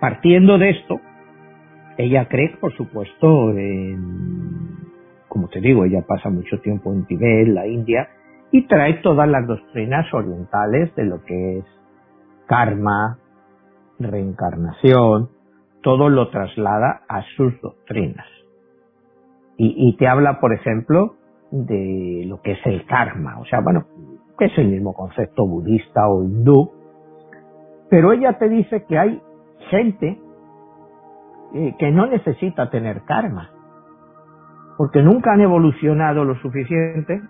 Partiendo 0.00 0.58
de 0.58 0.70
esto, 0.70 1.00
ella 1.96 2.26
cree, 2.28 2.56
por 2.60 2.74
supuesto, 2.74 3.50
en, 3.50 4.78
como 5.28 5.48
te 5.48 5.60
digo, 5.60 5.84
ella 5.84 6.02
pasa 6.06 6.30
mucho 6.30 6.60
tiempo 6.60 6.92
en 6.92 7.04
Tibet, 7.04 7.48
la 7.48 7.66
India, 7.66 8.08
y 8.52 8.66
trae 8.66 8.94
todas 8.94 9.28
las 9.28 9.46
doctrinas 9.46 10.12
orientales 10.12 10.94
de 10.96 11.04
lo 11.04 11.22
que 11.24 11.58
es 11.58 11.64
karma, 12.46 13.18
reencarnación, 13.98 15.28
todo 15.82 16.08
lo 16.08 16.30
traslada 16.30 17.02
a 17.08 17.22
sus 17.36 17.60
doctrinas. 17.60 18.26
Y, 19.62 19.94
te 19.98 20.08
habla, 20.08 20.40
por 20.40 20.54
ejemplo, 20.54 21.16
de 21.50 22.24
lo 22.26 22.40
que 22.40 22.52
es 22.52 22.60
el 22.64 22.86
karma, 22.86 23.38
o 23.40 23.44
sea, 23.44 23.60
bueno, 23.60 23.84
que 24.38 24.46
es 24.46 24.56
el 24.56 24.68
mismo 24.68 24.94
concepto 24.94 25.46
budista 25.46 26.08
o 26.08 26.24
hindú, 26.24 26.72
pero 27.90 28.12
ella 28.12 28.38
te 28.38 28.48
dice 28.48 28.86
que 28.88 28.98
hay 28.98 29.20
gente 29.68 30.18
eh, 31.52 31.74
que 31.78 31.90
no 31.90 32.06
necesita 32.06 32.70
tener 32.70 33.02
karma, 33.02 33.50
porque 34.78 35.02
nunca 35.02 35.34
han 35.34 35.42
evolucionado 35.42 36.24
lo 36.24 36.36
suficiente 36.36 37.20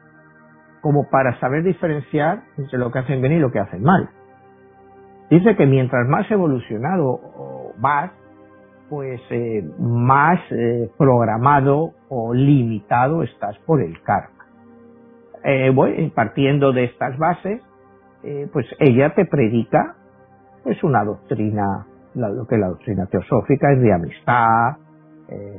como 0.83 1.11
para 1.11 1.37
saber 1.41 1.65
diferenciar 1.65 2.45
entre 2.57 2.79
lo 2.79 2.93
que 2.93 3.01
hacen 3.01 3.21
bien 3.21 3.33
y 3.33 3.39
lo 3.41 3.51
que 3.51 3.59
hacen 3.59 3.83
mal. 3.83 4.09
Dice 5.31 5.57
que 5.57 5.67
mientras 5.67 6.07
más 6.07 6.31
evolucionado 6.31 7.19
vas, 7.79 8.13
pues 8.89 9.21
eh, 9.31 9.69
más 9.81 10.39
eh, 10.53 10.91
programado 10.97 11.95
o 12.11 12.35
limitado 12.35 13.23
estás 13.23 13.57
por 13.61 13.81
el 13.81 14.01
karma. 14.03 14.45
Eh, 15.43 15.73
partiendo 16.15 16.73
de 16.73 16.85
estas 16.85 17.17
bases, 17.17 17.63
eh, 18.23 18.47
pues 18.53 18.67
ella 18.79 19.15
te 19.15 19.25
predica 19.25 19.95
pues 20.63 20.83
una 20.85 21.03
doctrina, 21.03 21.87
lo 22.15 22.47
que 22.47 22.59
la 22.59 22.69
doctrina 22.69 23.07
teosófica 23.07 23.73
es 23.73 23.81
de 23.81 23.93
amistad, 23.95 24.77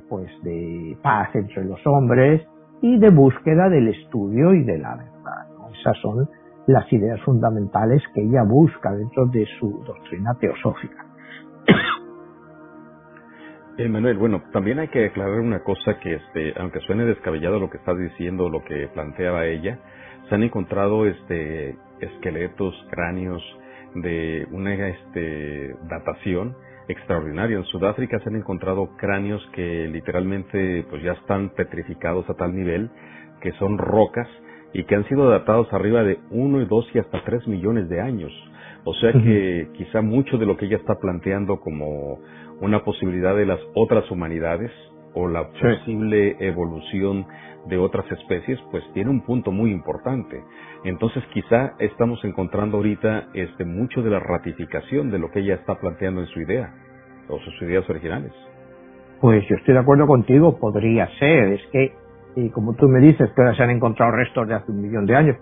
pues 0.09 0.29
de 0.43 0.97
paz 1.01 1.29
entre 1.33 1.63
los 1.63 1.79
hombres 1.87 2.45
y 2.81 2.99
de 2.99 3.09
búsqueda 3.09 3.69
del 3.69 3.87
estudio 3.87 4.53
y 4.53 4.63
de 4.63 4.77
la 4.77 4.95
verdad. 4.95 5.47
Esas 5.79 5.97
son 6.01 6.27
las 6.67 6.91
ideas 6.91 7.19
fundamentales 7.21 8.03
que 8.13 8.21
ella 8.21 8.43
busca 8.43 8.91
dentro 8.91 9.25
de 9.27 9.45
su 9.59 9.83
doctrina 9.85 10.35
teosófica. 10.35 11.05
Manuel, 13.77 14.17
bueno, 14.17 14.43
también 14.51 14.79
hay 14.79 14.89
que 14.89 15.05
aclarar 15.05 15.39
una 15.39 15.63
cosa 15.63 15.99
que, 15.99 16.15
este, 16.15 16.53
aunque 16.57 16.79
suene 16.81 17.05
descabellado 17.05 17.59
lo 17.59 17.69
que 17.69 17.77
estás 17.77 17.97
diciendo, 17.97 18.49
lo 18.49 18.63
que 18.63 18.87
planteaba 18.93 19.45
ella, 19.45 19.79
se 20.29 20.35
han 20.35 20.43
encontrado 20.43 21.07
este, 21.07 21.75
esqueletos, 21.99 22.75
cráneos 22.91 23.41
de 23.95 24.47
una 24.51 24.73
este, 24.87 25.75
datación 25.89 26.55
extraordinaria. 26.87 27.57
En 27.57 27.65
Sudáfrica 27.65 28.19
se 28.19 28.29
han 28.29 28.35
encontrado 28.35 28.95
cráneos 28.97 29.41
que 29.53 29.87
literalmente 29.87 30.85
pues 30.89 31.01
ya 31.03 31.13
están 31.13 31.49
petrificados 31.49 32.29
a 32.29 32.35
tal 32.35 32.55
nivel 32.55 32.89
que 33.41 33.51
son 33.53 33.77
rocas 33.77 34.27
y 34.73 34.83
que 34.85 34.95
han 34.95 35.07
sido 35.07 35.29
datados 35.29 35.71
arriba 35.73 36.03
de 36.03 36.19
uno, 36.29 36.63
dos 36.65 36.87
y 36.93 36.99
hasta 36.99 37.23
tres 37.25 37.45
millones 37.47 37.89
de 37.89 37.99
años. 37.99 38.31
O 38.83 38.93
sea 38.95 39.11
que 39.11 39.69
quizá 39.73 40.01
mucho 40.01 40.37
de 40.37 40.45
lo 40.45 40.57
que 40.57 40.65
ella 40.65 40.77
está 40.77 40.95
planteando 40.95 41.59
como 41.59 42.19
una 42.61 42.83
posibilidad 42.83 43.35
de 43.35 43.45
las 43.45 43.59
otras 43.75 44.09
humanidades 44.11 44.71
o 45.13 45.27
la 45.27 45.49
posible 45.49 46.37
evolución 46.39 47.25
de 47.67 47.77
otras 47.77 48.09
especies, 48.11 48.59
pues 48.71 48.83
tiene 48.93 49.09
un 49.09 49.21
punto 49.21 49.51
muy 49.51 49.71
importante. 49.71 50.41
Entonces 50.83 51.23
quizá 51.33 51.73
estamos 51.79 52.23
encontrando 52.23 52.77
ahorita 52.77 53.27
este 53.33 53.65
mucho 53.65 54.01
de 54.01 54.09
la 54.09 54.19
ratificación 54.19 55.11
de 55.11 55.19
lo 55.19 55.29
que 55.29 55.39
ella 55.39 55.55
está 55.55 55.75
planteando 55.75 56.21
en 56.21 56.27
su 56.27 56.39
idea 56.41 56.73
o 57.27 57.39
sus 57.39 57.61
ideas 57.61 57.87
originales. 57.89 58.31
Pues 59.19 59.43
yo 59.47 59.55
estoy 59.57 59.73
de 59.75 59.79
acuerdo 59.79 60.07
contigo, 60.07 60.57
podría 60.57 61.07
ser, 61.19 61.53
es 61.53 61.61
que 61.71 61.93
y 62.35 62.49
como 62.49 62.73
tú 62.75 62.87
me 62.87 62.99
dices 62.99 63.29
que 63.35 63.41
ahora 63.41 63.55
se 63.55 63.63
han 63.63 63.71
encontrado 63.71 64.13
restos 64.13 64.47
de 64.47 64.55
hace 64.55 64.71
un 64.71 64.81
millón 64.81 65.05
de 65.05 65.15
años, 65.15 65.37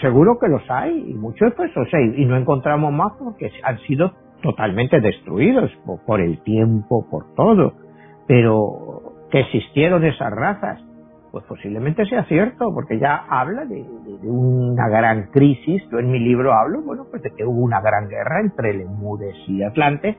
seguro 0.00 0.36
que 0.38 0.48
los 0.48 0.62
hay 0.68 1.10
y 1.10 1.14
muchos 1.14 1.52
pues 1.54 1.74
los 1.76 1.88
hay 1.94 2.14
y 2.16 2.26
no 2.26 2.36
encontramos 2.36 2.92
más 2.92 3.12
porque 3.18 3.50
han 3.62 3.78
sido 3.80 4.12
totalmente 4.42 5.00
destruidos 5.00 5.70
por, 6.06 6.20
el 6.20 6.42
tiempo, 6.42 7.06
por 7.10 7.34
todo. 7.34 7.74
Pero 8.26 9.14
que 9.30 9.40
existieron 9.40 10.04
esas 10.04 10.30
razas, 10.32 10.80
pues 11.30 11.44
posiblemente 11.44 12.04
sea 12.04 12.24
cierto, 12.24 12.72
porque 12.74 12.98
ya 12.98 13.24
habla 13.28 13.64
de, 13.64 13.82
una 14.24 14.88
gran 14.88 15.30
crisis. 15.30 15.82
Yo 15.90 15.98
en 15.98 16.10
mi 16.10 16.18
libro 16.18 16.52
hablo, 16.52 16.82
bueno, 16.82 17.06
pues 17.10 17.22
de 17.22 17.30
que 17.30 17.44
hubo 17.44 17.62
una 17.62 17.80
gran 17.80 18.08
guerra 18.08 18.40
entre 18.40 18.74
Lemures 18.74 19.36
y 19.48 19.62
Atlante 19.62 20.18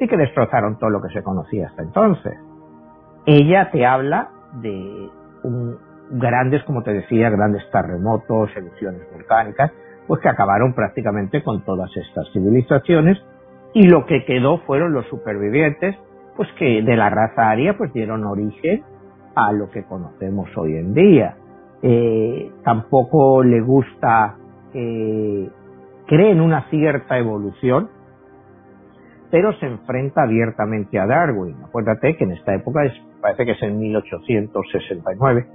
y 0.00 0.08
que 0.08 0.16
destrozaron 0.16 0.78
todo 0.78 0.90
lo 0.90 1.00
que 1.00 1.12
se 1.12 1.22
conocía 1.22 1.68
hasta 1.68 1.82
entonces. 1.82 2.34
Ella 3.24 3.70
te 3.70 3.86
habla 3.86 4.30
de 4.60 5.08
un, 5.44 5.76
grandes, 6.10 6.62
como 6.64 6.82
te 6.82 6.92
decía, 6.92 7.30
grandes 7.30 7.62
terremotos, 7.70 8.50
erupciones 8.56 9.02
volcánicas, 9.12 9.72
pues 10.06 10.20
que 10.20 10.28
acabaron 10.28 10.74
prácticamente 10.74 11.42
con 11.42 11.64
todas 11.64 11.90
estas 11.96 12.30
civilizaciones 12.32 13.18
y 13.74 13.88
lo 13.88 14.06
que 14.06 14.24
quedó 14.24 14.58
fueron 14.58 14.92
los 14.92 15.06
supervivientes, 15.06 15.96
pues 16.36 16.48
que 16.58 16.82
de 16.82 16.96
la 16.96 17.10
raza 17.10 17.50
aria 17.50 17.76
pues 17.76 17.92
dieron 17.92 18.24
origen 18.24 18.82
a 19.34 19.52
lo 19.52 19.70
que 19.70 19.84
conocemos 19.84 20.48
hoy 20.56 20.76
en 20.76 20.94
día. 20.94 21.36
Eh, 21.82 22.50
tampoco 22.64 23.42
le 23.42 23.60
gusta, 23.60 24.36
cree 24.72 26.30
en 26.30 26.40
una 26.40 26.68
cierta 26.70 27.18
evolución, 27.18 27.88
pero 29.30 29.52
se 29.54 29.66
enfrenta 29.66 30.22
abiertamente 30.22 30.98
a 30.98 31.06
Darwin. 31.06 31.56
Acuérdate 31.64 32.16
que 32.16 32.24
en 32.24 32.32
esta 32.32 32.54
época 32.54 32.84
es, 32.84 32.92
parece 33.20 33.46
que 33.46 33.52
es 33.52 33.62
en 33.62 33.78
1869, 33.78 35.46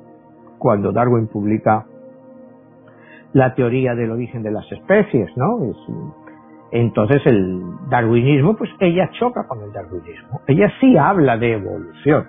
cuando 0.57 0.91
Darwin 0.91 1.28
publica 1.28 1.86
la 3.34 3.53
teoría 3.53 3.93
del 3.93 4.11
origen 4.11 4.41
de 4.41 4.51
las 4.51 4.70
especies, 4.72 5.30
¿no? 5.38 5.63
Es, 5.63 5.78
entonces 6.72 7.22
el 7.26 7.61
darwinismo, 7.89 8.55
pues 8.57 8.70
ella 8.80 9.09
choca 9.20 9.47
con 9.47 9.61
el 9.61 9.72
darwinismo. 9.72 10.41
Ella 10.47 10.72
sí 10.80 10.97
habla 10.97 11.38
de 11.38 11.53
evolución, 11.53 12.28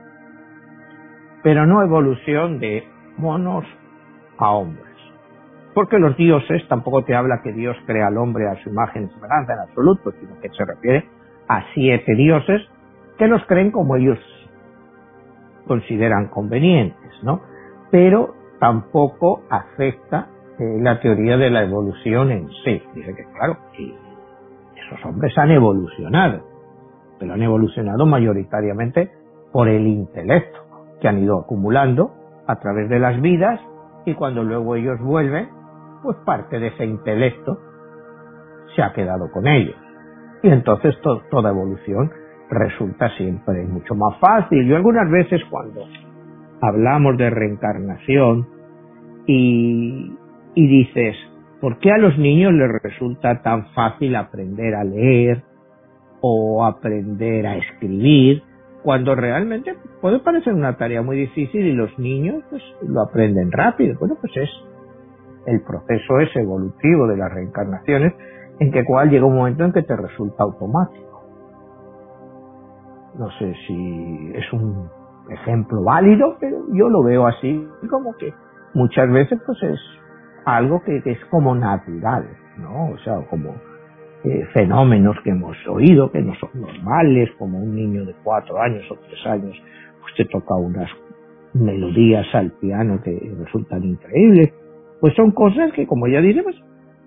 pero 1.42 1.66
no 1.66 1.82
evolución 1.82 2.60
de 2.60 2.86
monos 3.16 3.64
a 4.38 4.50
hombres. 4.52 4.86
Porque 5.74 5.98
los 5.98 6.16
dioses 6.16 6.66
tampoco 6.68 7.04
te 7.04 7.14
habla 7.14 7.40
que 7.42 7.52
Dios 7.52 7.76
crea 7.86 8.08
al 8.08 8.16
hombre 8.16 8.48
a 8.48 8.56
su 8.62 8.70
imagen 8.70 9.04
y 9.04 9.08
semejanza 9.14 9.52
en 9.54 9.60
absoluto, 9.60 10.12
sino 10.12 10.40
que 10.40 10.48
se 10.50 10.64
refiere 10.64 11.08
a 11.48 11.62
siete 11.74 12.14
dioses 12.14 12.62
que 13.18 13.26
los 13.26 13.44
creen 13.46 13.70
como 13.70 13.96
ellos 13.96 14.18
consideran 15.66 16.28
convenientes, 16.28 17.12
¿no? 17.22 17.42
Pero 17.90 18.34
tampoco 18.58 19.42
afecta 19.50 20.28
eh, 20.58 20.78
la 20.80 21.00
teoría 21.00 21.36
de 21.36 21.50
la 21.50 21.62
evolución 21.62 22.30
en 22.30 22.48
sí. 22.64 22.82
Dice 22.94 23.14
que 23.14 23.24
claro, 23.34 23.58
esos 24.88 25.04
hombres 25.04 25.36
han 25.36 25.50
evolucionado, 25.50 26.42
pero 27.18 27.34
han 27.34 27.42
evolucionado 27.42 28.06
mayoritariamente 28.06 29.10
por 29.52 29.68
el 29.68 29.86
intelecto 29.86 30.58
que 31.00 31.08
han 31.08 31.18
ido 31.18 31.38
acumulando 31.38 32.10
a 32.46 32.56
través 32.56 32.88
de 32.88 32.98
las 32.98 33.20
vidas 33.20 33.60
y 34.04 34.14
cuando 34.14 34.42
luego 34.42 34.74
ellos 34.74 34.98
vuelven, 35.00 35.48
pues 36.02 36.16
parte 36.24 36.58
de 36.58 36.68
ese 36.68 36.86
intelecto 36.86 37.58
se 38.74 38.82
ha 38.82 38.92
quedado 38.92 39.30
con 39.30 39.46
ellos. 39.46 39.76
Y 40.42 40.48
entonces 40.48 40.94
toda 41.30 41.50
evolución 41.50 42.10
resulta 42.50 43.10
siempre 43.16 43.64
mucho 43.66 43.94
más 43.94 44.18
fácil. 44.20 44.66
Yo 44.66 44.76
algunas 44.76 45.10
veces 45.10 45.42
cuando 45.50 45.84
hablamos 46.60 47.16
de 47.16 47.30
reencarnación 47.30 48.46
y, 49.26 50.16
y 50.54 50.66
dices, 50.66 51.16
¿Por 51.60 51.78
qué 51.78 51.90
a 51.90 51.98
los 51.98 52.16
niños 52.18 52.52
les 52.52 52.70
resulta 52.82 53.42
tan 53.42 53.66
fácil 53.72 54.14
aprender 54.14 54.74
a 54.74 54.84
leer 54.84 55.42
o 56.20 56.64
aprender 56.64 57.46
a 57.46 57.56
escribir 57.56 58.42
cuando 58.82 59.14
realmente 59.14 59.74
puede 60.00 60.20
parecer 60.20 60.54
una 60.54 60.76
tarea 60.76 61.02
muy 61.02 61.16
difícil 61.16 61.66
y 61.66 61.72
los 61.72 61.98
niños 61.98 62.44
pues 62.48 62.62
lo 62.82 63.02
aprenden 63.02 63.50
rápido? 63.50 63.98
Bueno, 63.98 64.16
pues 64.20 64.36
es 64.36 64.50
el 65.46 65.62
proceso 65.62 66.20
es 66.20 66.34
evolutivo 66.36 67.06
de 67.08 67.16
las 67.16 67.32
reencarnaciones 67.32 68.12
en 68.60 68.70
que 68.70 68.84
cual 68.84 69.10
llega 69.10 69.24
un 69.24 69.36
momento 69.36 69.64
en 69.64 69.72
que 69.72 69.82
te 69.82 69.96
resulta 69.96 70.44
automático. 70.44 71.24
No 73.18 73.30
sé 73.38 73.54
si 73.66 74.32
es 74.34 74.52
un 74.52 74.88
ejemplo 75.30 75.82
válido, 75.82 76.36
pero 76.38 76.58
yo 76.72 76.88
lo 76.88 77.02
veo 77.02 77.26
así 77.26 77.66
como 77.90 78.14
que 78.16 78.32
muchas 78.74 79.10
veces 79.10 79.40
pues 79.44 79.62
es 79.62 79.80
algo 80.56 80.82
que, 80.82 81.02
es 81.04 81.24
como 81.30 81.54
natural, 81.54 82.28
¿no? 82.58 82.90
O 82.90 82.98
sea, 82.98 83.20
como 83.30 83.54
eh, 84.24 84.44
fenómenos 84.52 85.16
que 85.22 85.30
hemos 85.30 85.56
oído, 85.68 86.10
que 86.10 86.20
no 86.20 86.34
son 86.36 86.50
normales, 86.54 87.30
como 87.38 87.58
un 87.58 87.74
niño 87.74 88.04
de 88.04 88.14
cuatro 88.24 88.60
años 88.60 88.84
o 88.90 88.96
tres 88.96 89.26
años, 89.26 89.56
usted 90.04 90.26
toca 90.30 90.54
unas 90.56 90.90
melodías 91.54 92.26
al 92.34 92.52
piano 92.52 93.00
que 93.02 93.32
resultan 93.38 93.84
increíbles, 93.84 94.52
pues 95.00 95.14
son 95.14 95.30
cosas 95.32 95.72
que, 95.72 95.86
como 95.86 96.06
ya 96.08 96.20
diremos, 96.20 96.54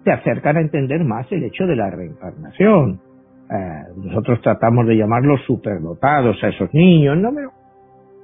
te 0.04 0.12
acercan 0.12 0.58
a 0.58 0.62
entender 0.62 1.04
más 1.04 1.32
el 1.32 1.44
hecho 1.44 1.66
de 1.66 1.76
la 1.76 1.89
reencarnación. 1.89 3.00
Eh, 3.50 3.84
nosotros 3.98 4.42
tratamos 4.42 4.88
de 4.88 4.98
llamarlos 4.98 5.42
superdotados 5.46 6.42
a 6.44 6.48
esos 6.48 6.74
niños, 6.74 7.18
¿no? 7.18 7.34
Pero 7.34 7.52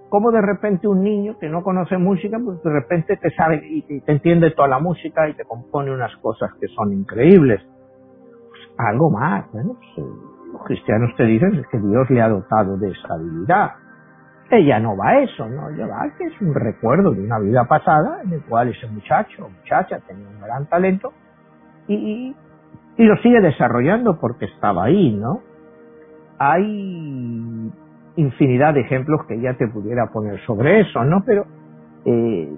como 0.09 0.31
de 0.31 0.41
repente 0.41 0.87
un 0.87 1.03
niño 1.03 1.37
que 1.39 1.49
no 1.49 1.63
conoce 1.63 1.97
música, 1.97 2.37
pues 2.43 2.61
de 2.63 2.71
repente 2.71 3.17
te 3.17 3.29
sabe 3.31 3.61
y 3.63 3.81
te 4.01 4.11
entiende 4.11 4.51
toda 4.51 4.67
la 4.67 4.79
música 4.79 5.27
y 5.27 5.33
te 5.33 5.43
compone 5.43 5.91
unas 5.91 6.15
cosas 6.17 6.51
que 6.59 6.67
son 6.69 6.93
increíbles. 6.93 7.61
Pues 8.49 8.61
algo 8.77 9.11
más, 9.11 9.51
bueno, 9.51 9.75
pues, 9.75 10.07
los 10.53 10.63
cristianos 10.63 11.13
te 11.17 11.25
dicen 11.25 11.65
que 11.69 11.79
Dios 11.79 12.09
le 12.09 12.21
ha 12.21 12.29
dotado 12.29 12.77
de 12.77 12.91
esa 12.91 13.15
habilidad. 13.15 13.71
Ella 14.49 14.79
no 14.79 14.95
va 14.95 15.09
a 15.09 15.19
eso, 15.23 15.49
¿no? 15.49 15.69
Ella 15.69 15.87
va 15.87 16.03
a 16.03 16.17
que 16.17 16.23
es 16.23 16.41
un 16.41 16.55
recuerdo 16.55 17.11
de 17.11 17.21
una 17.21 17.37
vida 17.39 17.65
pasada 17.65 18.21
en 18.23 18.31
el 18.31 18.41
cual 18.45 18.69
ese 18.69 18.87
muchacho 18.87 19.45
o 19.45 19.49
muchacha 19.49 19.99
tenía 20.07 20.25
un 20.29 20.39
gran 20.39 20.67
talento 20.67 21.11
y, 21.89 22.33
y 22.95 23.03
lo 23.03 23.17
sigue 23.17 23.41
desarrollando 23.41 24.17
porque 24.21 24.45
estaba 24.45 24.85
ahí, 24.85 25.13
¿no? 25.13 25.41
Hay 26.39 27.36
infinidad 28.17 28.73
de 28.73 28.81
ejemplos 28.81 29.25
que 29.27 29.39
ya 29.39 29.53
te 29.53 29.67
pudiera 29.67 30.07
poner 30.07 30.39
sobre 30.45 30.81
eso, 30.81 31.03
¿no? 31.05 31.23
Pero 31.25 31.45
eh, 32.05 32.51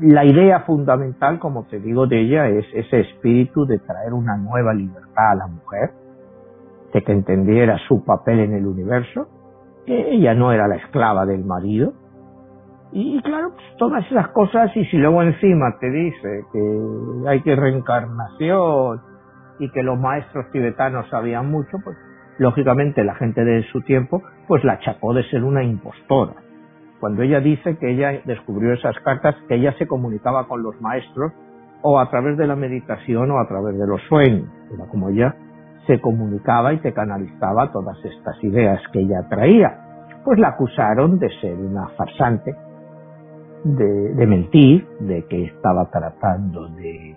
la 0.00 0.24
idea 0.24 0.60
fundamental, 0.60 1.38
como 1.38 1.64
te 1.64 1.80
digo, 1.80 2.06
de 2.06 2.20
ella 2.20 2.48
es 2.48 2.66
ese 2.72 3.00
espíritu 3.00 3.66
de 3.66 3.78
traer 3.78 4.12
una 4.12 4.36
nueva 4.36 4.72
libertad 4.72 5.32
a 5.32 5.34
la 5.34 5.46
mujer, 5.46 5.90
de 6.92 7.02
que 7.02 7.12
entendiera 7.12 7.78
su 7.88 8.04
papel 8.04 8.40
en 8.40 8.54
el 8.54 8.66
universo, 8.66 9.26
que 9.86 10.12
ella 10.12 10.34
no 10.34 10.52
era 10.52 10.68
la 10.68 10.76
esclava 10.76 11.26
del 11.26 11.44
marido. 11.44 11.92
Y, 12.92 13.20
claro, 13.22 13.50
pues, 13.50 13.64
todas 13.78 14.06
esas 14.06 14.28
cosas, 14.28 14.70
y 14.76 14.84
si 14.86 14.96
luego 14.98 15.22
encima 15.22 15.76
te 15.80 15.90
dice 15.90 16.44
que 16.52 17.28
hay 17.28 17.42
que 17.42 17.56
reencarnación 17.56 19.00
y 19.58 19.70
que 19.70 19.82
los 19.82 19.98
maestros 19.98 20.50
tibetanos 20.52 21.08
sabían 21.10 21.50
mucho, 21.50 21.76
pues 21.82 21.96
lógicamente 22.38 23.04
la 23.04 23.14
gente 23.14 23.44
de 23.44 23.62
su 23.64 23.80
tiempo 23.82 24.22
pues 24.46 24.64
la 24.64 24.74
achacó 24.74 25.14
de 25.14 25.24
ser 25.30 25.44
una 25.44 25.62
impostora. 25.62 26.34
Cuando 27.00 27.22
ella 27.22 27.40
dice 27.40 27.76
que 27.76 27.90
ella 27.90 28.20
descubrió 28.24 28.72
esas 28.72 28.98
cartas, 29.00 29.34
que 29.48 29.56
ella 29.56 29.74
se 29.78 29.86
comunicaba 29.86 30.46
con 30.46 30.62
los 30.62 30.80
maestros 30.80 31.32
o 31.82 32.00
a 32.00 32.08
través 32.08 32.38
de 32.38 32.46
la 32.46 32.56
meditación 32.56 33.30
o 33.30 33.38
a 33.38 33.46
través 33.46 33.78
de 33.78 33.86
los 33.86 34.00
sueños. 34.08 34.48
Era 34.72 34.86
como 34.86 35.10
ella 35.10 35.34
se 35.86 36.00
comunicaba 36.00 36.72
y 36.72 36.78
te 36.78 36.92
canalizaba 36.92 37.70
todas 37.70 38.02
estas 38.04 38.42
ideas 38.42 38.80
que 38.92 39.00
ella 39.00 39.28
traía. 39.28 39.80
Pues 40.24 40.38
la 40.38 40.48
acusaron 40.48 41.18
de 41.18 41.28
ser 41.40 41.54
una 41.54 41.88
farsante, 41.88 42.54
de, 43.64 44.26
mentir, 44.26 44.86
de 45.00 45.26
que 45.26 45.44
estaba 45.44 45.90
tratando 45.90 46.68
de 46.68 47.16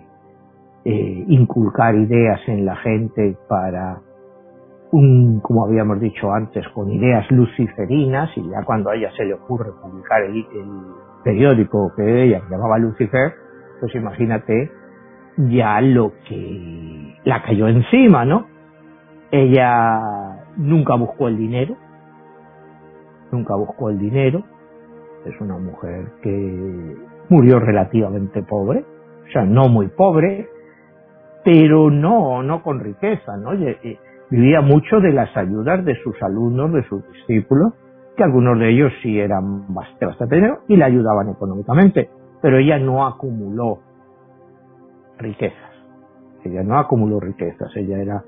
eh, 0.84 1.24
inculcar 1.28 1.94
ideas 1.94 2.40
en 2.46 2.64
la 2.66 2.76
gente 2.76 3.36
para 3.48 4.00
un, 4.90 5.40
como 5.40 5.66
habíamos 5.66 6.00
dicho 6.00 6.32
antes, 6.32 6.66
con 6.68 6.90
ideas 6.90 7.30
luciferinas 7.30 8.30
y 8.36 8.48
ya 8.48 8.64
cuando 8.64 8.90
a 8.90 8.96
ella 8.96 9.10
se 9.16 9.24
le 9.24 9.34
ocurre 9.34 9.70
publicar 9.82 10.22
el, 10.22 10.36
el 10.36 10.70
periódico 11.24 11.92
que 11.96 12.24
ella 12.24 12.42
llamaba 12.50 12.78
Lucifer, 12.78 13.32
pues 13.80 13.94
imagínate 13.94 14.70
ya 15.36 15.80
lo 15.80 16.12
que 16.28 17.16
la 17.24 17.42
cayó 17.42 17.68
encima, 17.68 18.24
¿no? 18.24 18.46
Ella 19.30 20.00
nunca 20.56 20.96
buscó 20.96 21.28
el 21.28 21.36
dinero, 21.36 21.76
nunca 23.30 23.54
buscó 23.54 23.90
el 23.90 23.98
dinero, 23.98 24.42
es 25.26 25.40
una 25.40 25.58
mujer 25.58 26.12
que 26.22 26.96
murió 27.28 27.60
relativamente 27.60 28.42
pobre, 28.42 28.84
o 29.28 29.30
sea, 29.32 29.44
no 29.44 29.68
muy 29.68 29.88
pobre, 29.88 30.48
pero 31.44 31.90
no, 31.90 32.42
no 32.42 32.62
con 32.62 32.80
riqueza, 32.80 33.36
¿no? 33.36 33.52
Vivía 34.30 34.60
mucho 34.60 35.00
de 35.00 35.12
las 35.12 35.34
ayudas 35.36 35.84
de 35.84 35.94
sus 36.02 36.20
alumnos, 36.22 36.72
de 36.72 36.82
sus 36.84 37.02
discípulos, 37.12 37.72
que 38.16 38.24
algunos 38.24 38.58
de 38.58 38.70
ellos 38.70 38.92
sí 39.02 39.18
eran 39.18 39.72
bastante, 39.72 40.06
bastante 40.06 40.34
dinero 40.36 40.58
y 40.68 40.76
le 40.76 40.84
ayudaban 40.84 41.30
económicamente, 41.30 42.10
pero 42.42 42.58
ella 42.58 42.78
no 42.78 43.06
acumuló 43.06 43.78
riquezas. 45.18 45.70
Ella 46.44 46.62
no 46.62 46.78
acumuló 46.78 47.20
riquezas, 47.20 47.70
ella 47.76 47.98
era 47.98 48.24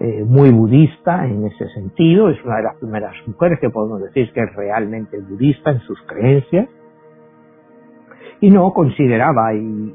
eh, 0.00 0.24
muy 0.24 0.50
budista 0.50 1.24
en 1.26 1.46
ese 1.46 1.68
sentido, 1.68 2.28
es 2.28 2.44
una 2.44 2.56
de 2.56 2.62
las 2.64 2.76
primeras 2.76 3.14
mujeres 3.26 3.58
que 3.60 3.70
podemos 3.70 4.02
decir 4.02 4.32
que 4.32 4.40
es 4.40 4.54
realmente 4.54 5.18
budista 5.20 5.70
en 5.70 5.80
sus 5.80 6.00
creencias, 6.02 6.68
y 8.40 8.50
no 8.50 8.72
consideraba 8.72 9.54
y, 9.54 9.94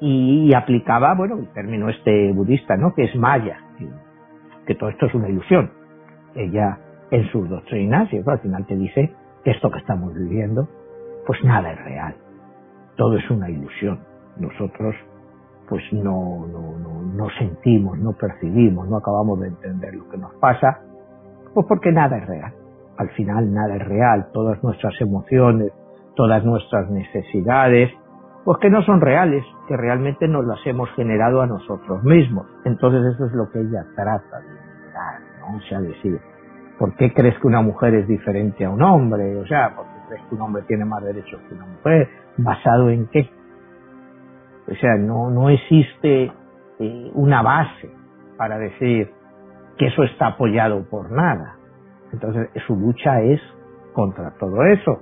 y, 0.00 0.54
aplicaba, 0.54 1.14
bueno, 1.14 1.38
el 1.38 1.52
término 1.52 1.88
este 1.88 2.32
budista, 2.32 2.76
¿no? 2.76 2.94
Que 2.94 3.04
es 3.04 3.14
maya, 3.14 3.58
que 4.66 4.74
todo 4.74 4.90
esto 4.90 5.06
es 5.06 5.14
una 5.14 5.28
ilusión. 5.28 5.70
Ella 6.34 6.78
en 7.10 7.30
sus 7.30 7.48
doctrinas, 7.48 8.08
al 8.26 8.38
final 8.40 8.66
te 8.66 8.76
dice 8.76 9.12
que 9.44 9.50
esto 9.50 9.70
que 9.70 9.78
estamos 9.78 10.14
viviendo, 10.14 10.68
pues 11.26 11.42
nada 11.44 11.72
es 11.72 11.84
real. 11.84 12.14
Todo 12.96 13.16
es 13.16 13.30
una 13.30 13.50
ilusión. 13.50 14.00
Nosotros 14.38 14.94
pues 15.68 15.82
no, 15.92 16.46
no, 16.46 16.78
no, 16.78 17.02
no 17.02 17.30
sentimos, 17.38 17.98
no 17.98 18.12
percibimos, 18.12 18.88
no 18.88 18.98
acabamos 18.98 19.40
de 19.40 19.48
entender 19.48 19.94
lo 19.94 20.08
que 20.10 20.18
nos 20.18 20.34
pasa, 20.34 20.80
pues 21.54 21.66
porque 21.66 21.90
nada 21.92 22.18
es 22.18 22.26
real. 22.26 22.52
Al 22.98 23.08
final 23.10 23.52
nada 23.52 23.76
es 23.76 23.82
real, 23.86 24.28
todas 24.32 24.62
nuestras 24.62 24.92
emociones, 25.00 25.72
todas 26.14 26.44
nuestras 26.44 26.90
necesidades, 26.90 27.90
pues 28.44 28.58
que 28.58 28.70
no 28.70 28.82
son 28.82 29.00
reales, 29.00 29.44
que 29.68 29.76
realmente 29.76 30.26
nos 30.26 30.44
las 30.44 30.58
hemos 30.66 30.90
generado 30.92 31.42
a 31.42 31.46
nosotros 31.46 32.02
mismos. 32.02 32.46
Entonces 32.64 33.14
eso 33.14 33.26
es 33.26 33.32
lo 33.32 33.48
que 33.50 33.60
ella 33.60 33.84
trata 33.94 34.40
de 34.40 34.48
mirar, 34.48 35.20
¿no? 35.40 35.56
O 35.56 35.60
sea, 35.60 35.80
decir, 35.80 36.20
¿por 36.78 36.94
qué 36.96 37.12
crees 37.12 37.38
que 37.38 37.46
una 37.46 37.62
mujer 37.62 37.94
es 37.94 38.08
diferente 38.08 38.64
a 38.64 38.70
un 38.70 38.82
hombre? 38.82 39.36
O 39.36 39.46
sea, 39.46 39.74
¿por 39.76 39.84
qué 39.86 40.08
crees 40.08 40.22
que 40.28 40.34
un 40.34 40.40
hombre 40.40 40.62
tiene 40.66 40.84
más 40.84 41.02
derechos 41.04 41.40
que 41.48 41.54
una 41.54 41.66
mujer? 41.66 42.08
¿Basado 42.38 42.90
en 42.90 43.06
qué? 43.08 43.30
O 44.68 44.74
sea, 44.74 44.96
no, 44.96 45.30
no 45.30 45.48
existe 45.50 46.32
eh, 46.78 47.10
una 47.14 47.42
base 47.42 47.90
para 48.36 48.58
decir 48.58 49.10
que 49.78 49.86
eso 49.86 50.02
está 50.02 50.28
apoyado 50.28 50.84
por 50.88 51.10
nada. 51.10 51.56
Entonces, 52.12 52.48
su 52.66 52.76
lucha 52.76 53.22
es 53.22 53.40
contra 53.92 54.32
todo 54.38 54.64
eso. 54.64 55.00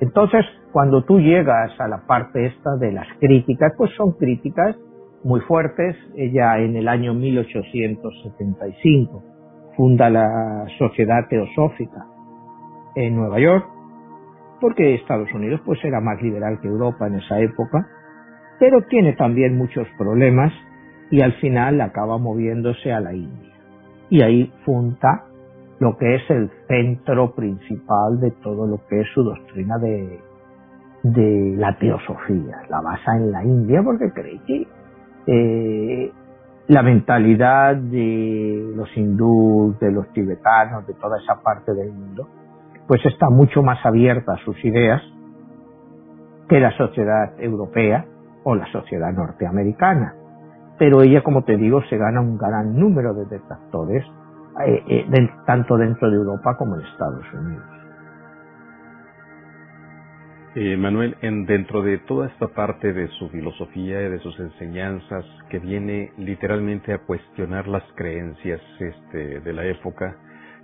Entonces, 0.00 0.44
cuando 0.72 1.04
tú 1.04 1.20
llegas 1.20 1.78
a 1.80 1.88
la 1.88 2.06
parte 2.06 2.46
esta 2.46 2.76
de 2.76 2.92
las 2.92 3.06
críticas, 3.18 3.72
pues 3.76 3.90
son 3.96 4.12
críticas 4.12 4.76
muy 5.24 5.40
fuertes. 5.40 5.96
Ella 6.16 6.58
en 6.58 6.76
el 6.76 6.86
año 6.88 7.12
1875 7.14 9.22
funda 9.76 10.08
la 10.10 10.66
Sociedad 10.78 11.26
Teosófica 11.28 12.06
en 12.94 13.16
Nueva 13.16 13.40
York, 13.40 13.66
porque 14.60 14.94
Estados 14.94 15.32
Unidos 15.34 15.60
pues 15.64 15.82
era 15.84 16.00
más 16.00 16.22
liberal 16.22 16.60
que 16.60 16.68
Europa 16.68 17.06
en 17.06 17.14
esa 17.16 17.40
época, 17.40 17.88
pero 18.58 18.82
tiene 18.88 19.12
también 19.14 19.56
muchos 19.56 19.86
problemas 19.98 20.52
y 21.10 21.20
al 21.20 21.34
final 21.34 21.80
acaba 21.80 22.18
moviéndose 22.18 22.92
a 22.92 23.00
la 23.00 23.14
India. 23.14 23.52
Y 24.08 24.22
ahí 24.22 24.52
funda 24.64 25.24
lo 25.78 25.96
que 25.96 26.14
es 26.16 26.30
el 26.30 26.50
centro 26.68 27.34
principal 27.34 28.20
de 28.20 28.30
todo 28.42 28.66
lo 28.66 28.80
que 28.88 29.00
es 29.00 29.06
su 29.14 29.22
doctrina 29.22 29.78
de, 29.78 30.20
de 31.02 31.54
la 31.56 31.76
teosofía. 31.78 32.62
La 32.68 32.80
basa 32.80 33.16
en 33.16 33.30
la 33.30 33.44
India 33.44 33.82
porque 33.82 34.10
cree 34.12 34.40
que 34.46 34.66
eh, 35.26 36.12
la 36.68 36.82
mentalidad 36.82 37.76
de 37.76 38.72
los 38.74 38.88
hindús, 38.96 39.78
de 39.78 39.92
los 39.92 40.12
tibetanos, 40.12 40.86
de 40.86 40.94
toda 40.94 41.18
esa 41.22 41.40
parte 41.42 41.72
del 41.74 41.92
mundo, 41.92 42.28
pues 42.88 43.04
está 43.04 43.30
mucho 43.30 43.62
más 43.62 43.84
abierta 43.84 44.32
a 44.32 44.44
sus 44.44 44.62
ideas 44.64 45.02
que 46.48 46.60
la 46.60 46.70
sociedad 46.76 47.38
europea 47.38 48.06
o 48.44 48.54
la 48.54 48.66
sociedad 48.72 49.12
norteamericana. 49.12 50.14
Pero 50.78 51.02
ella, 51.02 51.22
como 51.22 51.42
te 51.42 51.56
digo, 51.56 51.82
se 51.88 51.96
gana 51.96 52.20
un 52.20 52.36
gran 52.36 52.76
número 52.78 53.14
de 53.14 53.26
detractores, 53.26 54.04
eh, 54.64 54.84
eh, 54.88 55.30
tanto 55.46 55.76
dentro 55.76 56.10
de 56.10 56.16
Europa 56.16 56.56
como 56.56 56.76
en 56.76 56.86
Estados 56.86 57.24
Unidos. 57.32 57.76
Eh, 60.58 60.74
Manuel, 60.78 61.18
en, 61.20 61.44
dentro 61.44 61.82
de 61.82 61.98
toda 61.98 62.28
esta 62.28 62.48
parte 62.48 62.94
de 62.94 63.08
su 63.18 63.28
filosofía 63.28 64.00
y 64.00 64.08
de 64.08 64.18
sus 64.20 64.40
enseñanzas, 64.40 65.26
que 65.50 65.58
viene 65.58 66.12
literalmente 66.16 66.94
a 66.94 66.98
cuestionar 67.00 67.68
las 67.68 67.82
creencias 67.94 68.62
este, 68.80 69.40
de 69.40 69.52
la 69.52 69.66
época, 69.66 70.16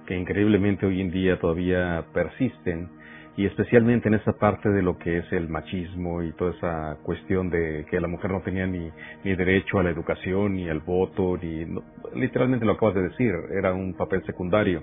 que 0.06 0.16
increíblemente 0.16 0.86
hoy 0.86 1.02
en 1.02 1.10
día 1.10 1.38
todavía 1.38 2.06
persisten, 2.14 2.88
y 3.36 3.46
especialmente 3.46 4.08
en 4.08 4.14
esa 4.14 4.32
parte 4.32 4.68
de 4.68 4.82
lo 4.82 4.98
que 4.98 5.18
es 5.18 5.32
el 5.32 5.48
machismo 5.48 6.22
y 6.22 6.32
toda 6.32 6.50
esa 6.52 6.98
cuestión 7.02 7.48
de 7.48 7.86
que 7.90 8.00
la 8.00 8.08
mujer 8.08 8.30
no 8.30 8.42
tenía 8.42 8.66
ni, 8.66 8.90
ni 9.24 9.34
derecho 9.34 9.78
a 9.78 9.82
la 9.82 9.90
educación, 9.90 10.54
ni 10.54 10.68
al 10.68 10.80
voto, 10.80 11.38
ni 11.40 11.66
literalmente 12.14 12.66
lo 12.66 12.72
acabas 12.72 12.94
de 12.94 13.08
decir, 13.08 13.32
era 13.56 13.72
un 13.72 13.94
papel 13.94 14.22
secundario. 14.24 14.82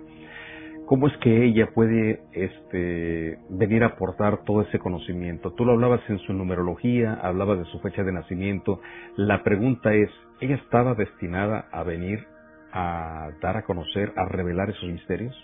¿Cómo 0.89 1.07
es 1.07 1.15
que 1.17 1.45
ella 1.45 1.67
puede 1.75 2.21
este, 2.33 3.37
venir 3.51 3.83
a 3.83 3.89
aportar 3.89 4.43
todo 4.43 4.63
ese 4.63 4.79
conocimiento? 4.79 5.53
Tú 5.53 5.63
lo 5.63 5.73
hablabas 5.73 6.01
en 6.09 6.17
su 6.17 6.33
numerología, 6.33 7.13
hablabas 7.21 7.59
de 7.59 7.65
su 7.65 7.79
fecha 7.81 8.03
de 8.03 8.11
nacimiento. 8.11 8.81
La 9.15 9.43
pregunta 9.43 9.93
es, 9.93 10.09
¿ella 10.41 10.55
estaba 10.55 10.95
destinada 10.95 11.67
a 11.71 11.83
venir 11.83 12.25
a 12.71 13.29
dar 13.39 13.57
a 13.57 13.65
conocer, 13.65 14.13
a 14.15 14.25
revelar 14.25 14.71
esos 14.71 14.89
misterios? 14.89 15.35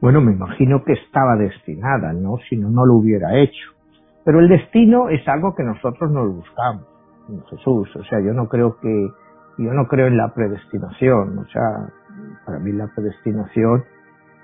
Bueno, 0.00 0.22
me 0.22 0.32
imagino 0.32 0.82
que 0.82 0.94
estaba 0.94 1.36
destinada, 1.36 2.14
¿no? 2.14 2.38
Si 2.48 2.56
no, 2.56 2.70
no 2.70 2.86
lo 2.86 2.94
hubiera 2.94 3.36
hecho. 3.36 3.72
Pero 4.24 4.40
el 4.40 4.48
destino 4.48 5.10
es 5.10 5.26
algo 5.28 5.54
que 5.54 5.62
nosotros 5.62 6.10
nos 6.10 6.34
buscamos, 6.34 6.86
Jesús. 7.50 7.94
O 7.96 8.04
sea, 8.04 8.20
yo 8.20 8.32
no 8.32 8.48
creo 8.48 8.78
que, 8.80 9.08
yo 9.58 9.74
no 9.74 9.86
creo 9.88 10.06
en 10.06 10.16
la 10.16 10.32
predestinación. 10.32 11.38
O 11.38 11.44
sea, 11.46 11.90
para 12.46 12.58
mí 12.58 12.72
la 12.72 12.88
predestinación, 12.94 13.84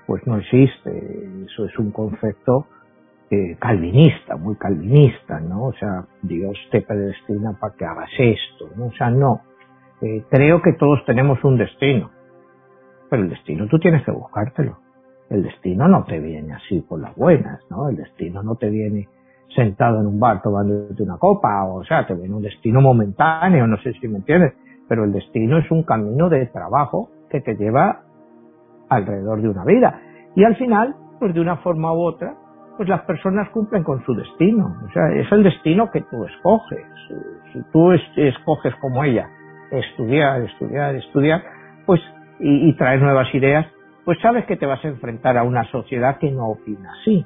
pues 0.05 0.25
no 0.27 0.37
existe. 0.37 1.45
Eso 1.45 1.65
es 1.65 1.79
un 1.79 1.91
concepto 1.91 2.67
eh, 3.31 3.57
calvinista, 3.59 4.35
muy 4.35 4.57
calvinista, 4.57 5.39
¿no? 5.39 5.65
O 5.65 5.73
sea, 5.73 6.05
Dios 6.21 6.55
te 6.71 6.81
predestina 6.81 7.57
para 7.59 7.73
que 7.75 7.85
hagas 7.85 8.11
esto, 8.19 8.69
¿no? 8.75 8.87
O 8.87 8.93
sea, 8.93 9.09
no. 9.09 9.41
Eh, 10.01 10.23
creo 10.29 10.61
que 10.61 10.73
todos 10.73 11.03
tenemos 11.07 11.43
un 11.43 11.57
destino, 11.57 12.11
pero 13.09 13.23
el 13.23 13.29
destino 13.29 13.67
tú 13.67 13.79
tienes 13.79 14.05
que 14.05 14.11
buscártelo 14.11 14.86
El 15.29 15.43
destino 15.43 15.87
no 15.87 16.05
te 16.05 16.19
viene 16.19 16.53
así 16.53 16.81
por 16.81 17.01
las 17.01 17.15
buenas, 17.15 17.59
¿no? 17.69 17.89
El 17.89 17.97
destino 17.97 18.43
no 18.43 18.55
te 18.55 18.69
viene 18.69 19.07
sentado 19.55 19.99
en 19.99 20.07
un 20.07 20.19
bar 20.19 20.41
tomándote 20.41 21.03
una 21.03 21.17
copa, 21.17 21.65
o 21.65 21.83
sea, 21.83 22.05
te 22.05 22.13
viene 22.13 22.33
un 22.33 22.41
destino 22.41 22.81
momentáneo, 22.81 23.67
no 23.67 23.77
sé 23.77 23.93
si 23.93 24.07
me 24.07 24.17
entiendes, 24.17 24.53
pero 24.87 25.03
el 25.03 25.11
destino 25.11 25.57
es 25.57 25.69
un 25.71 25.83
camino 25.83 26.29
de 26.29 26.45
trabajo 26.47 27.09
que 27.29 27.41
te 27.41 27.55
lleva 27.55 28.03
alrededor 28.89 29.41
de 29.41 29.49
una 29.49 29.65
vida. 29.65 29.99
Y 30.35 30.43
al 30.43 30.55
final, 30.55 30.95
pues 31.19 31.33
de 31.33 31.41
una 31.41 31.57
forma 31.57 31.93
u 31.93 32.01
otra, 32.01 32.35
pues 32.77 32.87
las 32.87 33.01
personas 33.01 33.49
cumplen 33.49 33.83
con 33.83 34.03
su 34.05 34.13
destino. 34.13 34.75
O 34.87 34.91
sea, 34.91 35.11
es 35.13 35.29
el 35.31 35.43
destino 35.43 35.89
que 35.91 36.01
tú 36.01 36.23
escoges. 36.23 36.85
Si 37.51 37.59
tú 37.71 37.91
escoges 37.91 38.75
como 38.75 39.03
ella, 39.03 39.27
estudiar, 39.71 40.41
estudiar, 40.43 40.95
estudiar, 40.95 41.43
pues, 41.85 41.99
y, 42.39 42.69
y 42.69 42.73
traer 42.77 43.01
nuevas 43.01 43.33
ideas, 43.33 43.65
pues 44.07 44.19
sabes 44.21 44.45
que 44.45 44.55
te 44.55 44.65
vas 44.65 44.81
a 44.85 44.87
enfrentar 44.87 45.37
a 45.37 45.43
una 45.43 45.69
sociedad 45.69 46.17
que 46.17 46.31
no 46.31 46.47
opina 46.47 46.93
así. 47.01 47.25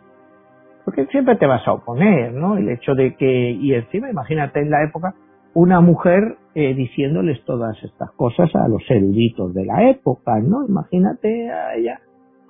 Porque 0.83 1.05
siempre 1.11 1.35
te 1.35 1.45
vas 1.45 1.61
a 1.67 1.73
oponer, 1.73 2.33
¿no? 2.33 2.57
El 2.57 2.69
hecho 2.69 2.95
de 2.95 3.15
que, 3.17 3.51
y 3.51 3.75
encima, 3.75 4.09
imagínate 4.09 4.61
en 4.61 4.71
la 4.71 4.83
época, 4.83 5.13
una 5.53 5.79
mujer 5.79 6.37
eh, 6.55 6.73
diciéndoles 6.73 7.45
todas 7.45 7.77
estas 7.83 8.09
cosas 8.13 8.49
a 8.55 8.67
los 8.67 8.81
eruditos 8.89 9.53
de 9.53 9.63
la 9.63 9.91
época, 9.91 10.39
¿no? 10.39 10.65
Imagínate 10.67 11.51
a 11.51 11.75
ella 11.75 11.99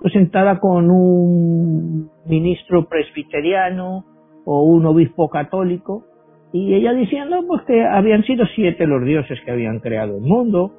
pues 0.00 0.14
sentada 0.14 0.60
con 0.60 0.90
un 0.90 2.10
ministro 2.24 2.88
presbiteriano 2.88 4.06
o 4.46 4.62
un 4.62 4.86
obispo 4.86 5.28
católico 5.28 6.06
y 6.54 6.72
ella 6.72 6.94
diciendo 6.94 7.44
pues 7.46 7.64
que 7.66 7.84
habían 7.84 8.24
sido 8.24 8.46
siete 8.54 8.86
los 8.86 9.04
dioses 9.04 9.38
que 9.44 9.50
habían 9.50 9.80
creado 9.80 10.16
el 10.16 10.22
mundo 10.22 10.72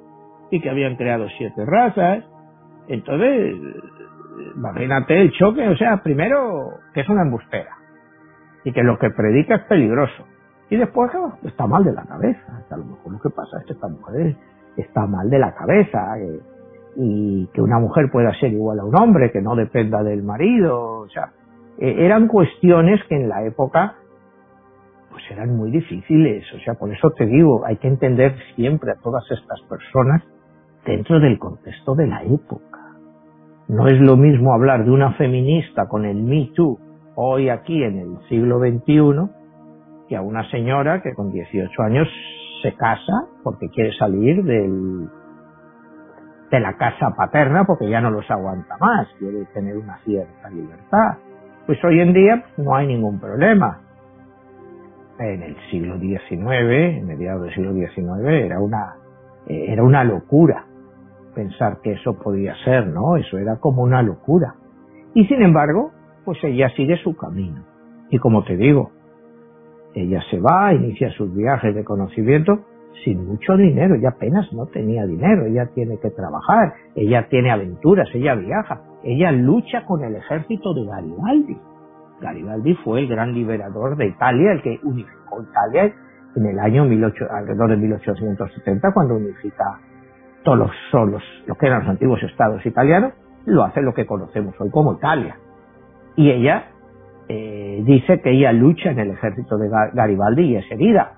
y 0.50 0.60
que 0.60 0.72
habían 0.72 0.96
creado 0.96 1.28
siete 1.38 1.64
razas. 1.68 2.26
Entonces, 2.88 3.56
imagínate 4.56 5.22
el 5.22 5.32
choque, 5.32 5.68
o 5.68 5.76
sea, 5.76 6.02
primero 6.04 6.80
que 6.94 7.02
es 7.02 7.10
una 7.10 7.24
embustera 7.24 7.78
y 8.64 8.72
que 8.72 8.84
lo 8.84 8.98
que 8.98 9.10
predica 9.10 9.56
es 9.56 9.64
peligroso. 9.64 10.26
Y 10.70 10.78
después 10.78 11.12
está 11.44 11.68
mal 11.68 11.84
de 11.84 11.94
la 11.94 12.04
cabeza. 12.04 12.64
A 12.70 12.78
lo 12.78 12.86
mejor 12.86 13.14
lo 13.14 13.20
que 13.20 13.30
pasa 13.30 13.60
es 13.60 13.66
que 13.66 13.74
esta 13.74 13.88
mujer 13.88 14.36
está 14.78 15.06
mal 15.06 15.30
de 15.30 15.40
la 15.40 15.54
cabeza. 15.54 16.18
Y 16.96 17.48
que 17.54 17.62
una 17.62 17.80
mujer 17.80 18.10
pueda 18.12 18.34
ser 18.40 18.54
igual 18.54 18.80
a 18.80 18.86
un 18.86 18.96
hombre, 18.96 19.32
que 19.32 19.42
no 19.42 19.56
dependa 19.56 20.04
del 20.04 20.24
marido, 20.24 21.00
o 21.00 21.10
sea, 21.10 21.32
eh, 21.80 22.06
eran 22.06 22.28
cuestiones 22.28 23.04
que 23.10 23.16
en 23.16 23.30
la 23.30 23.44
época 23.44 23.96
pues 25.14 25.24
eran 25.30 25.56
muy 25.56 25.70
difíciles, 25.70 26.44
o 26.56 26.60
sea, 26.60 26.74
por 26.74 26.92
eso 26.92 27.12
te 27.12 27.28
digo, 27.28 27.64
hay 27.66 27.78
que 27.78 27.88
entender 27.88 28.36
siempre 28.56 28.92
a 28.92 28.96
todas 28.96 29.24
estas 29.30 29.62
personas 29.70 30.24
dentro 30.86 31.20
del 31.20 31.38
contexto 31.38 31.94
de 31.94 32.08
la 32.08 32.24
época. 32.24 32.73
No 33.68 33.88
es 33.88 34.00
lo 34.00 34.18
mismo 34.18 34.54
hablar 34.54 34.84
de 34.84 34.92
una 34.92 35.14
feminista 35.14 35.88
con 35.88 36.06
el 36.06 36.22
Me 36.22 36.50
Too 36.54 36.78
hoy 37.16 37.50
aquí 37.50 37.82
en 37.82 37.98
el 37.98 38.18
siglo 38.28 38.60
XXI 38.60 39.30
que 40.10 40.18
a 40.18 40.22
una 40.22 40.50
señora 40.50 41.02
que 41.02 41.14
con 41.14 41.32
18 41.32 41.82
años 41.82 42.08
se 42.62 42.74
casa 42.74 43.28
porque 43.42 43.70
quiere 43.70 43.94
salir 43.98 44.44
del, 44.44 45.08
de 46.52 46.60
la 46.60 46.76
casa 46.76 47.14
paterna 47.16 47.64
porque 47.64 47.90
ya 47.90 48.02
no 48.02 48.12
los 48.12 48.30
aguanta 48.30 48.76
más, 48.80 49.08
quiere 49.18 49.46
tener 49.54 49.78
una 49.78 49.98
cierta 50.00 50.50
libertad. 50.50 51.18
Pues 51.66 51.82
hoy 51.86 52.02
en 52.02 52.14
día 52.14 52.44
no 52.58 52.76
hay 52.76 52.88
ningún 52.88 53.20
problema. 53.20 53.80
En 55.20 55.42
el 55.42 55.56
siglo 55.72 55.98
XIX, 56.00 56.42
en 56.42 57.06
mediados 57.06 57.44
del 57.44 57.54
siglo 57.54 57.74
XIX, 57.74 58.28
era 58.28 58.60
una, 58.60 58.96
eh, 59.48 59.68
era 59.70 59.84
una 59.84 60.04
locura 60.04 60.66
pensar 61.34 61.80
que 61.82 61.94
eso 61.94 62.18
podía 62.20 62.56
ser, 62.64 62.88
¿no? 62.88 63.18
Eso 63.18 63.38
era 63.38 63.58
como 63.58 63.84
una 63.84 64.02
locura. 64.02 64.56
Y 65.14 65.26
sin 65.26 65.42
embargo, 65.42 65.92
pues 66.26 66.38
ella 66.44 66.70
sigue 66.76 66.98
su 66.98 67.16
camino. 67.16 67.64
Y 68.10 68.20
como 68.20 68.44
te 68.44 68.58
digo, 68.58 68.92
ella 69.94 70.22
se 70.30 70.40
va, 70.40 70.74
inicia 70.74 71.12
sus 71.12 71.34
viajes 71.34 71.76
de 71.76 71.84
conocimiento 71.84 72.60
sin 73.04 73.26
mucho 73.26 73.58
dinero, 73.58 73.96
ella 73.96 74.10
apenas 74.10 74.52
no 74.54 74.68
tenía 74.68 75.06
dinero, 75.06 75.46
ella 75.46 75.68
tiene 75.74 75.98
que 76.00 76.10
trabajar, 76.12 76.74
ella 76.96 77.28
tiene 77.30 77.52
aventuras, 77.52 78.08
ella 78.14 78.36
viaja, 78.36 78.82
ella 79.04 79.32
lucha 79.32 79.84
con 79.86 80.04
el 80.04 80.16
ejército 80.16 80.74
de 80.74 80.86
Garibaldi. 80.86 81.58
Garibaldi 82.22 82.76
fue 82.76 83.02
el 83.02 83.08
gran 83.08 83.34
liberador 83.34 83.98
de 83.98 84.08
Italia, 84.08 84.54
el 84.54 84.62
que 84.62 84.80
unificó 84.84 85.42
Italia 85.42 85.94
en 86.36 86.46
el 86.46 86.60
año 86.60 86.88
18, 86.88 87.26
alrededor 87.32 87.72
de 87.72 87.78
1870, 87.78 88.94
cuando 88.94 89.16
unifica 89.16 89.80
todos 90.44 90.58
los, 90.58 90.72
solos, 90.92 91.24
lo 91.48 91.56
que 91.56 91.68
eran 91.68 91.80
los 91.82 91.90
antiguos 91.90 92.22
estados 92.24 92.66
italianos, 92.66 93.14
lo 93.46 93.64
hace 93.64 93.82
lo 93.82 93.94
que 93.94 94.06
conocemos 94.06 94.56
hoy 94.60 94.70
como 94.70 94.94
Italia. 94.94 95.38
Y 96.16 96.30
ella 96.30 96.66
eh, 97.28 97.82
dice 97.86 98.22
que 98.22 98.32
ella 98.32 98.52
lucha 98.52 98.92
en 98.92 99.00
el 99.00 99.12
ejército 99.12 99.58
de 99.58 99.70
Garibaldi 99.94 100.44
y 100.44 100.56
es 100.58 100.72
herida 100.72 101.14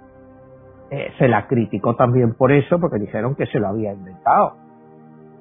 eh, 0.92 1.12
se 1.18 1.28
la 1.28 1.48
criticó 1.48 1.96
también 1.96 2.36
por 2.36 2.52
eso, 2.52 2.80
porque 2.80 3.00
dijeron 3.00 3.36
que 3.36 3.48
se 3.48 3.60
lo 3.60 3.68
había 3.68 3.94
inventado. 3.94 4.58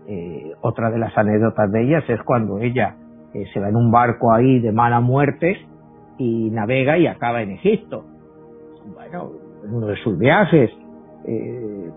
Eh, 0.08 0.52
otra 0.62 0.90
de 0.90 0.98
las 0.98 1.16
anécdotas 1.16 1.70
de 1.70 1.82
ellas 1.82 2.04
es 2.08 2.22
cuando 2.22 2.58
ella 2.58 2.96
se 3.52 3.60
va 3.60 3.68
en 3.68 3.76
un 3.76 3.90
barco 3.90 4.32
ahí 4.32 4.60
de 4.60 4.70
mala 4.70 5.00
muerte 5.00 5.58
y 6.18 6.50
navega 6.50 6.96
y 6.98 7.06
acaba 7.06 7.42
en 7.42 7.50
Egipto. 7.50 8.04
Bueno, 8.94 9.32
en 9.64 9.74
uno 9.74 9.86
de 9.88 9.96
sus 9.96 10.18
viajes, 10.18 10.70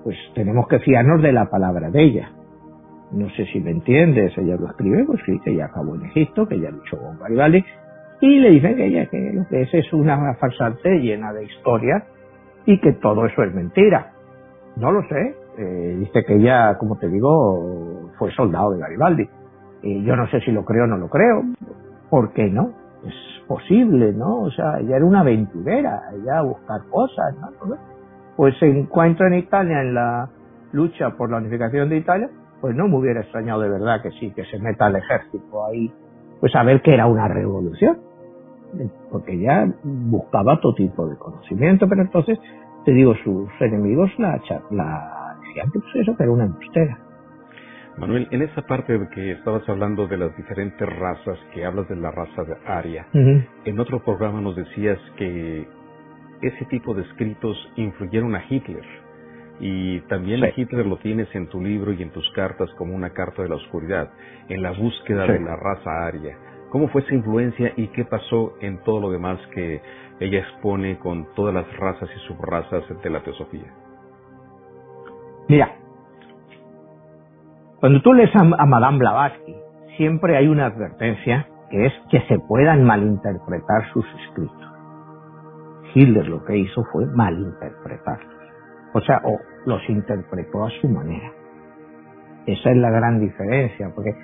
pues 0.04 0.18
tenemos 0.36 0.68
que 0.68 0.80
fiarnos 0.80 1.22
de 1.22 1.32
la 1.32 1.50
palabra 1.50 1.90
de 1.90 2.02
ella. 2.02 2.32
No 3.12 3.30
sé 3.32 3.46
si 3.46 3.60
me 3.60 3.72
entiendes, 3.72 4.38
ella 4.38 4.58
lo 4.58 4.68
escribe, 4.68 5.06
pues 5.06 5.22
sí, 5.26 5.40
que 5.44 5.52
ella 5.52 5.66
acabó 5.66 5.96
en 5.96 6.06
Egipto, 6.06 6.48
que 6.48 6.56
ella 6.56 6.72
luchó 6.72 6.98
con 6.98 7.18
Garibaldi, 7.20 7.64
y 8.20 8.40
le 8.40 8.50
dicen 8.52 8.76
que 8.76 8.86
ella 8.86 9.06
que 9.06 9.32
lo 9.34 9.48
que 9.48 9.62
es 9.62 9.74
es 9.74 9.94
una 9.94 10.34
farsante 10.36 10.90
llena 11.00 11.32
de 11.34 11.46
historias 11.46 12.04
y 12.66 12.80
que 12.82 12.94
todo 12.94 13.26
eso 13.26 13.44
es 13.44 13.54
mentira. 13.54 14.12
No 14.76 14.92
lo 14.92 15.02
sé. 15.08 15.36
Eh, 15.58 15.96
dice 16.00 16.24
que 16.26 16.36
ella, 16.36 16.78
como 16.78 16.98
te 16.98 17.08
digo, 17.08 18.12
fue 18.18 18.32
soldado 18.32 18.72
de 18.72 18.80
Garibaldi. 18.80 19.28
Y 19.84 20.04
yo 20.04 20.16
no 20.16 20.28
sé 20.28 20.42
si 20.42 20.52
lo 20.52 20.66
creo 20.66 20.86
o 20.86 20.88
no 20.88 20.98
lo 20.98 21.10
creo. 21.10 21.44
¿Por 22.10 22.34
qué 22.34 22.50
no? 22.50 22.72
Es 23.06 23.48
posible, 23.48 24.14
¿no? 24.14 24.42
O 24.42 24.52
sea, 24.52 24.80
ella 24.80 24.98
era 24.98 25.06
una 25.06 25.22
aventurera, 25.22 26.02
ella 26.14 26.40
a 26.40 26.42
buscar 26.42 26.82
cosas, 26.90 27.36
¿no? 27.40 27.78
Pues 28.38 28.58
se 28.60 28.68
encuentra 28.68 29.28
en 29.28 29.34
Italia 29.34 29.82
en 29.82 29.94
la 29.94 30.30
lucha 30.72 31.18
por 31.18 31.30
la 31.30 31.38
unificación 31.38 31.90
de 31.90 31.98
Italia, 31.98 32.30
pues 32.62 32.76
no 32.76 32.88
me 32.88 32.96
hubiera 32.96 33.22
extrañado 33.22 33.62
de 33.62 33.70
verdad 33.70 34.02
que 34.02 34.12
sí, 34.12 34.32
que 34.32 34.46
se 34.46 34.60
meta 34.60 34.86
al 34.86 34.96
ejército 34.96 35.66
ahí, 35.66 35.92
pues 36.40 36.56
a 36.56 36.64
ver 36.64 36.82
que 36.82 36.94
era 36.94 37.08
una 37.08 37.28
revolución 37.28 38.08
porque 39.12 39.40
ya 39.40 39.68
buscaba 39.84 40.60
todo 40.60 40.74
tipo 40.76 41.08
de 41.08 41.18
conocimiento, 41.18 41.88
pero 41.88 42.02
entonces, 42.02 42.40
te 42.86 42.92
digo, 42.92 43.16
sus 43.24 43.50
enemigos 43.60 44.12
la, 44.18 44.40
la 44.72 45.36
decían 45.42 45.72
que 45.72 45.80
pues 45.80 45.96
eso 45.96 46.16
que 46.16 46.24
era 46.24 46.32
una 46.32 46.46
embustera. 46.46 47.00
Manuel, 47.98 48.28
en 48.30 48.44
esa 48.44 48.62
parte 48.62 48.98
de 48.98 49.10
que 49.10 49.32
estabas 49.32 49.68
hablando 49.68 50.08
de 50.08 50.18
las 50.18 50.36
diferentes 50.38 50.88
razas, 51.00 51.40
que 51.54 51.66
hablas 51.66 51.88
de 51.90 51.96
la 51.96 52.12
raza 52.12 52.44
de 52.44 52.56
Aria, 52.68 53.08
en 53.12 53.80
otro 53.80 54.04
programa 54.04 54.40
nos 54.40 54.56
decías 54.56 55.00
que 55.18 55.68
ese 56.42 56.66
tipo 56.66 56.94
de 56.94 57.04
escritos 57.04 57.58
influyeron 57.76 58.36
a 58.36 58.44
Hitler. 58.50 58.86
Y 59.60 60.02
también 60.02 60.44
a 60.44 60.50
Hitler 60.56 60.86
lo 60.86 60.98
tienes 60.98 61.34
en 61.34 61.48
tu 61.48 61.62
libro 61.62 61.92
y 61.92 62.04
en 62.04 62.12
tus 62.12 62.30
cartas 62.32 62.70
como 62.78 62.96
una 62.96 63.12
carta 63.12 63.42
de 63.42 63.50
la 63.50 63.56
oscuridad, 63.56 64.12
en 64.50 64.62
la 64.62 64.72
búsqueda 64.72 65.26
de 65.26 65.40
la 65.40 65.56
raza 65.56 66.06
aria. 66.06 66.38
¿Cómo 66.70 66.90
fue 66.90 67.02
esa 67.02 67.16
influencia 67.16 67.74
y 67.76 67.88
qué 67.88 68.06
pasó 68.06 68.54
en 68.62 68.84
todo 68.84 69.00
lo 69.00 69.10
demás 69.10 69.40
que 69.54 69.82
ella 70.20 70.40
expone 70.40 71.00
con 71.00 71.34
todas 71.34 71.54
las 71.54 71.78
razas 71.78 72.10
y 72.16 72.28
subrazas 72.28 72.84
de 73.02 73.10
la 73.10 73.24
teosofía? 73.24 73.74
Mira, 75.48 75.72
cuando 77.80 78.02
tú 78.02 78.14
lees 78.14 78.36
a, 78.36 78.44
Madame 78.44 78.98
Blavatsky, 78.98 79.56
siempre 79.98 80.36
hay 80.36 80.48
una 80.48 80.66
advertencia 80.66 81.48
que 81.70 81.86
es 81.86 81.94
que 82.10 82.22
se 82.28 82.40
puedan 82.40 82.84
malinterpretar 82.84 83.92
sus 83.94 84.06
escritos. 84.26 84.67
Hitler 85.98 86.28
lo 86.28 86.46
que 86.46 86.56
hizo 86.56 86.84
fue 86.92 87.08
malinterpretarlos. 87.08 88.36
O 88.94 89.02
sea, 89.02 89.22
o 89.24 89.40
los 89.66 89.82
interpretó 89.90 90.66
a 90.66 90.70
su 90.80 90.88
manera. 90.88 91.32
Esa 92.46 92.70
es 92.70 92.78
la 92.78 92.92
gran 92.92 93.20
diferencia, 93.20 93.92
porque 93.96 94.16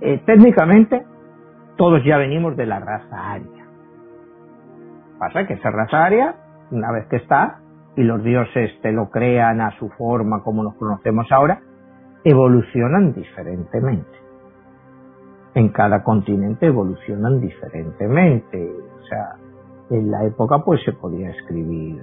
eh, 0.00 0.22
técnicamente 0.24 1.04
todos 1.76 2.02
ya 2.04 2.16
venimos 2.16 2.56
de 2.56 2.66
la 2.66 2.80
raza 2.80 3.32
aria. 3.32 3.66
Pasa 5.18 5.46
que 5.46 5.54
esa 5.54 5.70
raza 5.70 6.04
aria, 6.04 6.34
una 6.70 6.90
vez 6.92 7.06
que 7.08 7.16
está, 7.16 7.60
y 7.94 8.02
los 8.02 8.24
dioses 8.24 8.72
te 8.80 8.90
lo 8.90 9.10
crean 9.10 9.60
a 9.60 9.70
su 9.78 9.90
forma 9.90 10.42
como 10.42 10.62
los 10.62 10.74
conocemos 10.76 11.30
ahora, 11.30 11.60
evolucionan 12.24 13.12
diferentemente. 13.12 14.10
En 15.54 15.68
cada 15.68 16.02
continente 16.02 16.66
evolucionan 16.66 17.38
diferentemente. 17.38 18.72
O 18.98 19.04
sea, 19.04 19.36
en 19.92 20.10
la 20.10 20.24
época 20.24 20.58
pues 20.64 20.82
se 20.84 20.92
podía 20.92 21.30
escribir, 21.30 22.00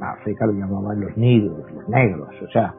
África 0.00 0.46
lo 0.46 0.52
llamaban 0.52 1.00
los 1.00 1.16
nidos, 1.16 1.70
los 1.72 1.88
negros, 1.88 2.28
o 2.42 2.48
sea, 2.48 2.74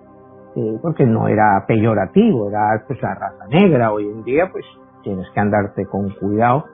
eh, 0.55 0.79
porque 0.82 1.05
no 1.05 1.27
era 1.27 1.63
peyorativo, 1.67 2.49
era 2.49 2.84
pues 2.88 3.01
la 3.01 3.13
raza 3.13 3.45
negra. 3.49 3.91
Hoy 3.91 4.07
en 4.07 4.23
día 4.23 4.49
pues 4.51 4.65
tienes 5.03 5.27
que 5.34 5.39
andarte 5.39 5.86
con 5.86 6.09
cuidado 6.11 6.65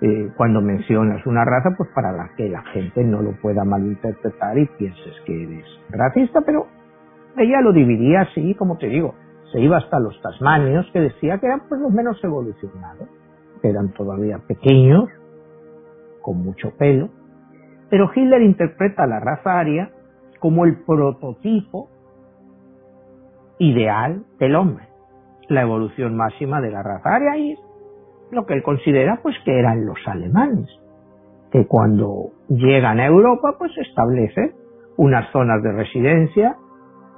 eh, 0.00 0.30
cuando 0.36 0.60
mencionas 0.60 1.26
una 1.26 1.44
raza, 1.44 1.70
pues 1.76 1.90
para 1.94 2.12
que 2.36 2.48
la 2.48 2.62
gente 2.72 3.02
no 3.04 3.20
lo 3.20 3.32
pueda 3.40 3.64
malinterpretar 3.64 4.56
y 4.58 4.66
pienses 4.78 5.14
que 5.26 5.42
eres 5.42 5.66
racista, 5.90 6.40
pero 6.42 6.66
ella 7.36 7.60
lo 7.60 7.72
dividía 7.72 8.22
así, 8.22 8.54
como 8.54 8.78
te 8.78 8.86
digo, 8.86 9.14
se 9.52 9.60
iba 9.60 9.78
hasta 9.78 9.98
los 9.98 10.20
tasmanios, 10.22 10.88
que 10.92 11.00
decía 11.00 11.38
que 11.38 11.46
eran 11.46 11.62
pues 11.68 11.80
los 11.80 11.92
menos 11.92 12.22
evolucionados, 12.22 13.08
que 13.60 13.68
eran 13.68 13.92
todavía 13.92 14.38
pequeños, 14.46 15.08
con 16.28 16.44
mucho 16.44 16.76
pelo, 16.76 17.08
pero 17.88 18.10
Hitler 18.14 18.42
interpreta 18.42 19.06
la 19.06 19.18
raza 19.18 19.58
aria 19.58 19.90
como 20.40 20.66
el 20.66 20.84
prototipo 20.84 21.88
ideal 23.58 24.24
del 24.38 24.54
hombre, 24.56 24.84
la 25.48 25.62
evolución 25.62 26.18
máxima 26.18 26.60
de 26.60 26.70
la 26.70 26.82
raza 26.82 27.14
aria 27.14 27.38
y 27.38 27.56
lo 28.30 28.44
que 28.44 28.52
él 28.52 28.62
considera 28.62 29.20
pues 29.22 29.36
que 29.46 29.58
eran 29.58 29.86
los 29.86 29.96
alemanes, 30.06 30.68
que 31.50 31.66
cuando 31.66 32.32
llegan 32.50 33.00
a 33.00 33.06
Europa 33.06 33.54
pues 33.58 33.72
establecen 33.78 34.52
unas 34.98 35.32
zonas 35.32 35.62
de 35.62 35.72
residencia 35.72 36.56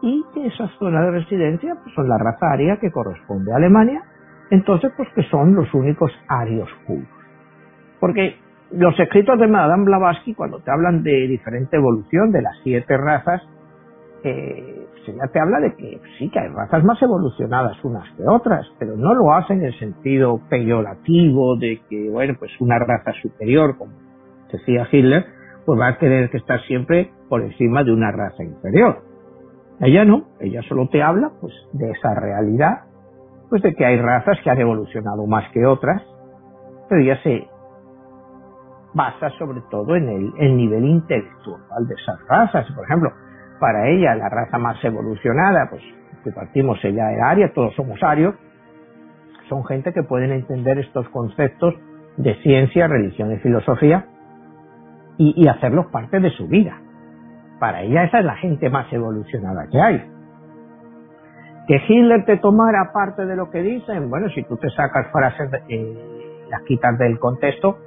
y 0.02 0.24
que 0.32 0.46
esas 0.46 0.70
zonas 0.78 1.04
de 1.06 1.10
residencia 1.18 1.74
pues, 1.82 1.92
son 1.96 2.08
la 2.08 2.16
raza 2.16 2.52
aria 2.52 2.76
que 2.76 2.92
corresponde 2.92 3.52
a 3.52 3.56
Alemania, 3.56 4.04
entonces 4.52 4.92
pues 4.96 5.08
que 5.16 5.24
son 5.24 5.56
los 5.56 5.74
únicos 5.74 6.12
arios 6.28 6.70
puros. 6.86 7.08
Porque 7.98 8.36
los 8.72 8.98
escritos 8.98 9.38
de 9.38 9.46
Madame 9.46 9.84
Blavatsky 9.84 10.34
cuando 10.34 10.60
te 10.60 10.70
hablan 10.70 11.02
de 11.02 11.26
diferente 11.28 11.76
evolución 11.76 12.32
de 12.32 12.42
las 12.42 12.56
siete 12.62 12.96
razas, 12.96 13.42
eh, 14.22 14.86
ya 15.06 15.26
te 15.32 15.40
habla 15.40 15.60
de 15.60 15.74
que 15.74 16.00
sí 16.18 16.30
que 16.30 16.38
hay 16.38 16.48
razas 16.48 16.84
más 16.84 17.00
evolucionadas 17.02 17.82
unas 17.84 18.08
que 18.16 18.22
otras, 18.26 18.66
pero 18.78 18.96
no 18.96 19.14
lo 19.14 19.32
hace 19.32 19.54
en 19.54 19.64
el 19.64 19.78
sentido 19.78 20.40
peyorativo 20.48 21.56
de 21.56 21.80
que, 21.88 22.08
bueno, 22.10 22.34
pues 22.38 22.52
una 22.60 22.78
raza 22.78 23.12
superior, 23.22 23.76
como 23.76 23.92
decía 24.52 24.86
Hitler, 24.90 25.26
pues 25.64 25.80
va 25.80 25.88
a 25.88 25.98
tener 25.98 26.30
que 26.30 26.38
estar 26.38 26.60
siempre 26.62 27.10
por 27.28 27.42
encima 27.42 27.84
de 27.84 27.92
una 27.92 28.10
raza 28.10 28.42
inferior. 28.42 29.02
Ella 29.80 30.04
no, 30.04 30.24
ella 30.40 30.62
solo 30.68 30.88
te 30.88 31.02
habla 31.02 31.30
pues 31.40 31.54
de 31.72 31.90
esa 31.90 32.14
realidad, 32.14 32.82
pues 33.48 33.62
de 33.62 33.74
que 33.74 33.84
hay 33.84 33.96
razas 33.96 34.38
que 34.44 34.50
han 34.50 34.60
evolucionado 34.60 35.26
más 35.26 35.50
que 35.52 35.64
otras, 35.64 36.02
pero 36.88 37.00
ella 37.00 37.20
se 37.22 37.48
basa 38.94 39.30
sobre 39.38 39.60
todo 39.70 39.96
en 39.96 40.08
el, 40.08 40.32
el 40.38 40.56
nivel 40.56 40.84
intelectual 40.84 41.86
de 41.86 41.94
esas 41.94 42.18
razas. 42.28 42.66
Por 42.74 42.84
ejemplo, 42.84 43.12
para 43.60 43.88
ella 43.88 44.14
la 44.14 44.28
raza 44.28 44.58
más 44.58 44.82
evolucionada, 44.84 45.68
pues 45.70 45.82
que 46.24 46.32
partimos 46.32 46.78
ella 46.84 47.06
de 47.06 47.22
Aria, 47.22 47.52
todos 47.54 47.74
somos 47.74 48.02
arios, 48.02 48.34
son 49.48 49.64
gente 49.64 49.92
que 49.92 50.02
pueden 50.02 50.32
entender 50.32 50.78
estos 50.78 51.08
conceptos 51.10 51.74
de 52.16 52.34
ciencia, 52.42 52.86
religión 52.86 53.32
y 53.32 53.36
filosofía 53.38 54.06
y, 55.18 55.46
hacerlos 55.48 55.86
parte 55.86 56.18
de 56.18 56.30
su 56.30 56.48
vida. 56.48 56.80
Para 57.58 57.82
ella 57.82 58.04
esa 58.04 58.20
es 58.20 58.24
la 58.24 58.36
gente 58.36 58.70
más 58.70 58.90
evolucionada 58.92 59.66
que 59.70 59.80
hay. 59.80 60.10
Que 61.66 61.76
Hitler 61.86 62.24
te 62.24 62.38
tomara 62.38 62.90
parte 62.92 63.26
de 63.26 63.36
lo 63.36 63.50
que 63.50 63.60
dicen, 63.60 64.08
bueno, 64.08 64.28
si 64.30 64.42
tú 64.44 64.56
te 64.56 64.70
sacas 64.70 65.08
frases, 65.12 65.50
eh, 65.68 66.46
las 66.48 66.62
quitas 66.62 66.96
del 66.98 67.18
contexto, 67.18 67.78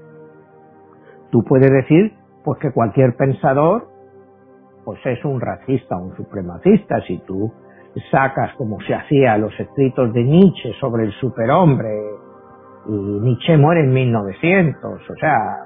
tú 1.34 1.44
puedes 1.44 1.72
decir 1.72 2.14
pues 2.44 2.60
que 2.60 2.72
cualquier 2.72 3.16
pensador 3.16 3.88
pues 4.86 5.00
es 5.06 5.24
un 5.26 5.42
racista, 5.42 5.98
un 5.98 6.16
supremacista. 6.16 7.02
Si 7.08 7.18
tú 7.26 7.52
sacas, 8.12 8.54
como 8.56 8.80
se 8.82 8.94
hacía, 8.94 9.38
los 9.38 9.58
escritos 9.60 10.14
de 10.14 10.24
Nietzsche 10.24 10.74
sobre 10.80 11.06
el 11.06 11.12
superhombre, 11.14 11.90
y 12.88 12.92
Nietzsche 12.92 13.58
muere 13.58 13.82
en 13.82 13.94
1900, 13.94 15.10
o 15.10 15.16
sea, 15.16 15.64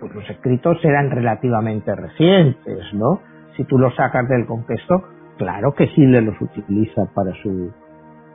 pues 0.00 0.14
los 0.14 0.30
escritos 0.30 0.78
eran 0.84 1.10
relativamente 1.10 1.94
recientes, 1.94 2.94
¿no? 2.94 3.20
Si 3.56 3.64
tú 3.64 3.78
los 3.78 3.94
sacas 3.96 4.28
del 4.28 4.46
contexto, 4.46 5.02
claro 5.38 5.74
que 5.74 5.84
Hitler 5.84 6.22
los 6.22 6.40
utiliza 6.40 7.06
para 7.14 7.32
su 7.42 7.72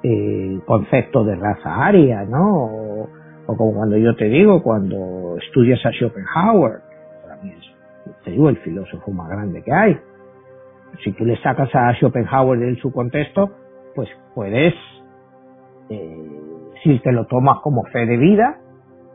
eh, 0.04 0.60
concepto 0.66 1.24
de 1.24 1.36
raza 1.36 1.86
aria, 1.86 2.24
¿no? 2.26 3.08
O, 3.48 3.56
como 3.56 3.74
cuando 3.74 3.98
yo 3.98 4.16
te 4.16 4.26
digo, 4.26 4.62
cuando 4.62 5.38
estudias 5.38 5.84
a 5.86 5.92
Schopenhauer, 5.92 6.82
para 7.24 7.42
mí 7.42 7.52
es 7.52 7.78
te 8.24 8.32
digo, 8.32 8.50
el 8.50 8.58
filósofo 8.58 9.12
más 9.12 9.30
grande 9.30 9.64
que 9.64 9.74
hay. 9.74 9.98
Si 11.04 11.12
tú 11.14 11.26
le 11.26 11.38
sacas 11.42 11.74
a 11.74 11.94
Schopenhauer 11.94 12.60
de 12.60 12.76
su 12.76 12.92
contexto, 12.92 13.52
pues 13.96 14.10
puedes, 14.36 14.74
eh, 15.90 16.30
si 16.84 17.00
te 17.00 17.12
lo 17.12 17.26
tomas 17.26 17.60
como 17.60 17.84
fe 17.86 18.06
de 18.06 18.18
vida, 18.18 18.58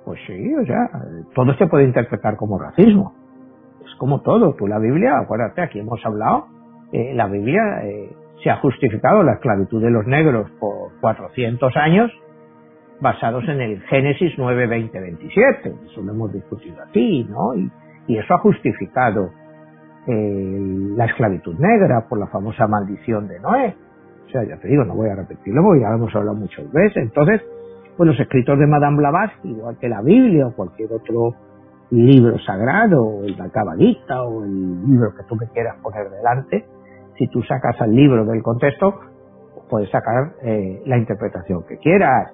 pues 0.05 0.21
sí, 0.27 0.55
o 0.55 0.65
sea, 0.67 0.91
todo 1.35 1.55
se 1.55 1.67
puede 1.67 1.85
interpretar 1.85 2.37
como 2.37 2.59
racismo. 2.59 3.15
Es 3.85 3.95
como 3.97 4.21
todo, 4.23 4.55
tú 4.55 4.67
la 4.67 4.79
Biblia, 4.79 5.19
acuérdate, 5.19 5.63
aquí 5.63 5.79
hemos 5.79 6.05
hablado, 6.05 6.47
eh, 6.93 7.13
la 7.15 7.27
Biblia 7.29 7.63
eh, 7.85 8.11
se 8.43 8.51
ha 8.51 8.57
justificado 8.57 9.23
la 9.23 9.35
esclavitud 9.35 9.83
de 9.83 9.91
los 9.91 10.07
negros 10.07 10.51
por 10.59 10.93
400 11.01 11.77
años 11.77 12.11
basados 13.03 13.45
en 13.49 13.61
el 13.61 13.83
Génesis 13.83 14.33
9, 14.39 14.67
20, 14.67 15.01
27. 15.01 15.75
Eso 15.91 16.03
lo 16.03 16.13
hemos 16.13 16.33
discutido 16.33 16.77
aquí, 16.89 17.27
¿no? 17.29 17.55
Y, 17.55 17.71
y 18.07 18.17
eso 18.17 18.35
ha 18.35 18.39
justificado 18.39 19.31
eh, 20.07 20.59
la 20.97 21.07
esclavitud 21.07 21.59
negra 21.59 22.07
por 22.09 22.19
la 22.19 22.29
famosa 22.29 22.67
maldición 22.67 23.29
de 23.29 23.41
Noé. 23.41 23.75
O 24.27 24.31
sea, 24.31 24.45
ya 24.45 24.57
te 24.57 24.69
digo, 24.69 24.85
no 24.85 24.95
voy 24.95 25.11
a 25.11 25.17
repetirlo 25.17 25.63
porque 25.63 25.81
ya 25.81 25.91
lo 25.91 25.97
hemos 25.97 26.15
hablado 26.15 26.37
muchas 26.37 26.71
veces. 26.73 27.03
Entonces, 27.03 27.43
pues 27.97 28.07
los 28.07 28.19
escritos 28.19 28.59
de 28.59 28.67
Madame 28.67 28.97
Blavatsky, 28.97 29.51
igual 29.51 29.77
que 29.79 29.89
la 29.89 30.01
Biblia 30.01 30.47
o 30.47 30.57
cualquier 30.57 30.93
otro 30.93 31.35
libro 31.91 32.39
sagrado, 32.39 33.03
o 33.03 33.25
el 33.25 33.37
Cabalista 33.53 34.23
o 34.23 34.45
el 34.45 34.87
libro 34.87 35.15
que 35.15 35.25
tú 35.29 35.37
me 35.37 35.47
quieras 35.49 35.77
poner 35.83 36.09
delante, 36.09 36.65
si 37.19 37.29
tú 37.29 37.43
sacas 37.43 37.79
al 37.81 37.95
libro 37.95 38.25
del 38.25 38.43
contexto, 38.43 38.95
puedes 39.69 39.91
sacar 39.91 40.33
eh, 40.43 40.83
la 40.87 40.99
interpretación 40.99 41.65
que 41.67 41.77
quieras. 41.79 42.33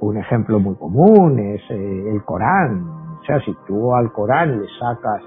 Un 0.00 0.18
ejemplo 0.18 0.60
muy 0.60 0.76
común 0.76 1.38
es 1.38 1.62
eh, 1.70 2.10
el 2.10 2.22
Corán, 2.24 2.82
o 3.20 3.24
sea, 3.24 3.40
si 3.40 3.54
tú 3.66 3.94
al 3.94 4.12
Corán 4.12 4.60
le 4.60 4.66
sacas 4.78 5.22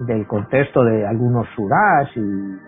del 0.00 0.26
contexto 0.26 0.82
de 0.82 1.06
algunos 1.06 1.46
surás 1.54 2.08
y, 2.16 2.58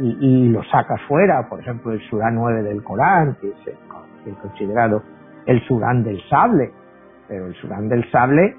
y, 0.00 0.48
lo 0.48 0.62
sacas 0.64 1.00
fuera, 1.06 1.48
por 1.48 1.60
ejemplo, 1.60 1.92
el 1.92 2.00
surá 2.08 2.30
9 2.30 2.62
del 2.62 2.82
Corán, 2.82 3.36
que 3.40 3.48
es 3.48 4.36
considerado 4.40 5.02
el 5.46 5.60
surán 5.66 6.02
del 6.02 6.20
sable, 6.28 6.72
pero 7.28 7.46
el 7.46 7.54
surán 7.56 7.88
del 7.88 8.10
sable 8.10 8.56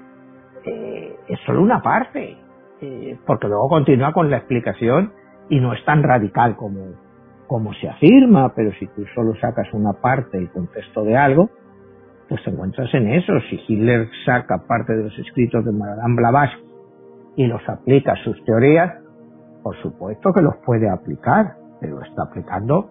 eh, 0.64 1.16
es 1.28 1.40
solo 1.46 1.62
una 1.62 1.82
parte, 1.82 2.36
eh, 2.80 3.18
porque 3.26 3.48
luego 3.48 3.68
continúa 3.68 4.12
con 4.12 4.30
la 4.30 4.38
explicación 4.38 5.12
y 5.48 5.60
no 5.60 5.72
es 5.72 5.84
tan 5.84 6.02
radical 6.02 6.56
como, 6.56 6.92
como 7.46 7.72
se 7.74 7.88
afirma, 7.88 8.54
pero 8.54 8.72
si 8.78 8.86
tú 8.88 9.04
solo 9.14 9.34
sacas 9.36 9.72
una 9.72 9.94
parte 9.94 10.38
del 10.38 10.50
contexto 10.50 11.02
de 11.02 11.16
algo, 11.16 11.50
pues 12.34 12.42
te 12.42 12.50
encuentras 12.50 12.92
en 12.94 13.10
eso. 13.10 13.32
Si 13.48 13.60
Hitler 13.68 14.08
saca 14.26 14.58
parte 14.66 14.92
de 14.92 15.04
los 15.04 15.16
escritos 15.20 15.64
de 15.64 15.70
Madame 15.70 16.16
Blavatsky 16.16 16.64
y 17.36 17.46
los 17.46 17.62
aplica 17.68 18.14
a 18.14 18.24
sus 18.24 18.44
teorías, 18.44 18.92
por 19.62 19.76
supuesto 19.76 20.32
que 20.32 20.42
los 20.42 20.56
puede 20.66 20.90
aplicar, 20.90 21.54
pero 21.80 22.02
está 22.02 22.24
aplicando 22.24 22.90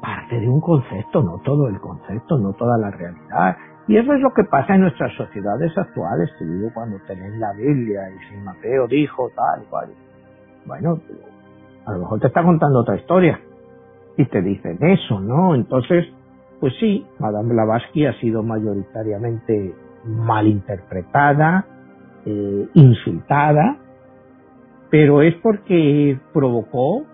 parte 0.00 0.40
de 0.40 0.48
un 0.48 0.62
concepto, 0.62 1.22
no 1.22 1.42
todo 1.44 1.68
el 1.68 1.78
concepto, 1.78 2.38
no 2.38 2.54
toda 2.54 2.78
la 2.78 2.90
realidad. 2.90 3.58
Y 3.86 3.98
eso 3.98 4.14
es 4.14 4.20
lo 4.22 4.32
que 4.32 4.44
pasa 4.44 4.76
en 4.76 4.80
nuestras 4.80 5.14
sociedades 5.14 5.76
actuales. 5.76 6.30
Te 6.38 6.46
digo, 6.46 6.70
cuando 6.72 6.96
tenés 7.06 7.38
la 7.38 7.52
Biblia 7.52 8.08
y 8.08 8.30
si 8.30 8.40
Mateo 8.42 8.86
dijo 8.86 9.28
tal 9.36 9.62
cual. 9.68 9.90
Bueno, 10.64 11.00
a 11.84 11.92
lo 11.92 11.98
mejor 11.98 12.20
te 12.20 12.28
está 12.28 12.42
contando 12.42 12.80
otra 12.80 12.96
historia 12.96 13.38
y 14.16 14.24
te 14.24 14.40
dicen 14.40 14.78
eso, 14.80 15.20
¿no? 15.20 15.54
Entonces, 15.54 16.06
pues 16.60 16.74
sí, 16.80 17.06
Madame 17.18 17.52
Blavatsky 17.52 18.06
ha 18.06 18.18
sido 18.20 18.42
mayoritariamente 18.42 19.74
malinterpretada, 20.04 21.66
eh, 22.24 22.68
insultada, 22.74 23.76
pero 24.90 25.22
es 25.22 25.34
porque 25.36 26.18
provocó 26.32 27.04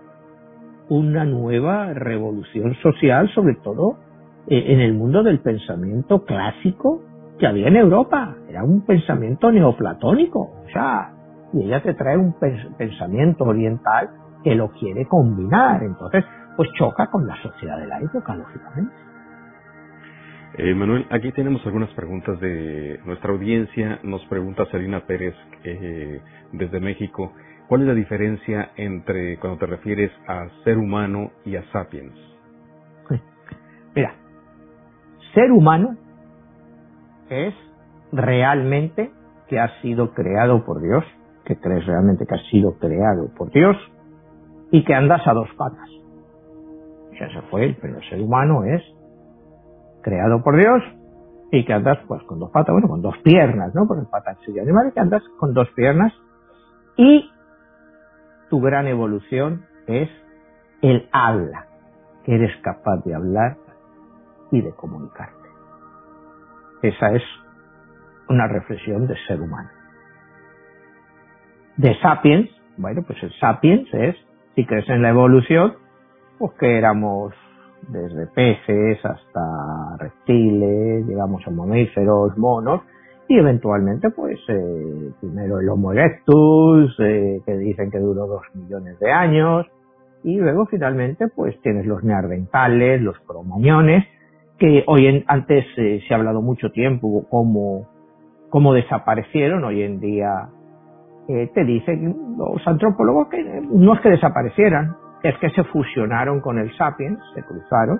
una 0.89 1.25
nueva 1.25 1.93
revolución 1.93 2.75
social, 2.81 3.29
sobre 3.33 3.55
todo 3.55 3.97
eh, 4.47 4.63
en 4.67 4.79
el 4.79 4.93
mundo 4.93 5.23
del 5.23 5.39
pensamiento 5.39 6.23
clásico 6.23 7.01
que 7.39 7.47
había 7.47 7.67
en 7.67 7.77
Europa. 7.77 8.35
Era 8.49 8.63
un 8.63 8.85
pensamiento 8.85 9.51
neoplatónico, 9.51 10.39
o 10.39 10.69
sea, 10.71 11.13
y 11.53 11.63
ella 11.63 11.81
te 11.81 11.93
trae 11.93 12.17
un 12.17 12.33
pensamiento 12.77 13.45
oriental 13.45 14.09
que 14.43 14.55
lo 14.55 14.69
quiere 14.71 15.05
combinar, 15.07 15.83
entonces 15.83 16.25
pues 16.55 16.69
choca 16.77 17.07
con 17.07 17.25
la 17.25 17.35
sociedad 17.41 17.77
de 17.77 17.87
la 17.87 17.99
época, 17.99 18.35
lógicamente. 18.35 18.93
Eh, 20.55 20.75
Manuel, 20.75 21.07
aquí 21.09 21.31
tenemos 21.31 21.65
algunas 21.65 21.89
preguntas 21.93 22.39
de 22.39 22.99
nuestra 23.05 23.31
audiencia. 23.31 23.99
Nos 24.03 24.23
pregunta 24.25 24.65
Selina 24.67 25.01
Pérez 25.07 25.33
eh, 25.63 26.21
desde 26.51 26.79
México. 26.79 27.33
¿Cuál 27.67 27.81
es 27.81 27.87
la 27.87 27.95
diferencia 27.95 28.71
entre 28.75 29.39
cuando 29.39 29.57
te 29.57 29.65
refieres 29.65 30.11
a 30.27 30.47
ser 30.63 30.77
humano 30.77 31.31
y 31.43 31.55
a 31.55 31.63
sapiens? 31.71 32.13
Mira, 33.95 34.15
ser 35.33 35.51
humano 35.51 35.97
es 37.29 37.55
realmente 38.11 39.11
que 39.47 39.59
ha 39.59 39.81
sido 39.81 40.13
creado 40.13 40.63
por 40.65 40.83
Dios, 40.83 41.03
que 41.45 41.55
crees 41.57 41.85
realmente 41.87 42.25
que 42.27 42.35
ha 42.35 42.49
sido 42.51 42.77
creado 42.77 43.33
por 43.35 43.49
Dios 43.51 43.75
y 44.69 44.83
que 44.83 44.93
andas 44.93 45.25
a 45.25 45.33
dos 45.33 45.49
patas. 45.57 45.89
Ya 47.19 47.27
se 47.29 47.41
fue, 47.49 47.75
pero 47.81 47.97
el 47.97 48.09
ser 48.09 48.21
humano 48.21 48.63
es 48.65 48.81
creado 50.03 50.43
por 50.43 50.57
Dios 50.57 50.83
y 51.51 51.65
que 51.65 51.73
andas 51.73 51.97
pues 52.07 52.21
con 52.23 52.39
dos 52.39 52.51
patas, 52.51 52.73
bueno, 52.73 52.87
con 52.87 53.01
dos 53.01 53.17
piernas, 53.23 53.73
¿no? 53.73 53.87
Porque 53.87 54.05
patas 54.11 54.37
de 54.45 54.61
animal, 54.61 54.91
que 54.93 54.99
andas 54.99 55.23
con 55.39 55.53
dos 55.53 55.67
piernas 55.75 56.13
y 56.97 57.31
tu 58.49 58.61
gran 58.61 58.87
evolución 58.87 59.65
es 59.87 60.09
el 60.81 61.07
habla, 61.11 61.67
que 62.23 62.35
eres 62.35 62.55
capaz 62.61 63.03
de 63.05 63.15
hablar 63.15 63.57
y 64.51 64.61
de 64.61 64.71
comunicarte. 64.73 65.49
Esa 66.83 67.13
es 67.13 67.23
una 68.29 68.47
reflexión 68.47 69.07
de 69.07 69.15
ser 69.27 69.41
humano. 69.41 69.69
De 71.77 71.97
sapiens, 72.01 72.49
bueno, 72.77 73.01
pues 73.03 73.21
el 73.23 73.33
sapiens 73.39 73.87
es, 73.93 74.15
si 74.55 74.65
crees 74.65 74.87
en 74.89 75.01
la 75.01 75.09
evolución, 75.09 75.75
pues 76.37 76.51
que 76.59 76.77
éramos 76.77 77.33
desde 77.89 78.27
peces 78.27 79.03
hasta 79.03 79.97
reptiles, 79.99 81.07
digamos 81.07 81.45
a 81.47 81.51
mamíferos, 81.51 82.37
monos, 82.37 82.81
y 83.27 83.37
eventualmente 83.37 84.09
pues 84.11 84.39
eh, 84.47 85.11
primero 85.19 85.59
el 85.59 85.69
Homo 85.69 85.91
erectus, 85.91 86.95
eh, 86.99 87.41
que 87.45 87.57
dicen 87.57 87.89
que 87.91 87.99
duró 87.99 88.27
dos 88.27 88.43
millones 88.53 88.99
de 88.99 89.11
años, 89.11 89.65
y 90.23 90.37
luego 90.37 90.65
finalmente 90.65 91.27
pues 91.27 91.59
tienes 91.61 91.85
los 91.85 92.03
neandertales, 92.03 93.01
los 93.01 93.17
cromañones, 93.19 94.05
que 94.57 94.83
hoy 94.87 95.07
en, 95.07 95.23
antes 95.27 95.65
eh, 95.77 96.01
se 96.07 96.13
ha 96.13 96.17
hablado 96.17 96.41
mucho 96.41 96.71
tiempo 96.71 97.25
cómo, 97.29 97.87
cómo 98.49 98.73
desaparecieron, 98.73 99.63
hoy 99.63 99.83
en 99.83 99.99
día 99.99 100.49
eh, 101.27 101.49
te 101.53 101.63
dicen 101.63 102.35
los 102.37 102.65
antropólogos 102.67 103.29
que 103.29 103.43
no 103.43 103.95
es 103.95 104.01
que 104.01 104.09
desaparecieran, 104.09 104.95
es 105.23 105.37
que 105.37 105.49
se 105.51 105.63
fusionaron 105.63 106.41
con 106.41 106.59
el 106.59 106.75
sapiens, 106.75 107.19
se 107.33 107.43
cruzaron 107.43 107.99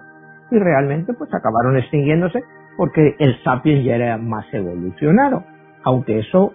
y 0.51 0.59
realmente 0.59 1.13
pues 1.13 1.33
acabaron 1.33 1.77
extinguiéndose 1.77 2.43
porque 2.77 3.15
el 3.17 3.41
sapiens 3.43 3.85
ya 3.85 3.95
era 3.95 4.17
más 4.17 4.45
evolucionado, 4.53 5.43
aunque 5.83 6.19
eso 6.19 6.53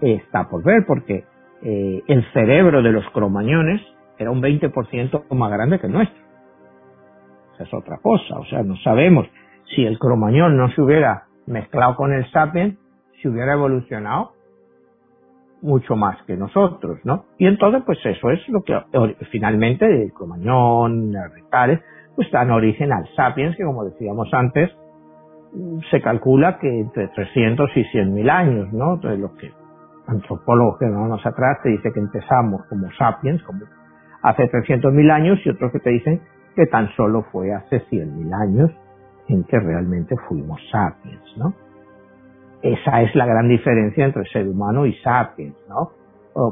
está 0.00 0.48
por 0.48 0.62
ver 0.62 0.84
porque 0.86 1.24
eh, 1.62 2.02
el 2.06 2.24
cerebro 2.32 2.82
de 2.82 2.92
los 2.92 3.08
cromañones 3.10 3.80
era 4.18 4.30
un 4.30 4.42
20% 4.42 5.34
más 5.34 5.50
grande 5.50 5.78
que 5.78 5.86
el 5.86 5.92
nuestro. 5.92 6.22
Esa 7.54 7.64
es 7.64 7.74
otra 7.74 7.98
cosa, 7.98 8.38
o 8.38 8.44
sea, 8.46 8.62
no 8.62 8.76
sabemos 8.76 9.26
si 9.74 9.84
el 9.84 9.98
cromañón 9.98 10.56
no 10.56 10.70
se 10.72 10.82
hubiera 10.82 11.24
mezclado 11.46 11.96
con 11.96 12.12
el 12.12 12.30
sapiens, 12.30 12.76
si 13.20 13.28
hubiera 13.28 13.54
evolucionado 13.54 14.32
mucho 15.62 15.96
más 15.96 16.22
que 16.26 16.36
nosotros, 16.36 16.98
¿no? 17.04 17.24
Y 17.38 17.46
entonces, 17.46 17.82
pues 17.84 17.98
eso 18.04 18.30
es 18.30 18.48
lo 18.48 18.62
que 18.62 18.78
finalmente 19.30 19.86
el 19.86 20.12
cromañón, 20.12 21.12
rectales, 21.34 21.80
pues 22.16 22.30
dan 22.30 22.50
origen 22.50 22.92
al 22.92 23.06
sapiens, 23.14 23.56
que 23.56 23.64
como 23.64 23.84
decíamos 23.84 24.28
antes, 24.32 24.70
se 25.90 26.00
calcula 26.00 26.58
que 26.58 26.80
entre 26.80 27.08
300 27.08 27.70
y 27.76 27.84
100 27.84 28.14
mil 28.14 28.30
años, 28.30 28.72
¿no? 28.72 28.94
Entonces, 28.94 29.20
los 29.20 29.32
que 29.32 29.50
antropólogos 30.06 30.78
que 30.78 30.88
vamos 30.88 31.24
atrás 31.24 31.58
te 31.62 31.70
dicen 31.70 31.92
que 31.92 32.00
empezamos 32.00 32.62
como 32.68 32.90
sapiens, 32.92 33.42
como 33.42 33.60
hace 34.22 34.46
300 34.48 34.92
mil 34.92 35.10
años, 35.10 35.38
y 35.44 35.50
otros 35.50 35.72
que 35.72 35.80
te 35.80 35.90
dicen 35.90 36.20
que 36.56 36.66
tan 36.66 36.88
solo 36.96 37.22
fue 37.30 37.52
hace 37.52 37.80
100 37.80 38.18
mil 38.18 38.32
años 38.32 38.70
en 39.28 39.44
que 39.44 39.58
realmente 39.58 40.16
fuimos 40.28 40.60
sapiens, 40.70 41.36
¿no? 41.36 41.54
Esa 42.62 43.02
es 43.02 43.14
la 43.14 43.26
gran 43.26 43.48
diferencia 43.48 44.04
entre 44.04 44.24
ser 44.26 44.46
humano 44.46 44.86
y 44.86 44.94
sapiens, 44.96 45.56
¿no? 45.68 45.90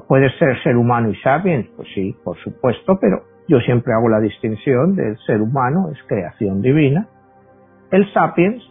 ¿Puede 0.08 0.30
ser 0.38 0.60
ser 0.62 0.76
humano 0.76 1.10
y 1.10 1.16
sapiens? 1.16 1.68
Pues 1.76 1.88
sí, 1.94 2.16
por 2.24 2.36
supuesto, 2.38 2.98
pero 3.00 3.22
yo 3.46 3.58
siempre 3.60 3.92
hago 3.94 4.08
la 4.08 4.20
distinción 4.20 4.94
del 4.96 5.16
ser 5.26 5.40
humano, 5.40 5.90
es 5.92 5.98
creación 6.06 6.60
divina. 6.60 7.08
El 7.90 8.12
sapiens, 8.12 8.62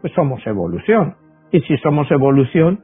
pues 0.00 0.12
somos 0.14 0.44
evolución. 0.46 1.14
Y 1.50 1.60
si 1.60 1.76
somos 1.78 2.10
evolución, 2.10 2.80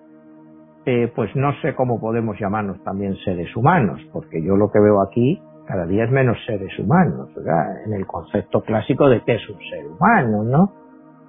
eh, 0.87 1.11
pues 1.15 1.35
no 1.35 1.53
sé 1.61 1.75
cómo 1.75 2.01
podemos 2.01 2.39
llamarnos 2.39 2.83
también 2.85 3.17
seres 3.25 3.55
humanos, 3.57 4.01
porque 4.13 4.43
yo 4.43 4.57
lo 4.57 4.71
que 4.71 4.81
veo 4.81 5.03
aquí 5.03 5.43
cada 5.67 5.87
día 5.87 6.05
es 6.05 6.11
menos 6.11 6.37
seres 6.47 6.77
humanos, 6.79 7.33
¿verdad? 7.35 7.85
En 7.87 7.93
el 7.93 8.07
concepto 8.07 8.63
clásico 8.63 9.09
de 9.09 9.23
qué 9.23 9.35
es 9.35 9.49
un 9.49 9.59
ser 9.59 9.87
humano, 9.87 10.43
¿no? 10.45 10.73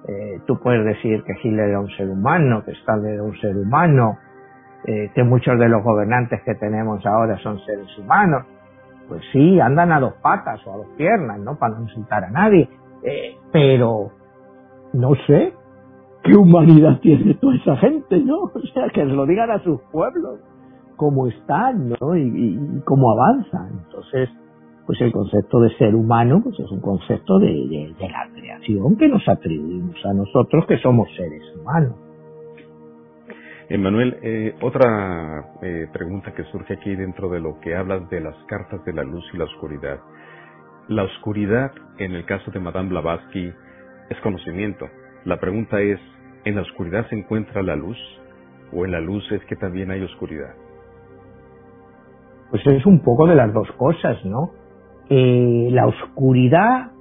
Eh, 0.08 0.40
tú 0.46 0.58
puedes 0.58 0.84
decir 0.84 1.22
que 1.24 1.34
Hitler 1.42 1.70
era 1.70 1.80
un 1.80 1.90
ser 1.90 2.08
humano, 2.08 2.64
que 2.64 2.72
Stalin 2.72 3.06
era 3.06 3.22
un 3.22 3.38
ser 3.40 3.56
humano, 3.56 4.18
eh, 4.84 5.10
que 5.14 5.22
muchos 5.22 5.58
de 5.58 5.68
los 5.68 5.82
gobernantes 5.84 6.42
que 6.42 6.54
tenemos 6.56 7.04
ahora 7.06 7.38
son 7.38 7.58
seres 7.60 7.86
humanos. 7.98 8.44
Pues 9.08 9.22
sí, 9.32 9.60
andan 9.60 9.92
a 9.92 10.00
dos 10.00 10.14
patas 10.14 10.60
o 10.66 10.72
a 10.72 10.76
dos 10.78 10.86
piernas, 10.96 11.38
¿no? 11.40 11.56
Para 11.56 11.74
no 11.74 11.82
insultar 11.82 12.24
a 12.24 12.30
nadie. 12.30 12.68
Eh, 13.02 13.36
pero, 13.52 14.10
no 14.92 15.14
sé, 15.26 15.52
¿qué 16.24 16.34
humanidad 16.36 16.98
tiene 17.00 17.34
toda 17.34 17.54
esa 17.56 17.76
gente, 17.76 18.20
no? 18.20 18.42
O 18.54 18.60
sea, 18.72 18.88
que 18.92 19.04
lo 19.04 19.26
digan 19.26 19.50
a 19.50 19.58
sus 19.60 19.80
pueblos, 19.92 20.40
cómo 20.96 21.28
están, 21.28 21.90
¿no? 22.00 22.16
Y, 22.16 22.22
y 22.22 22.80
cómo 22.84 23.12
avanzan. 23.12 23.84
Entonces, 23.84 24.28
pues 24.86 25.00
el 25.00 25.12
concepto 25.12 25.60
de 25.60 25.70
ser 25.76 25.94
humano 25.94 26.40
pues 26.42 26.58
es 26.58 26.70
un 26.70 26.80
concepto 26.80 27.38
de, 27.38 27.94
la 28.00 28.28
creación 28.34 28.96
que 28.96 29.08
nos 29.08 29.26
atribuimos 29.28 29.96
a 30.04 30.12
nosotros 30.12 30.66
que 30.66 30.78
somos 30.78 31.08
seres 31.16 31.42
humanos. 31.56 31.94
Emanuel, 33.68 34.18
eh, 34.22 34.54
otra 34.60 35.54
eh, 35.62 35.86
pregunta 35.92 36.34
que 36.34 36.44
surge 36.44 36.74
aquí 36.74 36.94
dentro 36.94 37.30
de 37.30 37.40
lo 37.40 37.58
que 37.60 37.74
hablas 37.74 38.08
de 38.10 38.20
las 38.20 38.36
cartas 38.46 38.84
de 38.84 38.92
la 38.92 39.02
luz 39.02 39.24
y 39.32 39.38
la 39.38 39.44
oscuridad. 39.44 40.00
La 40.88 41.04
oscuridad, 41.04 41.72
en 41.98 42.12
el 42.12 42.26
caso 42.26 42.50
de 42.50 42.58
Madame 42.58 42.90
Blavatsky, 42.90 43.52
es 44.10 44.20
conocimiento. 44.20 44.88
La 45.24 45.38
pregunta 45.38 45.80
es, 45.80 46.00
¿en 46.44 46.56
la 46.56 46.62
oscuridad 46.62 47.08
se 47.08 47.16
encuentra 47.16 47.62
la 47.62 47.76
luz? 47.76 47.96
¿O 48.72 48.84
en 48.84 48.90
la 48.90 49.00
luz 49.00 49.24
es 49.30 49.42
que 49.44 49.56
también 49.56 49.90
hay 49.90 50.02
oscuridad? 50.02 50.54
Pues 52.50 52.66
es 52.66 52.84
un 52.84 53.00
poco 53.00 53.26
de 53.26 53.36
las 53.36 53.52
dos 53.54 53.70
cosas, 53.78 54.22
¿no? 54.24 54.50
Eh, 55.08 55.68
la 55.70 55.86
oscuridad 55.86 56.92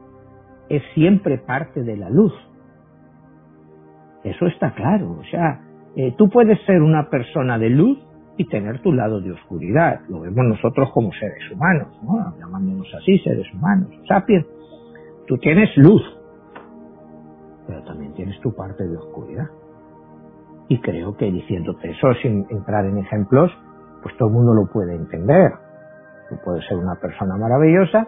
es 0.70 0.84
siempre 0.94 1.38
parte 1.38 1.84
de 1.84 1.98
la 1.98 2.10
luz. 2.10 2.34
Eso 4.24 4.46
está 4.48 4.74
claro. 4.74 5.18
O 5.20 5.24
sea, 5.26 5.62
eh, 5.96 6.14
tú 6.18 6.30
puedes 6.30 6.60
ser 6.66 6.82
una 6.82 7.10
persona 7.10 7.58
de 7.58 7.70
luz 7.70 7.98
y 8.38 8.46
tener 8.46 8.82
tu 8.82 8.94
lado 8.94 9.20
de 9.20 9.32
oscuridad. 9.32 10.02
Lo 10.10 10.22
vemos 10.22 10.46
nosotros 10.46 10.90
como 10.94 11.12
seres 11.14 11.52
humanos, 11.52 11.88
¿no? 12.04 12.34
llamándonos 12.40 12.88
así, 12.96 13.20
seres 13.20 13.52
humanos, 13.54 13.90
sapiens. 14.08 14.46
Tú 15.28 15.38
tienes 15.38 15.70
luz, 15.78 16.02
pero 17.68 17.84
también 17.84 18.14
tienes 18.14 18.40
tu 18.42 18.54
parte 18.54 18.88
de 18.88 18.98
oscuridad. 18.98 19.48
Y 20.70 20.80
creo 20.80 21.16
que 21.18 21.32
diciéndote 21.32 21.92
eso 21.92 22.14
sin 22.22 22.46
entrar 22.50 22.86
en 22.86 22.98
ejemplos, 22.98 23.52
pues 24.02 24.16
todo 24.18 24.30
el 24.30 24.36
mundo 24.36 24.54
lo 24.54 24.72
puede 24.72 24.96
entender. 24.96 25.52
Tú 26.32 26.38
puedes 26.46 26.66
ser 26.66 26.78
una 26.78 26.96
persona 26.96 27.36
maravillosa 27.36 28.08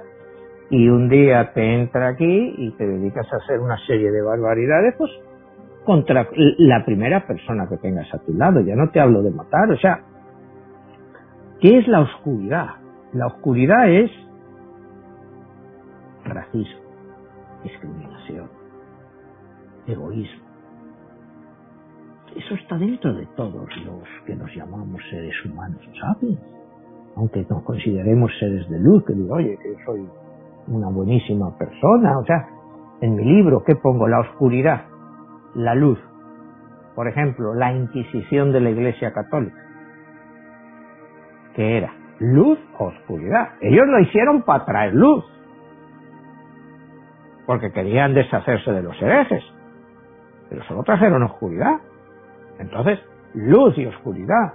y 0.69 0.87
un 0.87 1.09
día 1.09 1.51
te 1.51 1.81
entra 1.81 2.07
aquí 2.07 2.55
y 2.57 2.71
te 2.77 2.87
dedicas 2.87 3.27
a 3.33 3.35
hacer 3.35 3.59
una 3.59 3.77
serie 3.85 4.11
de 4.11 4.21
barbaridades, 4.21 4.95
pues 4.97 5.11
contra 5.83 6.29
la 6.57 6.85
primera 6.85 7.27
persona 7.27 7.67
que 7.67 7.75
tengas 7.75 8.07
a 8.13 8.19
tu 8.19 8.33
lado. 8.33 8.61
Ya 8.61 8.77
no 8.77 8.89
te 8.91 9.01
hablo 9.01 9.21
de 9.21 9.31
matar, 9.31 9.69
o 9.69 9.77
sea, 9.77 9.99
¿qué 11.59 11.79
es 11.79 11.87
la 11.89 11.99
oscuridad? 11.99 12.67
La 13.11 13.27
oscuridad 13.27 13.91
es 13.91 14.09
racismo, 16.23 16.81
discriminación, 17.65 18.49
egoísmo. 19.85 20.43
Eso 22.37 22.55
está 22.55 22.77
dentro 22.77 23.13
de 23.13 23.25
todos 23.35 23.67
los 23.85 24.07
que 24.25 24.33
nos 24.33 24.49
llamamos 24.55 25.01
seres 25.09 25.35
humanos, 25.45 25.81
¿sabes? 25.99 26.39
Aunque 27.15 27.45
nos 27.49 27.63
consideremos 27.63 28.31
seres 28.39 28.67
de 28.69 28.79
luz, 28.79 29.05
que 29.05 29.13
digo, 29.13 29.35
oye, 29.35 29.57
que 29.61 29.69
yo 29.69 29.77
soy 29.85 30.07
una 30.67 30.89
buenísima 30.89 31.55
persona, 31.57 32.17
o 32.17 32.25
sea, 32.25 32.47
en 33.01 33.15
mi 33.15 33.25
libro, 33.25 33.63
¿qué 33.63 33.75
pongo? 33.75 34.07
La 34.07 34.19
oscuridad, 34.19 34.85
la 35.55 35.75
luz. 35.75 35.99
Por 36.95 37.07
ejemplo, 37.07 37.53
la 37.53 37.73
Inquisición 37.73 38.51
de 38.51 38.61
la 38.61 38.69
Iglesia 38.69 39.11
Católica. 39.11 39.57
¿Qué 41.55 41.77
era? 41.77 41.93
Luz 42.19 42.57
o 42.77 42.85
oscuridad. 42.85 43.49
Ellos 43.61 43.85
lo 43.87 43.99
hicieron 43.99 44.43
para 44.43 44.65
traer 44.65 44.93
luz. 44.93 45.25
Porque 47.45 47.71
querían 47.71 48.13
deshacerse 48.13 48.71
de 48.71 48.83
los 48.83 48.99
herejes. 49.01 49.43
Pero 50.49 50.63
solo 50.65 50.83
trajeron 50.83 51.23
oscuridad. 51.23 51.77
Entonces, 52.59 52.99
luz 53.33 53.77
y 53.77 53.85
oscuridad 53.85 54.53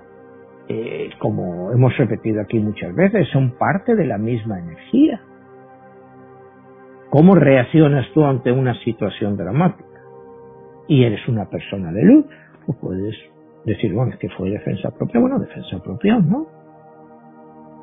eh, 0.69 1.11
como 1.19 1.73
hemos 1.73 1.97
repetido 1.97 2.41
aquí 2.41 2.59
muchas 2.61 2.95
veces, 2.95 3.29
son 3.33 3.57
parte 3.59 3.95
de 3.95 4.07
la 4.07 4.19
misma 4.19 4.59
energía. 4.59 5.21
¿Cómo 7.11 7.35
reaccionas 7.35 8.07
tú 8.13 8.25
ante 8.25 8.53
una 8.53 8.75
situación 8.85 9.37
dramática? 9.37 9.89
y 10.89 11.05
eres 11.05 11.27
una 11.29 11.45
persona 11.45 11.93
de 11.93 12.03
luz, 12.03 12.27
pues 12.67 12.79
puedes 12.79 13.15
decir, 13.65 13.93
bueno, 13.93 14.13
es 14.13 14.19
que 14.19 14.31
fue 14.31 14.51
defensa 14.51 14.91
propia, 14.91 15.21
bueno, 15.21 15.39
defensa 15.39 15.79
propia, 15.83 16.19
¿no? 16.19 16.47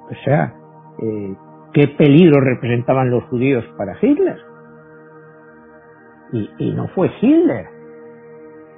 O 0.09 0.15
sea, 0.25 0.53
eh, 1.01 1.35
¿qué 1.73 1.87
peligro 1.89 2.41
representaban 2.41 3.11
los 3.11 3.23
judíos 3.25 3.63
para 3.77 3.95
Hitler? 4.01 4.37
Y, 6.33 6.49
y 6.57 6.73
no 6.73 6.87
fue 6.89 7.11
Hitler 7.21 7.67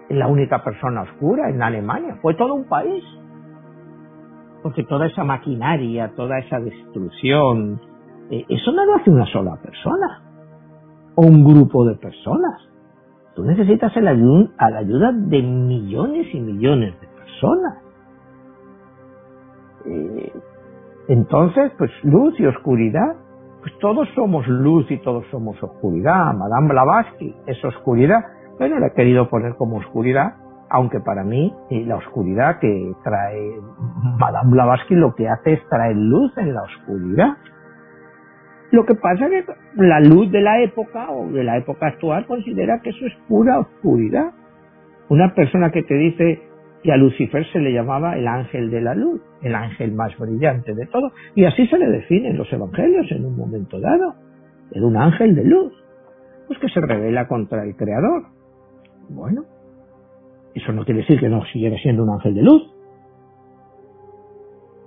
la 0.09 0.27
única 0.27 0.63
persona 0.63 1.01
oscura 1.01 1.49
en 1.49 1.61
Alemania, 1.61 2.17
fue 2.21 2.33
todo 2.35 2.53
un 2.53 2.67
país. 2.67 3.03
Porque 4.63 4.83
toda 4.83 5.07
esa 5.07 5.23
maquinaria, 5.23 6.13
toda 6.15 6.39
esa 6.39 6.59
destrucción, 6.59 7.79
eh, 8.29 8.45
eso 8.49 8.71
no 8.71 8.85
lo 8.85 8.95
hace 8.95 9.09
una 9.09 9.25
sola 9.27 9.55
persona 9.61 10.21
o 11.15 11.25
un 11.25 11.43
grupo 11.43 11.85
de 11.85 11.95
personas. 11.95 12.61
Tú 13.35 13.43
necesitas 13.43 13.95
el 13.97 14.07
ayuda, 14.07 14.49
a 14.57 14.69
la 14.69 14.79
ayuda 14.79 15.11
de 15.11 15.41
millones 15.41 16.27
y 16.33 16.39
millones 16.39 16.99
de 16.99 17.07
personas. 17.07 17.77
Eh, 19.85 20.33
entonces, 21.07 21.71
pues 21.77 21.91
luz 22.03 22.37
y 22.39 22.45
oscuridad, 22.45 23.15
pues 23.61 23.73
todos 23.79 24.07
somos 24.15 24.47
luz 24.47 24.89
y 24.91 24.97
todos 24.97 25.25
somos 25.31 25.61
oscuridad. 25.61 26.33
Madame 26.33 26.69
Blavatsky 26.69 27.35
es 27.45 27.63
oscuridad. 27.63 28.19
Bueno, 28.57 28.79
la 28.79 28.87
he 28.87 28.93
querido 28.93 29.29
poner 29.29 29.55
como 29.55 29.77
oscuridad, 29.77 30.35
aunque 30.69 30.99
para 30.99 31.23
mí 31.23 31.53
eh, 31.69 31.83
la 31.85 31.95
oscuridad 31.95 32.59
que 32.59 32.93
trae 33.03 33.59
Madame 34.19 34.51
Blavatsky 34.51 34.95
lo 34.95 35.15
que 35.15 35.27
hace 35.27 35.53
es 35.53 35.69
traer 35.69 35.95
luz 35.95 36.37
en 36.37 36.53
la 36.53 36.63
oscuridad. 36.63 37.37
Lo 38.71 38.85
que 38.85 38.95
pasa 38.95 39.27
es 39.27 39.45
que 39.45 39.53
la 39.75 40.01
luz 40.01 40.29
de 40.31 40.41
la 40.41 40.61
época 40.61 41.09
o 41.11 41.29
de 41.29 41.43
la 41.43 41.57
época 41.57 41.87
actual 41.87 42.25
considera 42.25 42.81
que 42.81 42.89
eso 42.89 43.05
es 43.05 43.13
pura 43.27 43.59
oscuridad. 43.59 44.31
Una 45.09 45.33
persona 45.33 45.71
que 45.71 45.83
te 45.83 45.93
dice 45.93 46.41
que 46.83 46.91
a 46.91 46.97
Lucifer 46.97 47.45
se 47.53 47.59
le 47.59 47.71
llamaba 47.71 48.17
el 48.17 48.27
ángel 48.27 48.69
de 48.69 48.81
la 48.81 48.93
luz, 48.93 49.21
el 49.41 49.55
ángel 49.55 49.93
más 49.93 50.17
brillante 50.17 50.75
de 50.75 50.85
todo, 50.87 51.11
y 51.33 51.45
así 51.45 51.65
se 51.67 51.77
le 51.77 51.87
define 51.87 52.29
en 52.29 52.37
los 52.37 52.51
evangelios 52.51 53.09
en 53.11 53.25
un 53.25 53.37
momento 53.37 53.79
dado. 53.79 54.15
Era 54.71 54.85
un 54.85 54.97
ángel 54.97 55.33
de 55.33 55.45
luz, 55.45 55.73
pues 56.47 56.59
que 56.59 56.67
se 56.67 56.81
revela 56.81 57.27
contra 57.27 57.63
el 57.63 57.75
Creador. 57.77 58.23
Bueno, 59.09 59.45
eso 60.57 60.71
no 60.71 60.85
quiere 60.85 61.01
decir 61.01 61.19
que 61.19 61.29
no 61.29 61.43
siguiera 61.45 61.77
siendo 61.77 62.03
un 62.03 62.11
ángel 62.11 62.35
de 62.35 62.43
luz. 62.43 62.63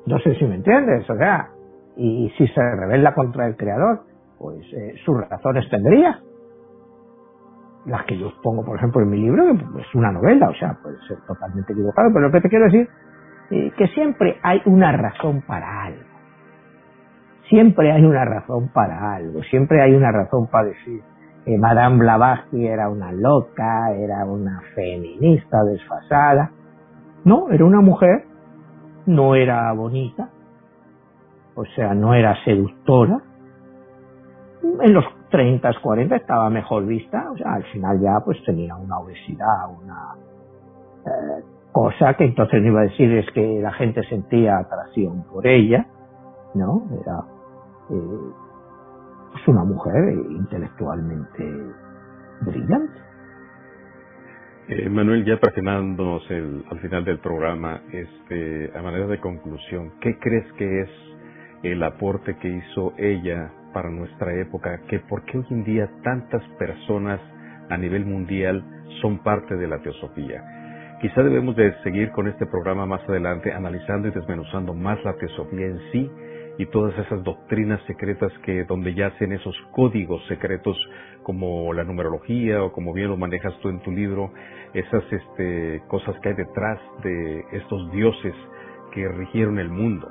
No 0.06 0.18
sé 0.18 0.34
si 0.36 0.44
me 0.44 0.56
entiendes, 0.56 1.08
o 1.08 1.16
sea, 1.16 1.48
y 1.96 2.30
si 2.36 2.46
se 2.48 2.60
revela 2.60 3.14
contra 3.14 3.46
el 3.46 3.56
creador, 3.56 4.02
pues 4.38 4.64
eh, 4.72 4.94
sus 5.04 5.16
razones 5.28 5.68
tendría. 5.70 6.18
Las 7.86 8.04
que 8.04 8.18
yo 8.18 8.32
pongo, 8.42 8.64
por 8.64 8.76
ejemplo, 8.76 9.02
en 9.02 9.10
mi 9.10 9.18
libro, 9.18 9.44
que 9.44 9.80
es 9.80 9.94
una 9.94 10.12
novela, 10.12 10.48
o 10.48 10.54
sea, 10.54 10.78
puede 10.82 10.96
ser 11.06 11.18
totalmente 11.26 11.72
equivocado, 11.72 12.10
pero 12.12 12.26
lo 12.26 12.32
que 12.32 12.40
te 12.40 12.48
quiero 12.48 12.66
decir 12.66 12.88
eh, 13.50 13.72
que 13.76 13.88
siempre 13.88 14.38
hay 14.42 14.62
una 14.64 14.92
razón 14.92 15.42
para 15.42 15.84
algo. 15.84 16.04
Siempre 17.48 17.90
hay 17.90 18.04
una 18.04 18.24
razón 18.24 18.68
para 18.72 19.14
algo, 19.14 19.42
siempre 19.44 19.82
hay 19.82 19.92
una 19.94 20.12
razón 20.12 20.46
para 20.50 20.68
decir 20.68 21.02
que 21.44 21.56
Madame 21.56 21.98
Blavatsky 21.98 22.66
era 22.66 22.88
una 22.88 23.12
loca, 23.12 23.92
era 23.92 24.24
una 24.24 24.60
feminista 24.74 25.64
desfasada. 25.64 26.50
No, 27.24 27.50
era 27.50 27.64
una 27.64 27.80
mujer, 27.80 28.24
no 29.06 29.34
era 29.34 29.72
bonita, 29.72 30.28
o 31.54 31.64
sea, 31.76 31.94
no 31.94 32.14
era 32.14 32.34
seductora. 32.44 33.20
En 34.62 34.92
los 34.92 35.04
30, 35.30 35.70
40 35.82 36.16
estaba 36.16 36.50
mejor 36.50 36.86
vista, 36.86 37.30
o 37.30 37.36
sea, 37.36 37.54
al 37.54 37.64
final 37.64 38.00
ya 38.00 38.20
pues 38.24 38.42
tenía 38.44 38.74
una 38.76 38.98
obesidad, 38.98 39.70
una 39.82 40.14
eh, 41.06 41.44
cosa 41.72 42.14
que 42.14 42.24
entonces 42.24 42.64
iba 42.64 42.80
a 42.80 42.84
decir 42.84 43.12
es 43.16 43.26
que 43.32 43.60
la 43.60 43.72
gente 43.72 44.02
sentía 44.04 44.58
atracción 44.58 45.24
por 45.24 45.46
ella, 45.46 45.86
¿no? 46.54 46.82
Era 47.00 47.24
eh, 47.90 48.49
pues 49.32 49.48
una 49.48 49.64
mujer 49.64 50.12
intelectualmente 50.30 51.44
brillante. 52.42 53.00
Eh, 54.68 54.88
Manuel, 54.88 55.24
ya 55.24 55.38
presionándonos 55.38 56.30
el, 56.30 56.64
al 56.70 56.78
final 56.80 57.04
del 57.04 57.18
programa, 57.18 57.82
este, 57.90 58.70
a 58.76 58.82
manera 58.82 59.06
de 59.06 59.18
conclusión, 59.18 59.92
¿qué 60.00 60.18
crees 60.18 60.52
que 60.52 60.82
es 60.82 60.90
el 61.62 61.82
aporte 61.82 62.36
que 62.36 62.48
hizo 62.48 62.94
ella 62.96 63.52
para 63.72 63.90
nuestra 63.90 64.34
época, 64.40 64.80
que 64.88 65.00
por 65.00 65.24
qué 65.24 65.38
hoy 65.38 65.46
en 65.50 65.64
día 65.64 65.90
tantas 66.02 66.42
personas 66.58 67.20
a 67.68 67.76
nivel 67.76 68.04
mundial 68.04 68.64
son 69.00 69.22
parte 69.22 69.56
de 69.56 69.68
la 69.68 69.78
teosofía. 69.78 70.42
Quizá 71.00 71.22
debemos 71.22 71.56
de 71.56 71.72
seguir 71.82 72.10
con 72.10 72.28
este 72.28 72.46
programa 72.46 72.84
más 72.84 73.00
adelante 73.08 73.52
analizando 73.52 74.08
y 74.08 74.10
desmenuzando 74.10 74.74
más 74.74 75.02
la 75.04 75.14
teosofía 75.14 75.66
en 75.66 75.78
sí 75.92 76.10
y 76.60 76.66
todas 76.66 76.92
esas 76.98 77.24
doctrinas 77.24 77.80
secretas 77.86 78.30
que 78.44 78.64
donde 78.64 78.92
yacen 78.92 79.32
esos 79.32 79.56
códigos 79.72 80.22
secretos 80.26 80.76
como 81.22 81.72
la 81.72 81.84
numerología 81.84 82.62
o 82.62 82.70
como 82.70 82.92
bien 82.92 83.08
lo 83.08 83.16
manejas 83.16 83.58
tú 83.62 83.70
en 83.70 83.80
tu 83.80 83.90
libro, 83.90 84.30
esas 84.74 85.02
este, 85.10 85.82
cosas 85.88 86.14
que 86.20 86.28
hay 86.28 86.34
detrás 86.34 86.78
de 87.02 87.44
estos 87.52 87.90
dioses 87.92 88.34
que 88.92 89.08
rigieron 89.08 89.58
el 89.58 89.70
mundo. 89.70 90.06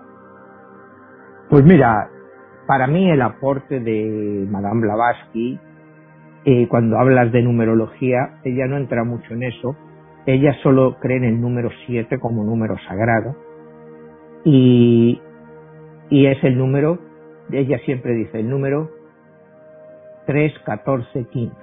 Pues 1.51 1.63
mira, 1.63 2.09
para 2.65 2.87
mí 2.87 3.11
el 3.11 3.21
aporte 3.21 3.79
de 3.79 4.47
Madame 4.49 4.81
Blavatsky, 4.81 5.59
eh, 6.45 6.67
cuando 6.67 6.97
hablas 6.97 7.31
de 7.31 7.43
numerología, 7.43 8.39
ella 8.43 8.65
no 8.65 8.77
entra 8.77 9.03
mucho 9.03 9.35
en 9.35 9.43
eso. 9.43 9.75
Ella 10.25 10.55
solo 10.63 10.97
cree 10.99 11.17
en 11.17 11.25
el 11.25 11.39
número 11.39 11.69
7 11.85 12.17
como 12.17 12.43
número 12.43 12.75
sagrado. 12.87 13.35
Y, 14.45 15.21
y 16.09 16.27
es 16.27 16.43
el 16.43 16.57
número, 16.57 16.99
ella 17.51 17.79
siempre 17.85 18.13
dice 18.13 18.39
el 18.39 18.49
número 18.49 18.89
3, 20.25 20.53
14, 20.65 21.25
15. 21.25 21.55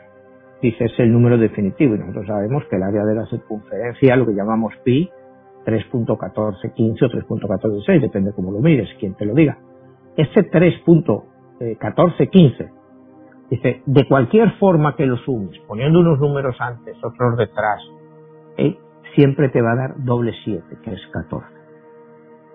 Dice, 0.63 0.85
es 0.85 0.99
el 0.99 1.13
número 1.13 1.39
definitivo. 1.39 1.95
Y 1.95 1.99
nosotros 1.99 2.27
sabemos 2.27 2.65
que 2.69 2.77
el 2.77 2.83
área 2.83 3.05
de 3.05 3.15
la 3.15 3.27
circunferencia, 3.27 4.17
lo 4.17 4.27
que 4.27 4.35
llamamos 4.35 4.75
pi, 4.85 5.11
3.1415 5.65 7.03
o 7.03 7.09
3.146, 7.09 8.01
depende 8.01 8.33
cómo 8.35 8.53
lo 8.53 8.61
mires, 8.61 8.89
quien 8.99 9.15
te 9.15 9.27
lo 9.27 9.35
diga 9.35 9.59
ese 10.17 10.51
3.1415, 10.51 12.71
dice, 13.51 13.83
de 13.85 14.09
cualquier 14.09 14.53
forma 14.59 14.97
que 14.97 15.05
lo 15.07 15.19
sumes, 15.19 15.57
poniendo 15.69 16.01
unos 16.01 16.19
números 16.19 16.57
antes, 16.59 16.97
otros 17.05 17.37
detrás, 17.37 17.83
eh, 18.57 18.79
siempre 19.15 19.51
te 19.51 19.61
va 19.61 19.73
a 19.73 19.77
dar 19.77 20.03
doble 20.03 20.33
7, 20.45 20.65
que 20.83 20.93
es 20.93 21.07
14. 21.13 21.56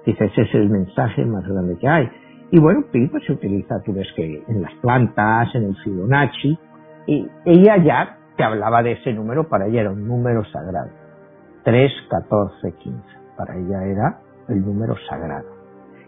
Dice, 0.06 0.26
ese 0.26 0.41
es 0.41 0.56
el 0.56 0.70
mensaje 0.70 1.26
más 1.26 1.47
grande 1.47 1.78
que 1.78 1.88
hay. 1.88 2.10
Y 2.52 2.60
bueno, 2.60 2.84
pi 2.91 3.10
se 3.26 3.34
utiliza, 3.34 3.82
tú 3.84 3.93
ves 3.93 4.08
que 4.16 4.43
en 4.47 4.62
las 4.62 4.74
plantas, 4.82 5.54
en 5.56 5.66
el 5.66 5.76
Fibonacci, 5.78 6.58
y 7.08 7.28
ella 7.45 7.78
ya 7.78 8.18
te 8.36 8.43
hablaba 8.43 8.84
de 8.84 8.93
ese 8.93 9.14
número, 9.14 9.47
para 9.47 9.68
ella 9.68 9.82
era 9.82 9.91
un 9.91 10.08
número 10.08 10.43
sagrado. 10.45 10.89
3, 11.64 11.91
14, 12.10 12.72
15. 12.74 12.99
Para 13.38 13.56
ella 13.58 13.86
era 13.86 14.20
el 14.49 14.66
número 14.66 14.95
sagrado 15.10 15.62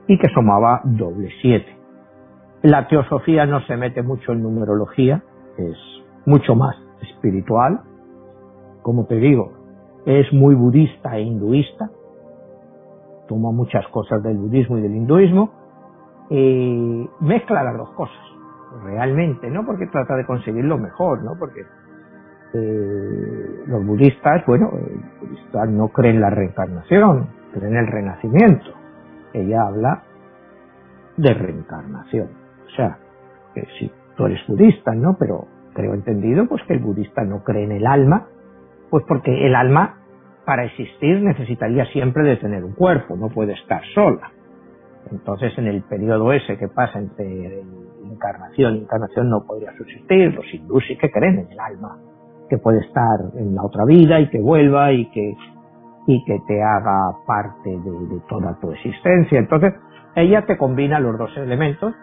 y 0.07 0.17
que 0.17 0.27
sumaba 0.29 0.81
doble 0.83 1.29
siete. 1.41 1.77
La 2.61 2.87
teosofía 2.87 3.45
no 3.45 3.61
se 3.65 3.75
mete 3.77 4.01
mucho 4.03 4.31
en 4.31 4.41
numerología, 4.41 5.23
es 5.57 5.77
mucho 6.25 6.55
más 6.55 6.75
espiritual. 7.01 7.81
Como 8.81 9.05
te 9.05 9.15
digo, 9.15 9.53
es 10.05 10.31
muy 10.33 10.55
budista 10.55 11.17
e 11.17 11.21
hinduista, 11.21 11.89
toma 13.27 13.51
muchas 13.51 13.87
cosas 13.87 14.21
del 14.23 14.37
budismo 14.37 14.77
y 14.77 14.81
del 14.81 14.95
hinduismo, 14.95 15.51
y 16.29 17.09
mezcla 17.19 17.63
las 17.63 17.77
dos 17.77 17.89
cosas, 17.91 18.23
realmente, 18.83 19.49
¿no? 19.49 19.65
Porque 19.65 19.87
trata 19.87 20.15
de 20.15 20.25
conseguir 20.25 20.65
lo 20.65 20.77
mejor, 20.77 21.23
¿no? 21.23 21.31
Porque 21.37 21.61
eh, 22.53 23.63
los 23.67 23.85
budistas, 23.85 24.45
bueno, 24.45 24.71
los 24.71 25.29
budistas 25.29 25.69
no 25.69 25.89
creen 25.89 26.15
en 26.15 26.21
la 26.21 26.29
reencarnación, 26.29 27.27
creen 27.53 27.73
en 27.73 27.79
el 27.79 27.87
renacimiento 27.87 28.83
ella 29.33 29.63
habla 29.67 30.03
de 31.17 31.33
reencarnación. 31.33 32.29
O 32.67 32.69
sea, 32.75 32.97
que 33.53 33.67
si 33.79 33.91
tú 34.15 34.25
eres 34.25 34.45
budista, 34.47 34.93
¿no? 34.93 35.15
Pero 35.19 35.47
creo 35.73 35.93
entendido 35.93 36.47
pues 36.47 36.61
que 36.67 36.73
el 36.73 36.79
budista 36.79 37.23
no 37.23 37.43
cree 37.43 37.63
en 37.65 37.71
el 37.71 37.85
alma, 37.85 38.27
pues 38.89 39.03
porque 39.07 39.45
el 39.45 39.55
alma 39.55 39.97
para 40.45 40.65
existir 40.65 41.21
necesitaría 41.21 41.85
siempre 41.87 42.23
de 42.23 42.37
tener 42.37 42.63
un 42.63 42.73
cuerpo, 42.73 43.15
no 43.15 43.29
puede 43.29 43.53
estar 43.53 43.81
sola. 43.93 44.31
Entonces 45.11 45.57
en 45.57 45.67
el 45.67 45.83
periodo 45.83 46.31
ese 46.33 46.57
que 46.57 46.67
pasa 46.67 46.99
entre 46.99 47.61
encarnación 48.03 48.75
y 48.75 48.79
encarnación 48.79 49.29
no 49.29 49.43
podría 49.45 49.75
subsistir, 49.77 50.33
los 50.33 50.53
hindúes 50.53 50.85
sí 50.87 50.97
que 50.97 51.11
creen 51.11 51.39
en 51.39 51.51
el 51.51 51.59
alma, 51.59 51.97
que 52.49 52.57
puede 52.57 52.79
estar 52.79 53.19
en 53.35 53.55
la 53.55 53.63
otra 53.63 53.85
vida 53.85 54.19
y 54.19 54.29
que 54.29 54.39
vuelva 54.39 54.91
y 54.91 55.09
que 55.11 55.35
y 56.05 56.23
que 56.25 56.39
te 56.47 56.61
haga 56.61 57.17
parte 57.25 57.69
de, 57.69 58.21
toda 58.27 58.59
tu 58.59 58.71
existencia. 58.71 59.39
Entonces, 59.39 59.73
ella 60.15 60.45
te 60.45 60.57
combina 60.57 60.99
los 60.99 61.17
dos 61.17 61.35
elementos, 61.37 61.93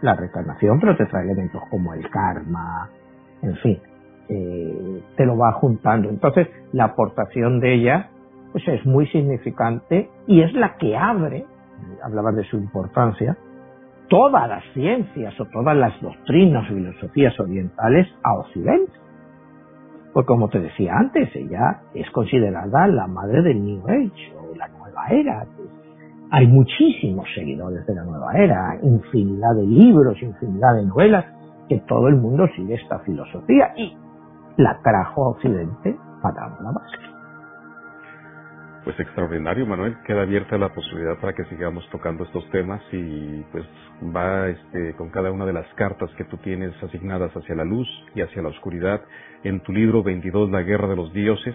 la 0.00 0.14
reencarnación, 0.14 0.80
pero 0.80 0.96
te 0.96 1.06
trae 1.06 1.24
elementos 1.24 1.62
como 1.70 1.92
el 1.94 2.08
karma, 2.08 2.88
en 3.42 3.56
fin. 3.56 3.78
Eh, 4.30 5.02
te 5.16 5.26
lo 5.26 5.36
va 5.36 5.52
juntando. 5.52 6.08
Entonces, 6.08 6.48
la 6.72 6.84
aportación 6.84 7.58
de 7.58 7.74
ella 7.74 8.10
pues 8.52 8.66
es 8.68 8.84
muy 8.86 9.06
significante 9.08 10.08
y 10.26 10.42
es 10.42 10.52
la 10.54 10.76
que 10.76 10.96
abre, 10.96 11.44
hablabas 12.02 12.36
de 12.36 12.44
su 12.44 12.56
importancia, 12.56 13.36
todas 14.08 14.48
las 14.48 14.64
ciencias 14.72 15.38
o 15.40 15.44
todas 15.46 15.76
las 15.76 16.00
doctrinas 16.00 16.64
o 16.70 16.74
filosofías 16.74 17.38
orientales 17.38 18.08
a 18.22 18.34
Occidente. 18.34 18.92
Pues 20.12 20.26
como 20.26 20.48
te 20.48 20.58
decía 20.58 20.94
antes, 20.96 21.28
ella 21.34 21.82
es 21.94 22.10
considerada 22.10 22.88
la 22.88 23.06
madre 23.06 23.42
del 23.42 23.64
New 23.64 23.82
Age 23.88 24.32
o 24.36 24.56
la 24.56 24.66
nueva 24.68 25.06
era. 25.10 25.46
Hay 26.32 26.46
muchísimos 26.48 27.26
seguidores 27.34 27.86
de 27.86 27.94
la 27.94 28.04
nueva 28.04 28.32
era, 28.34 28.78
infinidad 28.82 29.54
de 29.56 29.66
libros, 29.66 30.20
infinidad 30.20 30.74
de 30.74 30.86
novelas, 30.86 31.24
que 31.68 31.78
todo 31.86 32.08
el 32.08 32.16
mundo 32.16 32.48
sigue 32.56 32.74
esta 32.74 32.98
filosofía 33.00 33.72
y 33.76 33.96
la 34.56 34.80
trajo 34.82 35.24
a 35.24 35.28
Occidente 35.30 35.96
para 36.22 36.48
Blavatsky. 36.58 37.10
Pues 38.84 38.98
extraordinario, 38.98 39.66
Manuel. 39.66 39.96
Queda 40.06 40.22
abierta 40.22 40.56
la 40.56 40.70
posibilidad 40.70 41.18
para 41.20 41.34
que 41.34 41.44
sigamos 41.44 41.86
tocando 41.90 42.24
estos 42.24 42.48
temas 42.50 42.80
y 42.92 43.42
pues 43.52 43.64
va 44.16 44.48
este, 44.48 44.94
con 44.96 45.10
cada 45.10 45.30
una 45.30 45.44
de 45.44 45.52
las 45.52 45.66
cartas 45.74 46.10
que 46.16 46.24
tú 46.24 46.38
tienes 46.38 46.72
asignadas 46.82 47.30
hacia 47.36 47.54
la 47.54 47.64
luz 47.64 47.86
y 48.14 48.22
hacia 48.22 48.40
la 48.40 48.48
oscuridad 48.48 49.02
en 49.44 49.60
tu 49.60 49.72
libro 49.72 50.02
22, 50.02 50.50
La 50.50 50.62
Guerra 50.62 50.88
de 50.88 50.96
los 50.96 51.12
Dioses, 51.12 51.54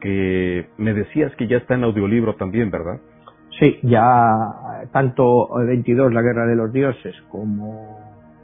que 0.00 0.70
me 0.78 0.94
decías 0.94 1.34
que 1.36 1.48
ya 1.48 1.56
está 1.56 1.74
en 1.74 1.84
audiolibro 1.84 2.36
también, 2.36 2.70
¿verdad? 2.70 3.00
Sí, 3.58 3.80
ya 3.82 4.86
tanto 4.92 5.48
22, 5.66 6.12
La 6.12 6.22
Guerra 6.22 6.46
de 6.46 6.56
los 6.56 6.72
Dioses, 6.72 7.14
como 7.28 7.98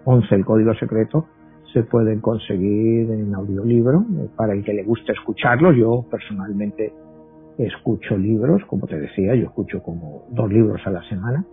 11, 0.04 0.34
El 0.34 0.44
Código 0.44 0.74
Secreto, 0.74 1.26
se 1.78 1.84
pueden 1.84 2.20
conseguir 2.20 3.08
en 3.08 3.32
audiolibro 3.34 4.04
para 4.36 4.52
el 4.52 4.64
que 4.64 4.72
le 4.72 4.82
guste 4.82 5.12
escucharlos. 5.12 5.76
Yo 5.76 6.04
personalmente 6.10 6.92
escucho 7.56 8.16
libros, 8.16 8.62
como 8.66 8.86
te 8.88 8.98
decía, 8.98 9.36
yo 9.36 9.44
escucho 9.44 9.80
como 9.80 10.24
dos 10.30 10.50
libros 10.52 10.80
a 10.84 10.90
la 10.90 11.08
semana 11.08 11.44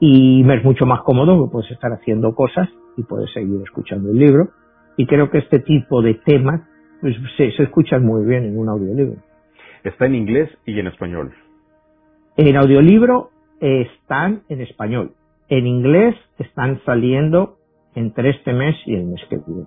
y 0.00 0.42
me 0.44 0.56
es 0.56 0.64
mucho 0.64 0.86
más 0.86 1.02
cómodo 1.02 1.44
que 1.44 1.52
puedes 1.52 1.70
estar 1.70 1.92
haciendo 1.92 2.34
cosas 2.34 2.68
y 2.96 3.04
puedes 3.04 3.32
seguir 3.32 3.60
escuchando 3.62 4.10
el 4.10 4.18
libro 4.18 4.50
y 4.96 5.06
creo 5.06 5.30
que 5.30 5.38
este 5.38 5.60
tipo 5.60 6.02
de 6.02 6.14
temas 6.14 6.62
pues, 7.00 7.14
se, 7.36 7.52
se 7.52 7.62
escuchan 7.62 8.04
muy 8.04 8.26
bien 8.26 8.44
en 8.44 8.58
un 8.58 8.68
audiolibro. 8.68 9.20
Está 9.84 10.06
en 10.06 10.16
inglés 10.16 10.50
y 10.66 10.78
en 10.80 10.88
español. 10.88 11.32
En 12.36 12.56
audiolibro 12.56 13.30
están 13.60 14.42
en 14.48 14.62
español. 14.62 15.12
En 15.48 15.68
inglés 15.68 16.16
están 16.38 16.80
saliendo 16.84 17.57
entre 17.98 18.30
este 18.30 18.52
mes 18.52 18.76
y 18.86 18.94
el 18.94 19.06
mes 19.06 19.20
que 19.28 19.38
viene. 19.46 19.66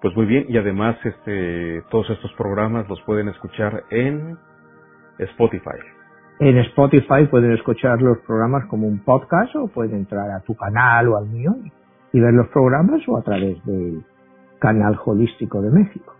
Pues 0.00 0.16
muy 0.16 0.26
bien, 0.26 0.46
y 0.48 0.56
además 0.58 0.96
este, 1.04 1.82
todos 1.90 2.10
estos 2.10 2.32
programas 2.34 2.88
los 2.88 3.00
pueden 3.02 3.28
escuchar 3.28 3.84
en 3.90 4.36
Spotify. 5.18 5.78
En 6.40 6.58
Spotify 6.58 7.26
pueden 7.30 7.52
escuchar 7.52 8.02
los 8.02 8.18
programas 8.26 8.66
como 8.66 8.88
un 8.88 8.98
podcast 9.04 9.54
o 9.54 9.68
pueden 9.68 9.98
entrar 9.98 10.28
a 10.30 10.40
tu 10.40 10.56
canal 10.56 11.08
o 11.08 11.16
al 11.16 11.28
mío 11.28 11.54
y 12.12 12.20
ver 12.20 12.34
los 12.34 12.48
programas 12.48 13.00
o 13.06 13.16
a 13.16 13.22
través 13.22 13.64
del 13.64 14.02
canal 14.58 14.98
holístico 15.04 15.62
de 15.62 15.70
México. 15.70 16.14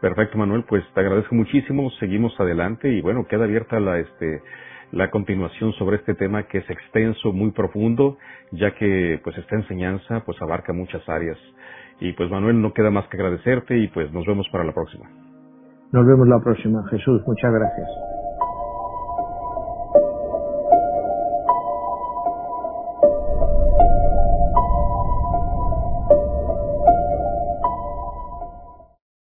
Perfecto, 0.00 0.38
Manuel, 0.38 0.64
pues 0.68 0.84
te 0.94 1.00
agradezco 1.00 1.34
muchísimo, 1.34 1.90
seguimos 1.98 2.38
adelante 2.38 2.88
y 2.88 3.00
bueno, 3.00 3.26
queda 3.26 3.44
abierta 3.44 3.80
la 3.80 3.98
este 3.98 4.42
la 4.92 5.10
continuación 5.10 5.72
sobre 5.74 5.96
este 5.96 6.14
tema 6.14 6.44
que 6.44 6.58
es 6.58 6.70
extenso, 6.70 7.32
muy 7.32 7.50
profundo, 7.50 8.16
ya 8.52 8.74
que 8.74 9.20
pues 9.22 9.36
esta 9.38 9.56
enseñanza 9.56 10.22
pues 10.24 10.40
abarca 10.40 10.72
muchas 10.72 11.06
áreas. 11.08 11.38
Y 12.00 12.12
pues 12.12 12.30
Manuel, 12.30 12.60
no 12.60 12.72
queda 12.72 12.90
más 12.90 13.06
que 13.08 13.16
agradecerte 13.16 13.76
y 13.78 13.88
pues 13.88 14.12
nos 14.12 14.24
vemos 14.26 14.48
para 14.50 14.64
la 14.64 14.72
próxima. 14.72 15.08
Nos 15.92 16.06
vemos 16.06 16.28
la 16.28 16.38
próxima, 16.40 16.86
Jesús. 16.90 17.22
Muchas 17.26 17.52
gracias. 17.52 18.17